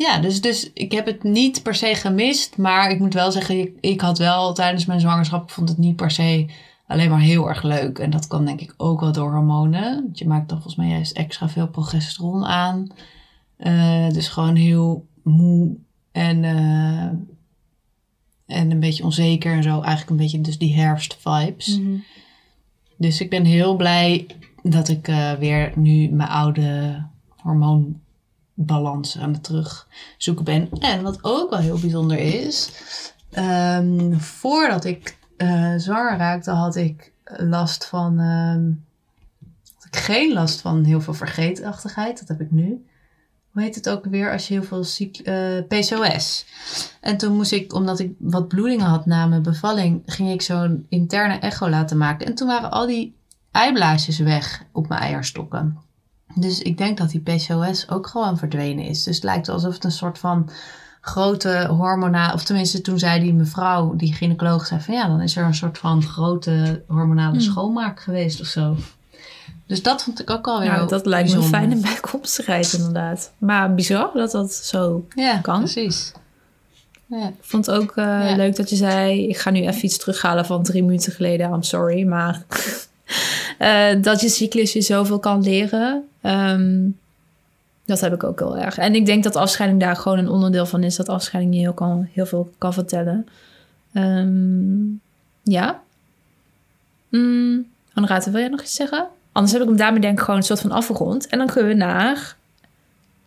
ja, 0.00 0.18
dus, 0.18 0.40
dus 0.40 0.70
ik 0.72 0.92
heb 0.92 1.06
het 1.06 1.22
niet 1.22 1.62
per 1.62 1.74
se 1.74 1.94
gemist. 1.94 2.56
Maar 2.56 2.90
ik 2.90 2.98
moet 2.98 3.14
wel 3.14 3.32
zeggen, 3.32 3.58
ik, 3.58 3.76
ik 3.80 4.00
had 4.00 4.18
wel 4.18 4.52
tijdens 4.52 4.86
mijn 4.86 5.00
zwangerschap, 5.00 5.42
ik 5.42 5.50
vond 5.50 5.68
het 5.68 5.78
niet 5.78 5.96
per 5.96 6.10
se 6.10 6.46
alleen 6.86 7.10
maar 7.10 7.20
heel 7.20 7.48
erg 7.48 7.62
leuk. 7.62 7.98
En 7.98 8.10
dat 8.10 8.26
kan 8.26 8.44
denk 8.44 8.60
ik 8.60 8.74
ook 8.76 9.00
wel 9.00 9.12
door 9.12 9.32
hormonen. 9.32 9.94
Want 9.94 10.18
je 10.18 10.26
maakt 10.26 10.48
dan 10.48 10.56
volgens 10.56 10.76
mij 10.76 10.88
juist 10.88 11.16
extra 11.16 11.48
veel 11.48 11.68
progesteron 11.68 12.44
aan. 12.44 12.86
Uh, 13.58 14.08
dus 14.08 14.28
gewoon 14.28 14.54
heel 14.54 15.06
moe 15.22 15.76
en, 16.12 16.42
uh, 16.42 17.04
en 18.46 18.70
een 18.70 18.80
beetje 18.80 19.04
onzeker 19.04 19.52
en 19.52 19.62
zo. 19.62 19.80
Eigenlijk 19.80 20.10
een 20.10 20.16
beetje 20.16 20.40
dus 20.40 20.58
die 20.58 20.74
herfstvibes. 20.74 21.78
Mm 21.78 22.04
Dus 22.96 23.20
ik 23.20 23.30
ben 23.30 23.44
heel 23.44 23.76
blij 23.76 24.26
dat 24.62 24.88
ik 24.88 25.08
uh, 25.08 25.32
weer 25.32 25.72
nu 25.74 26.08
mijn 26.08 26.28
oude 26.28 27.02
hormoon 27.36 27.99
balans 28.66 29.18
aan 29.18 29.32
het 29.32 29.44
terugzoeken 29.44 30.44
ben. 30.44 30.70
En 30.70 31.02
wat 31.02 31.18
ook 31.24 31.50
wel 31.50 31.58
heel 31.58 31.78
bijzonder 31.78 32.18
is, 32.18 32.70
um, 33.38 34.20
voordat 34.20 34.84
ik 34.84 35.18
uh, 35.36 35.74
zwanger 35.76 36.16
raakte, 36.16 36.50
had 36.50 36.76
ik 36.76 37.12
last 37.24 37.86
van. 37.86 38.18
Um, 38.18 38.84
had 39.74 39.84
ik 39.86 39.96
geen 39.96 40.32
last 40.32 40.60
van 40.60 40.84
heel 40.84 41.00
veel 41.00 41.14
vergeetachtigheid. 41.14 42.18
Dat 42.18 42.28
heb 42.28 42.40
ik 42.40 42.50
nu. 42.50 42.84
Hoe 43.50 43.62
heet 43.62 43.74
het 43.74 43.88
ook 43.88 44.04
weer 44.04 44.32
als 44.32 44.48
je 44.48 44.54
heel 44.54 44.62
veel 44.62 44.84
ziek, 44.84 45.18
eh, 45.18 45.58
PCOS. 45.68 46.46
En 47.00 47.16
toen 47.16 47.36
moest 47.36 47.52
ik, 47.52 47.74
omdat 47.74 47.98
ik 47.98 48.12
wat 48.18 48.48
bloedingen 48.48 48.86
had 48.86 49.06
na 49.06 49.26
mijn 49.26 49.42
bevalling, 49.42 50.02
ging 50.06 50.30
ik 50.30 50.42
zo'n 50.42 50.86
interne 50.88 51.34
echo 51.34 51.68
laten 51.68 51.96
maken. 51.96 52.26
En 52.26 52.34
toen 52.34 52.46
waren 52.46 52.70
al 52.70 52.86
die 52.86 53.16
eiblaasjes 53.50 54.18
weg 54.18 54.64
op 54.72 54.88
mijn 54.88 55.00
eierstokken. 55.00 55.78
Dus 56.34 56.60
ik 56.60 56.78
denk 56.78 56.98
dat 56.98 57.10
die 57.10 57.20
PCOS 57.20 57.88
ook 57.88 58.06
gewoon 58.06 58.38
verdwenen 58.38 58.84
is. 58.84 59.02
Dus 59.02 59.14
het 59.14 59.24
lijkt 59.24 59.48
alsof 59.48 59.74
het 59.74 59.84
een 59.84 59.90
soort 59.90 60.18
van 60.18 60.50
grote 61.00 61.66
hormonale, 61.68 62.32
of 62.32 62.42
tenminste 62.42 62.80
toen 62.80 62.98
zei 62.98 63.20
die 63.20 63.34
mevrouw, 63.34 63.96
die 63.96 64.14
gynaecoloog, 64.14 64.66
zei 64.66 64.80
van 64.80 64.94
ja, 64.94 65.06
dan 65.06 65.20
is 65.20 65.36
er 65.36 65.44
een 65.44 65.54
soort 65.54 65.78
van 65.78 66.02
grote 66.02 66.82
hormonale 66.86 67.30
hmm. 67.30 67.40
schoonmaak 67.40 68.00
geweest 68.00 68.40
of 68.40 68.46
zo. 68.46 68.76
Dus 69.66 69.82
dat 69.82 70.02
vond 70.02 70.20
ik 70.20 70.30
ook 70.30 70.46
alweer. 70.46 70.68
Ja, 70.68 70.84
dat 70.84 71.06
lijkt 71.06 71.30
me 71.30 71.36
een 71.36 71.42
fijne 71.42 71.76
bijkomstigheid 71.76 72.72
inderdaad. 72.72 73.32
Maar 73.38 73.74
bizar 73.74 74.10
dat 74.14 74.30
dat 74.30 74.54
zo 74.54 75.06
ja, 75.14 75.38
kan. 75.38 75.58
Precies. 75.58 76.12
Ja. 77.06 77.28
Ik 77.28 77.34
vond 77.40 77.66
het 77.66 77.74
ook 77.74 77.96
uh, 77.96 78.32
leuk 78.36 78.56
dat 78.56 78.70
je 78.70 78.76
zei: 78.76 79.28
Ik 79.28 79.38
ga 79.38 79.50
nu 79.50 79.60
even 79.60 79.84
iets 79.84 79.98
terughalen 79.98 80.46
van 80.46 80.62
drie 80.62 80.82
minuten 80.82 81.12
geleden. 81.12 81.52
I'm 81.52 81.62
sorry, 81.62 82.06
maar 82.06 82.42
uh, 83.58 84.02
dat 84.02 84.20
je 84.20 84.28
cyclus 84.28 84.72
je 84.72 84.80
zoveel 84.80 85.18
kan 85.18 85.42
leren. 85.42 86.08
Um, 86.22 86.98
dat 87.84 88.00
heb 88.00 88.12
ik 88.12 88.24
ook 88.24 88.38
heel 88.38 88.58
erg. 88.58 88.78
En 88.78 88.94
ik 88.94 89.06
denk 89.06 89.22
dat 89.22 89.36
afscheiding 89.36 89.80
daar 89.80 89.96
gewoon 89.96 90.18
een 90.18 90.28
onderdeel 90.28 90.66
van 90.66 90.82
is. 90.82 90.96
Dat 90.96 91.08
afscheiding 91.08 91.54
je 91.54 91.60
heel, 91.60 91.72
kan, 91.72 92.08
heel 92.12 92.26
veel 92.26 92.50
kan 92.58 92.72
vertellen. 92.72 93.26
Um, 93.94 95.00
ja. 95.42 95.82
Mm, 97.08 97.66
wil 97.94 98.32
jij 98.32 98.48
nog 98.48 98.60
iets 98.60 98.74
zeggen? 98.74 99.08
Anders 99.32 99.52
heb 99.52 99.62
ik 99.62 99.68
hem 99.68 99.76
daarmee 99.76 100.00
denk 100.00 100.18
ik 100.18 100.24
gewoon 100.24 100.40
een 100.40 100.46
soort 100.46 100.60
van 100.60 100.70
afgerond. 100.70 101.26
En 101.26 101.38
dan 101.38 101.46
kunnen 101.46 101.70
we 101.70 101.76
naar 101.76 102.36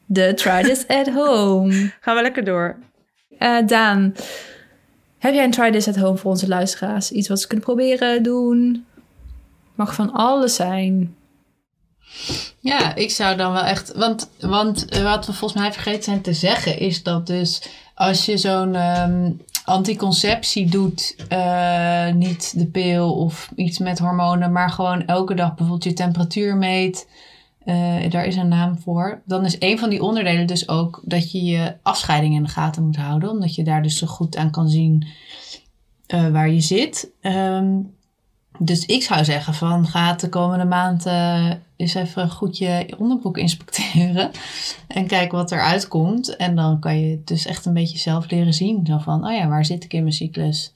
de 0.05 0.33
Try 0.33 0.63
This 0.63 0.87
at 0.99 1.09
Home. 1.09 1.91
Gaan 2.01 2.15
we 2.15 2.21
lekker 2.21 2.43
door. 2.43 2.75
Uh, 3.39 3.67
Daan, 3.67 4.15
heb 5.17 5.33
jij 5.33 5.43
een 5.43 5.51
Try 5.51 5.71
This 5.71 5.87
at 5.87 5.95
Home 5.95 6.17
voor 6.17 6.31
onze 6.31 6.47
luisteraars? 6.47 7.11
Iets 7.11 7.27
wat 7.27 7.39
ze 7.39 7.47
kunnen 7.47 7.65
proberen, 7.65 8.23
doen? 8.23 8.85
Mag 9.75 9.93
van 9.95 10.11
alles 10.11 10.55
zijn. 10.55 11.15
Ja, 12.59 12.95
ik 12.95 13.11
zou 13.11 13.37
dan 13.37 13.53
wel 13.53 13.63
echt. 13.63 13.93
Want, 13.95 14.29
want 14.39 14.85
wat 15.03 15.25
we 15.25 15.33
volgens 15.33 15.61
mij 15.61 15.73
vergeten 15.73 16.03
zijn 16.03 16.21
te 16.21 16.33
zeggen, 16.33 16.79
is 16.79 17.03
dat 17.03 17.27
dus 17.27 17.61
als 17.95 18.25
je 18.25 18.37
zo'n 18.37 18.75
um, 18.75 19.41
anticonceptie 19.65 20.69
doet, 20.69 21.15
uh, 21.29 22.11
niet 22.11 22.59
de 22.59 22.65
pil 22.65 23.13
of 23.13 23.51
iets 23.55 23.79
met 23.79 23.99
hormonen, 23.99 24.51
maar 24.51 24.69
gewoon 24.69 25.05
elke 25.05 25.33
dag 25.33 25.47
bijvoorbeeld 25.49 25.83
je 25.83 25.93
temperatuur 25.93 26.57
meet. 26.57 27.07
Uh, 27.65 28.09
daar 28.09 28.25
is 28.25 28.35
een 28.35 28.47
naam 28.47 28.79
voor. 28.79 29.21
Dan 29.25 29.45
is 29.45 29.55
een 29.59 29.79
van 29.79 29.89
die 29.89 30.01
onderdelen 30.01 30.47
dus 30.47 30.69
ook 30.69 31.01
dat 31.03 31.31
je 31.31 31.43
je 31.43 31.75
afscheiding 31.81 32.35
in 32.35 32.43
de 32.43 32.49
gaten 32.49 32.83
moet 32.83 32.95
houden. 32.95 33.29
Omdat 33.29 33.55
je 33.55 33.63
daar 33.63 33.83
dus 33.83 33.97
zo 33.97 34.07
goed 34.07 34.37
aan 34.37 34.51
kan 34.51 34.69
zien 34.69 35.07
waar 36.07 36.49
je 36.49 36.61
zit. 36.61 37.11
Um, 37.21 37.95
dus 38.59 38.85
ik 38.85 39.03
zou 39.03 39.23
zeggen 39.23 39.53
van 39.53 39.87
ga 39.87 40.13
de 40.13 40.29
komende 40.29 40.65
maand 40.65 41.05
uh, 41.05 41.51
eens 41.75 41.93
even 41.93 42.29
goed 42.29 42.57
je 42.57 42.95
onderbroek 42.97 43.37
inspecteren. 43.37 44.31
En 44.87 45.07
kijken 45.07 45.37
wat 45.37 45.51
eruit 45.51 45.87
komt. 45.87 46.35
En 46.35 46.55
dan 46.55 46.79
kan 46.79 46.99
je 46.99 47.11
het 47.11 47.27
dus 47.27 47.45
echt 47.45 47.65
een 47.65 47.73
beetje 47.73 47.97
zelf 47.97 48.31
leren 48.31 48.53
zien. 48.53 48.85
Zo 48.85 48.97
van, 48.97 49.25
oh 49.27 49.33
ja, 49.33 49.47
waar 49.47 49.65
zit 49.65 49.83
ik 49.83 49.93
in 49.93 50.01
mijn 50.01 50.13
cyclus? 50.13 50.73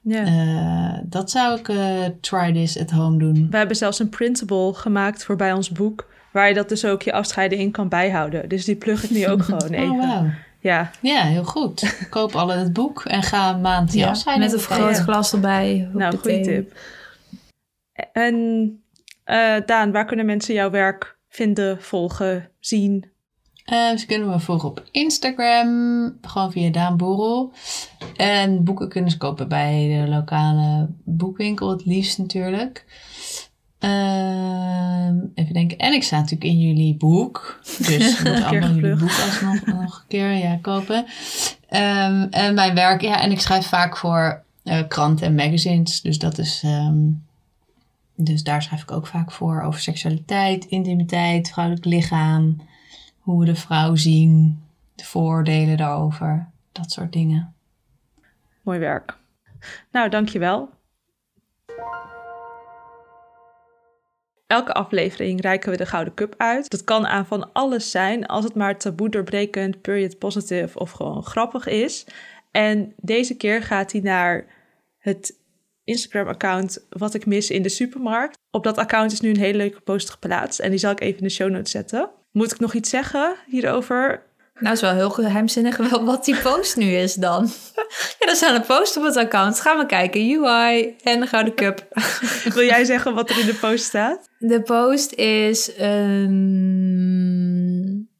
Ja. 0.00 0.26
Uh, 0.26 0.98
dat 1.04 1.30
zou 1.30 1.58
ik 1.58 1.68
uh, 1.68 2.04
try 2.20 2.52
this 2.52 2.78
at 2.78 2.90
home 2.90 3.18
doen. 3.18 3.46
We 3.50 3.56
hebben 3.56 3.76
zelfs 3.76 3.98
een 3.98 4.08
printable 4.08 4.74
gemaakt 4.74 5.24
voor 5.24 5.36
bij 5.36 5.52
ons 5.52 5.70
boek. 5.70 6.08
Waar 6.32 6.48
je 6.48 6.54
dat 6.54 6.68
dus 6.68 6.84
ook 6.84 7.02
je 7.02 7.12
afscheiden 7.12 7.58
in 7.58 7.70
kan 7.70 7.88
bijhouden. 7.88 8.48
Dus 8.48 8.64
die 8.64 8.76
plug 8.76 9.04
ik 9.04 9.10
nu 9.10 9.28
ook 9.28 9.42
gewoon 9.50 9.70
oh, 9.70 9.78
even. 9.78 9.90
Oh, 9.90 10.14
wow. 10.14 10.28
Ja. 10.60 10.90
ja, 11.00 11.22
heel 11.22 11.44
goed. 11.44 12.06
Koop 12.10 12.34
al 12.34 12.48
het 12.48 12.72
boek 12.72 13.04
en 13.04 13.22
ga 13.22 13.54
een 13.54 13.60
maand 13.60 13.92
je 13.92 13.98
ja, 13.98 14.08
afscheiden. 14.08 14.50
Met 14.50 14.54
een 14.54 14.64
groot 14.64 14.96
glas 14.96 15.32
erbij. 15.32 15.88
Nou, 15.92 16.16
goede 16.16 16.40
tip. 16.40 16.72
En 18.12 18.34
uh, 19.26 19.56
Daan, 19.66 19.92
waar 19.92 20.06
kunnen 20.06 20.26
mensen 20.26 20.54
jouw 20.54 20.70
werk 20.70 21.16
vinden, 21.28 21.82
volgen, 21.82 22.48
zien? 22.60 23.10
Uh, 23.72 23.96
ze 23.96 24.06
kunnen 24.06 24.28
me 24.28 24.40
volgen 24.40 24.68
op 24.68 24.84
Instagram, 24.90 26.18
gewoon 26.22 26.52
via 26.52 26.70
Daan 26.70 26.96
Borrel. 26.96 27.52
En 28.16 28.64
boeken 28.64 28.88
kunnen 28.88 29.10
ze 29.10 29.16
kopen 29.16 29.48
bij 29.48 30.00
de 30.00 30.10
lokale 30.10 30.88
boekwinkel, 31.04 31.70
het 31.70 31.84
liefst 31.84 32.18
natuurlijk. 32.18 32.84
Ehm, 33.78 35.16
even 35.34 35.52
denken. 35.52 35.78
En 35.78 35.92
ik 35.92 36.02
sta 36.02 36.16
natuurlijk 36.16 36.50
in 36.50 36.60
jullie 36.60 36.96
boek. 36.96 37.60
Dus 37.78 38.18
ik 38.20 38.24
moet 38.24 38.44
allemaal 38.44 38.70
jullie 38.70 38.96
boek 38.96 39.08
alsnog 39.10 39.66
nog 39.66 39.98
een 39.98 40.08
keer 40.08 40.32
ja, 40.32 40.58
kopen. 40.62 41.06
Ehm, 41.68 42.26
en 42.30 42.54
mijn 42.54 42.74
werk, 42.74 43.00
ja, 43.00 43.22
en 43.22 43.30
ik 43.30 43.40
schrijf 43.40 43.66
vaak 43.66 43.96
voor 43.96 44.42
uh, 44.64 44.78
kranten 44.88 45.26
en 45.26 45.34
magazines. 45.34 46.00
Dus 46.00 46.18
dat 46.18 46.38
is. 46.38 46.62
ehm, 46.64 46.98
dus 48.24 48.42
daar 48.42 48.62
schrijf 48.62 48.82
ik 48.82 48.90
ook 48.90 49.06
vaak 49.06 49.32
voor 49.32 49.62
over 49.62 49.80
seksualiteit, 49.80 50.64
intimiteit, 50.64 51.50
vrouwelijk 51.50 51.84
lichaam. 51.84 52.56
Hoe 53.18 53.40
we 53.40 53.44
de 53.44 53.54
vrouw 53.54 53.94
zien, 53.94 54.62
de 54.94 55.04
voordelen 55.04 55.76
daarover. 55.76 56.48
Dat 56.72 56.90
soort 56.90 57.12
dingen. 57.12 57.54
Mooi 58.62 58.78
werk. 58.78 59.16
Nou, 59.92 60.08
dankjewel. 60.08 60.70
Elke 64.46 64.72
aflevering 64.72 65.40
reiken 65.40 65.70
we 65.70 65.76
de 65.76 65.86
Gouden 65.86 66.14
Cup 66.14 66.34
uit. 66.36 66.70
Dat 66.70 66.84
kan 66.84 67.06
aan 67.06 67.26
van 67.26 67.52
alles 67.52 67.90
zijn, 67.90 68.26
als 68.26 68.44
het 68.44 68.54
maar 68.54 68.78
taboe 68.78 69.08
doorbrekend, 69.08 69.80
period 69.80 70.18
positive 70.18 70.78
of 70.78 70.90
gewoon 70.90 71.22
grappig 71.22 71.66
is. 71.66 72.06
En 72.50 72.92
deze 72.96 73.36
keer 73.36 73.62
gaat 73.62 73.92
hij 73.92 74.00
naar 74.00 74.46
het 74.98 75.39
Instagram-account 75.90 76.86
Wat 76.88 77.14
ik 77.14 77.26
mis 77.26 77.50
in 77.50 77.62
de 77.62 77.68
supermarkt. 77.68 78.38
Op 78.50 78.64
dat 78.64 78.78
account 78.78 79.12
is 79.12 79.20
nu 79.20 79.28
een 79.30 79.38
hele 79.38 79.58
leuke 79.58 79.80
post 79.80 80.10
geplaatst 80.10 80.60
en 80.60 80.70
die 80.70 80.78
zal 80.78 80.90
ik 80.90 81.00
even 81.00 81.18
in 81.18 81.24
de 81.24 81.30
show 81.30 81.50
notes 81.50 81.70
zetten. 81.70 82.10
Moet 82.32 82.52
ik 82.52 82.60
nog 82.60 82.74
iets 82.74 82.90
zeggen 82.90 83.36
hierover? 83.46 84.28
Nou, 84.60 84.74
is 84.74 84.80
wel 84.80 84.94
heel 84.94 85.10
geheimzinnig 85.10 85.76
wel 85.76 86.04
wat 86.04 86.24
die 86.24 86.36
post 86.36 86.76
nu 86.76 86.94
is 86.94 87.14
dan. 87.14 87.50
ja, 88.18 88.26
er 88.28 88.36
staat 88.36 88.54
een 88.54 88.66
post 88.66 88.96
op 88.96 89.02
het 89.02 89.16
account. 89.16 89.60
Gaan 89.60 89.78
we 89.78 89.86
kijken. 89.86 90.20
UI 90.20 90.96
en 91.02 91.20
de 91.20 91.26
Gouden 91.26 91.54
Cup. 91.54 91.86
Wil 92.54 92.64
jij 92.64 92.84
zeggen 92.84 93.14
wat 93.14 93.30
er 93.30 93.38
in 93.38 93.46
de 93.46 93.54
post 93.54 93.84
staat? 93.84 94.28
De 94.38 94.62
post 94.62 95.12
is 95.12 95.70
een 95.78 96.90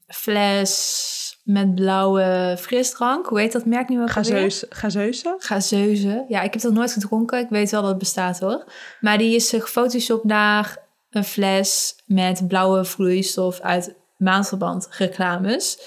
fles 0.06 1.29
met 1.52 1.74
blauwe 1.74 2.56
frisdrank. 2.58 3.26
Hoe 3.26 3.40
heet 3.40 3.52
dat 3.52 3.64
merk 3.64 3.88
nu 3.88 4.02
ook 4.02 4.16
alweer? 4.16 4.24
Gazeus, 4.24 4.64
gazeuze? 4.68 5.34
Gazeuze. 5.38 6.24
Ja, 6.28 6.40
ik 6.40 6.52
heb 6.52 6.62
dat 6.62 6.72
nooit 6.72 6.92
gedronken. 6.92 7.38
Ik 7.38 7.48
weet 7.48 7.70
wel 7.70 7.80
dat 7.80 7.90
het 7.90 7.98
bestaat 7.98 8.40
hoor. 8.40 8.64
Maar 9.00 9.18
die 9.18 9.34
is 9.34 9.50
gefotoshopt 9.50 10.24
naar 10.24 10.76
een 11.10 11.24
fles 11.24 11.96
met 12.06 12.48
blauwe 12.48 12.84
vloeistof 12.84 13.60
uit 13.60 13.94
maandverband 14.16 14.88
reclames. 14.90 15.78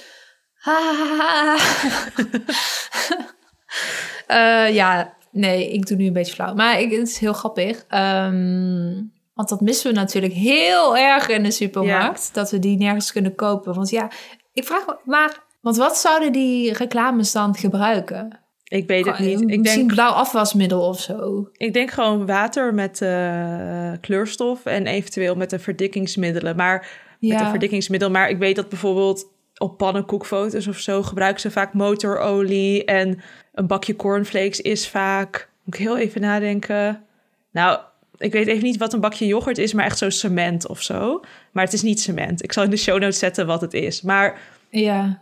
Eh, 4.27 4.73
ja, 4.73 5.13
nee, 5.31 5.71
ik 5.71 5.87
doe 5.87 5.97
nu 5.97 6.05
een 6.05 6.13
beetje 6.13 6.33
flauw. 6.33 6.53
Maar 6.53 6.79
ik, 6.79 6.91
het 6.91 7.07
is 7.07 7.17
heel 7.17 7.33
grappig. 7.33 7.85
Ehm, 7.87 9.01
want 9.33 9.49
dat 9.49 9.61
missen 9.61 9.93
we 9.93 9.99
natuurlijk 9.99 10.33
heel 10.33 10.97
erg 10.97 11.27
in 11.27 11.43
de 11.43 11.51
supermarkt. 11.51 12.33
Dat 12.33 12.51
we 12.51 12.59
die 12.59 12.77
nergens 12.77 13.11
kunnen 13.11 13.35
kopen. 13.35 13.73
Want 13.73 13.89
ja, 13.89 14.11
ik 14.53 14.65
vraag 14.65 14.85
me, 14.85 14.97
maar... 15.05 15.42
Want 15.63 15.77
wat 15.77 15.97
zouden 15.97 16.31
die 16.31 16.73
reclames 16.73 17.31
dan 17.31 17.55
gebruiken? 17.55 18.39
Ik 18.63 18.87
weet 18.87 19.05
het 19.05 19.19
niet. 19.19 19.41
Ik 19.41 19.59
Misschien 19.59 19.63
denk, 19.63 19.93
blauw 19.93 20.11
afwasmiddel 20.11 20.87
of 20.87 20.99
zo. 20.99 21.49
ik 21.53 21.73
denk 21.73 21.91
gewoon 21.91 22.25
water 22.25 22.73
met 22.73 23.01
eh, 23.01 23.91
kleurstof 24.01 24.65
en 24.65 24.87
eventueel 24.87 25.35
met 25.35 25.51
een 25.51 25.59
verdikkingsmiddelen. 25.59 26.55
Maar 26.55 26.87
met 27.19 27.39
een 27.39 27.49
verdikkingsmiddel. 27.49 28.09
Maar 28.09 28.29
ik 28.29 28.37
weet 28.37 28.55
dat 28.55 28.69
bijvoorbeeld 28.69 29.27
op 29.57 29.77
pannenkoekfoto's 29.77 30.67
of 30.67 30.77
zo 30.77 31.03
gebruiken 31.03 31.41
ze 31.41 31.51
vaak 31.51 31.73
motorolie. 31.73 32.85
En 32.85 33.21
een 33.53 33.67
bakje 33.67 33.95
cornflakes 33.95 34.61
is 34.61 34.87
vaak. 34.87 35.49
Moet 35.63 35.75
ik 35.75 35.81
heel 35.81 35.97
even 35.97 36.21
nadenken. 36.21 37.03
Nou, 37.51 37.79
ik 38.17 38.31
weet 38.31 38.47
even 38.47 38.63
niet 38.63 38.77
wat 38.77 38.93
een 38.93 38.99
bakje 38.99 39.25
yoghurt 39.25 39.57
is, 39.57 39.73
maar 39.73 39.85
echt 39.85 39.97
zo 39.97 40.09
cement 40.09 40.67
of 40.67 40.81
zo. 40.81 41.21
Maar 41.51 41.63
het 41.63 41.73
is 41.73 41.81
niet 41.81 41.99
cement. 41.99 42.43
Ik 42.43 42.53
zal 42.53 42.63
in 42.63 42.69
de 42.69 42.77
show 42.77 42.99
notes 42.99 43.19
zetten 43.19 43.47
wat 43.47 43.61
het 43.61 43.73
is. 43.73 44.01
Maar 44.01 44.39
ja. 44.69 45.21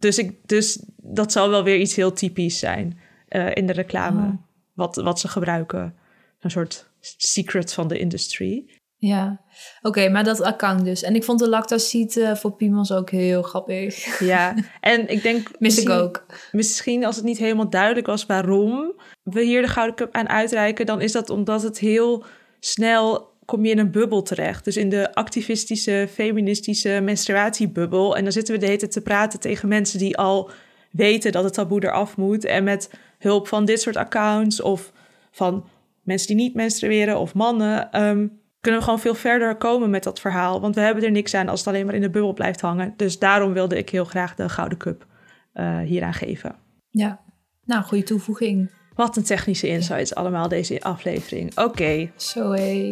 Dus, 0.00 0.18
ik, 0.18 0.36
dus 0.46 0.82
dat 0.96 1.32
zal 1.32 1.50
wel 1.50 1.64
weer 1.64 1.76
iets 1.76 1.96
heel 1.96 2.12
typisch 2.12 2.58
zijn 2.58 2.98
eh, 3.28 3.54
in 3.54 3.66
de 3.66 3.72
reclame. 3.72 4.26
Oh. 4.26 4.32
Wat, 4.74 4.96
wat 4.96 5.20
ze 5.20 5.28
gebruiken. 5.28 5.94
Een 6.40 6.50
soort 6.50 6.90
secret 7.16 7.72
van 7.72 7.88
de 7.88 7.98
industrie. 7.98 8.78
Ja, 8.96 9.40
oké, 9.82 10.08
maar 10.08 10.24
dat 10.24 10.40
account 10.40 10.84
dus. 10.84 11.02
En 11.02 11.14
ik 11.14 11.24
vond 11.24 11.38
de 11.38 11.48
lactacide 11.48 12.36
voor 12.36 12.52
piemels 12.52 12.92
ook 12.92 13.10
heel 13.10 13.42
grappig. 13.42 14.18
Ja, 14.18 14.54
en 14.80 15.08
ik 15.08 15.22
denk... 15.22 15.36
Mis 15.42 15.52
ik 15.52 15.60
misschien- 15.60 15.90
ook. 15.90 16.26
Misschien 16.52 17.04
als 17.04 17.16
het 17.16 17.24
niet 17.24 17.38
helemaal 17.38 17.70
duidelijk 17.70 18.06
was 18.06 18.26
waarom 18.26 19.00
we 19.22 19.42
hier 19.42 19.62
de 19.62 19.68
Gouden 19.68 19.96
Cup 19.96 20.14
aan 20.14 20.28
uitreiken... 20.28 20.86
dan 20.86 21.00
is 21.00 21.12
dat 21.12 21.30
omdat 21.30 21.62
het 21.62 21.78
heel 21.78 22.24
snel 22.60 23.29
kom 23.50 23.64
je 23.64 23.70
in 23.70 23.78
een 23.78 23.90
bubbel 23.90 24.22
terecht. 24.22 24.64
Dus 24.64 24.76
in 24.76 24.88
de 24.88 25.14
activistische, 25.14 26.08
feministische 26.12 27.00
menstruatiebubbel. 27.02 28.16
En 28.16 28.22
dan 28.22 28.32
zitten 28.32 28.54
we 28.54 28.60
de 28.60 28.66
hele 28.66 28.78
tijd 28.78 28.92
te 28.92 29.00
praten 29.00 29.40
tegen 29.40 29.68
mensen 29.68 29.98
die 29.98 30.16
al 30.16 30.50
weten 30.90 31.32
dat 31.32 31.44
het 31.44 31.52
taboe 31.52 31.84
eraf 31.84 32.16
moet. 32.16 32.44
En 32.44 32.64
met 32.64 32.90
hulp 33.18 33.48
van 33.48 33.64
dit 33.64 33.80
soort 33.80 33.96
accounts 33.96 34.60
of 34.60 34.92
van 35.30 35.64
mensen 36.02 36.26
die 36.26 36.36
niet 36.36 36.54
menstrueren 36.54 37.18
of 37.18 37.34
mannen... 37.34 37.92
ehm, 37.92 38.26
kunnen 38.60 38.80
we 38.80 38.86
gewoon 38.86 39.00
veel 39.00 39.14
verder 39.14 39.56
komen 39.56 39.90
met 39.90 40.02
dat 40.02 40.20
verhaal. 40.20 40.60
Want 40.60 40.74
we 40.74 40.80
hebben 40.80 41.04
er 41.04 41.10
niks 41.10 41.34
aan 41.34 41.48
als 41.48 41.58
het 41.58 41.68
alleen 41.68 41.86
maar 41.86 41.94
in 41.94 42.00
de 42.00 42.10
bubbel 42.10 42.32
blijft 42.32 42.60
hangen. 42.60 42.94
Dus 42.96 43.18
daarom 43.18 43.52
wilde 43.52 43.78
ik 43.78 43.90
heel 43.90 44.04
graag 44.04 44.34
de 44.34 44.48
Gouden 44.48 44.78
Cup 44.78 45.06
eh 45.52 45.78
hieraan 45.78 46.14
geven. 46.14 46.56
Ja, 46.90 47.20
nou, 47.64 47.82
goede 47.82 48.04
toevoeging. 48.04 48.70
Wat 48.94 49.16
een 49.16 49.24
technische 49.24 49.68
insights 49.68 50.14
allemaal 50.14 50.48
deze 50.48 50.80
aflevering. 50.80 51.58
Oké, 51.58 52.10
Zo 52.16 52.52
hé. 52.52 52.90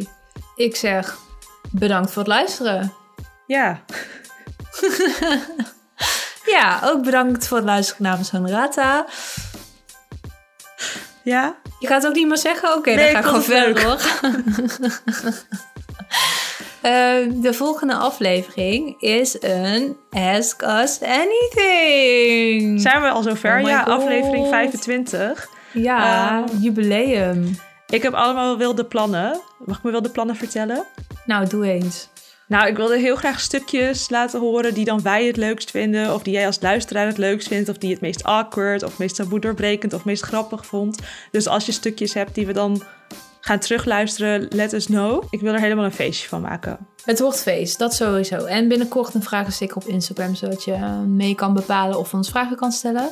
Ik 0.59 0.77
zeg 0.77 1.19
bedankt 1.71 2.11
voor 2.11 2.23
het 2.23 2.31
luisteren. 2.33 2.93
ja. 3.47 3.81
Ja, 6.47 6.81
ook 6.85 7.03
bedankt 7.03 7.49
voor 7.49 7.57
het 7.57 7.67
luisteren 7.67 8.03
namens 8.03 8.31
Honorata. 8.31 9.07
Ja? 11.23 11.55
Je 11.79 11.87
gaat 11.87 12.03
het 12.03 12.11
ook 12.11 12.17
niet 12.17 12.27
meer 12.29 12.39
zeggen? 12.39 12.75
Oké, 12.77 12.91
Nee, 12.95 13.13
dan 13.13 13.13
ga 13.13 13.19
ik 13.19 13.25
gewoon 13.25 13.43
verder 13.43 13.85
hoor. 13.85 13.99
Eh, 16.81 17.15
de 17.31 17.53
volgende 17.53 17.95
aflevering 17.95 19.01
is 19.01 19.37
een 19.43 19.97
Ask 20.11 20.63
Us 20.63 20.99
Anything. 21.03 22.81
Zijn 22.81 23.03
we 23.03 23.09
al 23.09 23.23
zover? 23.23 23.61
Oh 23.63 23.69
ja, 23.69 23.83
God. 23.83 23.93
aflevering 23.93 24.49
25. 24.49 25.49
Ja, 25.73 26.29
Eh, 26.45 26.63
jubileum. 26.63 27.59
Ik 27.91 28.03
heb 28.03 28.12
allemaal 28.12 28.59
wilde 28.59 28.84
plannen. 28.84 29.41
Mag 29.64 29.76
ik 29.76 29.82
me 29.82 29.91
wel 29.91 30.03
de 30.03 30.11
plannen 30.11 30.36
vertellen? 30.36 30.84
Nou, 31.26 31.49
doe 31.49 31.66
eens. 31.66 32.09
Nou, 32.49 32.68
ik 32.68 32.76
wilde 32.76 32.99
heel 32.99 33.16
graag 33.16 33.41
stukjes 33.41 34.11
laten 34.11 34.41
horen 34.41 34.74
die 34.74 34.84
dan 34.84 35.03
wij 35.03 35.26
het 35.26 35.36
leukst 35.36 35.70
vinden. 35.70 36.14
Of 36.14 36.22
die 36.22 36.32
jij 36.32 36.47
als 36.47 36.61
luisteraar 36.61 37.07
het 37.07 37.18
leukst 37.18 37.49
vindt. 37.49 37.68
Of 37.68 37.78
die 37.78 37.91
het 37.91 38.01
meest 38.01 38.24
awkward, 38.24 38.82
of 38.82 38.99
meest 38.99 39.14
taboe 39.14 39.41
doorbrekend, 39.41 39.93
of 39.93 40.05
meest 40.05 40.22
grappig 40.22 40.66
vond. 40.66 40.99
Dus 41.30 41.47
als 41.47 41.66
je 41.66 41.72
stukjes 41.72 42.14
hebt 42.14 42.34
die 42.34 42.47
we 42.47 42.53
dan 42.53 42.82
gaan 43.41 43.59
terugluisteren, 43.59 44.47
let 44.51 44.72
us 44.72 44.86
know. 44.86 45.24
Ik 45.30 45.41
wil 45.41 45.53
er 45.53 45.61
helemaal 45.61 45.84
een 45.84 45.93
feestje 45.93 46.28
van 46.28 46.41
maken. 46.41 46.78
Het 47.09 47.21
wordt 47.21 47.43
feest, 47.43 47.79
dat 47.79 47.95
sowieso. 47.95 48.45
En 48.45 48.69
binnenkort 48.69 49.15
een 49.15 49.23
vragensticker 49.23 49.77
op 49.77 49.85
Instagram, 49.85 50.35
zodat 50.35 50.65
je 50.65 50.73
eh, 50.73 51.01
mee 51.01 51.35
kan 51.35 51.55
bepalen 51.55 51.99
of 51.99 52.15
ons 52.15 52.31
vragen 52.31 52.57
kan 52.57 52.73
stellen. 52.73 53.11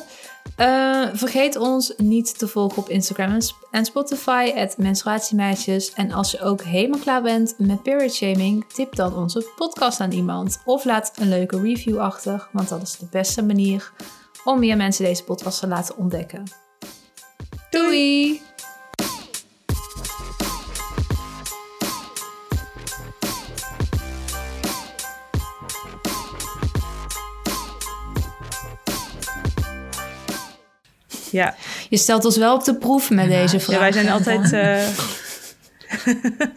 Eh, 0.55 1.03
vergeet 1.13 1.55
ons 1.55 1.93
niet 1.97 2.37
te 2.37 2.47
volgen 2.47 2.77
op 2.77 2.89
Instagram 2.89 3.31
en 3.31 3.41
Sp- 3.41 3.67
en 3.71 3.85
Spotify, 3.85 4.51
het 4.53 4.77
menstruatiemeisjes. 4.77 5.93
En 5.93 6.11
als 6.11 6.31
je 6.31 6.41
ook 6.41 6.61
helemaal 6.61 6.99
klaar 6.99 7.21
bent 7.21 7.55
met 7.57 7.83
period 7.83 8.13
shaming, 8.13 8.65
tip 8.73 8.95
dan 8.95 9.15
onze 9.15 9.51
podcast 9.55 9.99
aan 9.99 10.11
iemand. 10.11 10.61
Of 10.65 10.85
laat 10.85 11.11
een 11.15 11.29
leuke 11.29 11.61
review 11.61 11.99
achter, 11.99 12.47
want 12.51 12.69
dat 12.69 12.81
is 12.81 12.97
de 12.97 13.07
beste 13.11 13.43
manier 13.43 13.91
om 14.43 14.59
meer 14.59 14.77
mensen 14.77 15.05
deze 15.05 15.23
podcast 15.23 15.59
te 15.59 15.67
laten 15.67 15.97
ontdekken. 15.97 16.43
Doei! 17.69 18.46
Ja, 31.31 31.55
Je 31.89 31.97
stelt 31.97 32.25
ons 32.25 32.37
wel 32.37 32.55
op 32.55 32.63
de 32.63 32.75
proef 32.75 33.09
met 33.09 33.27
deze 33.27 33.59
vraag. 33.59 33.75
ja 33.75 33.81
wij 33.81 33.91
zijn 33.91 34.09
altijd... 34.09 34.53
eh, 34.53 34.87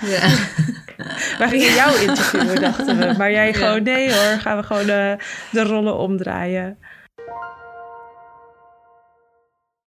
Ja. 0.00 0.28
wij 1.38 1.48
gingen 1.48 1.74
jou 1.74 2.00
interviewen, 2.00 2.60
dachten 2.60 2.98
we. 2.98 3.14
Maar 3.16 3.30
jij 3.30 3.54
gewoon, 3.54 3.82
nee 3.82 4.12
hoor, 4.12 4.38
gaan 4.40 4.56
we 4.56 4.62
gewoon 4.62 4.88
eh, 4.88 5.12
de 5.50 5.62
rollen 5.62 5.98
omdraaien. 5.98 6.78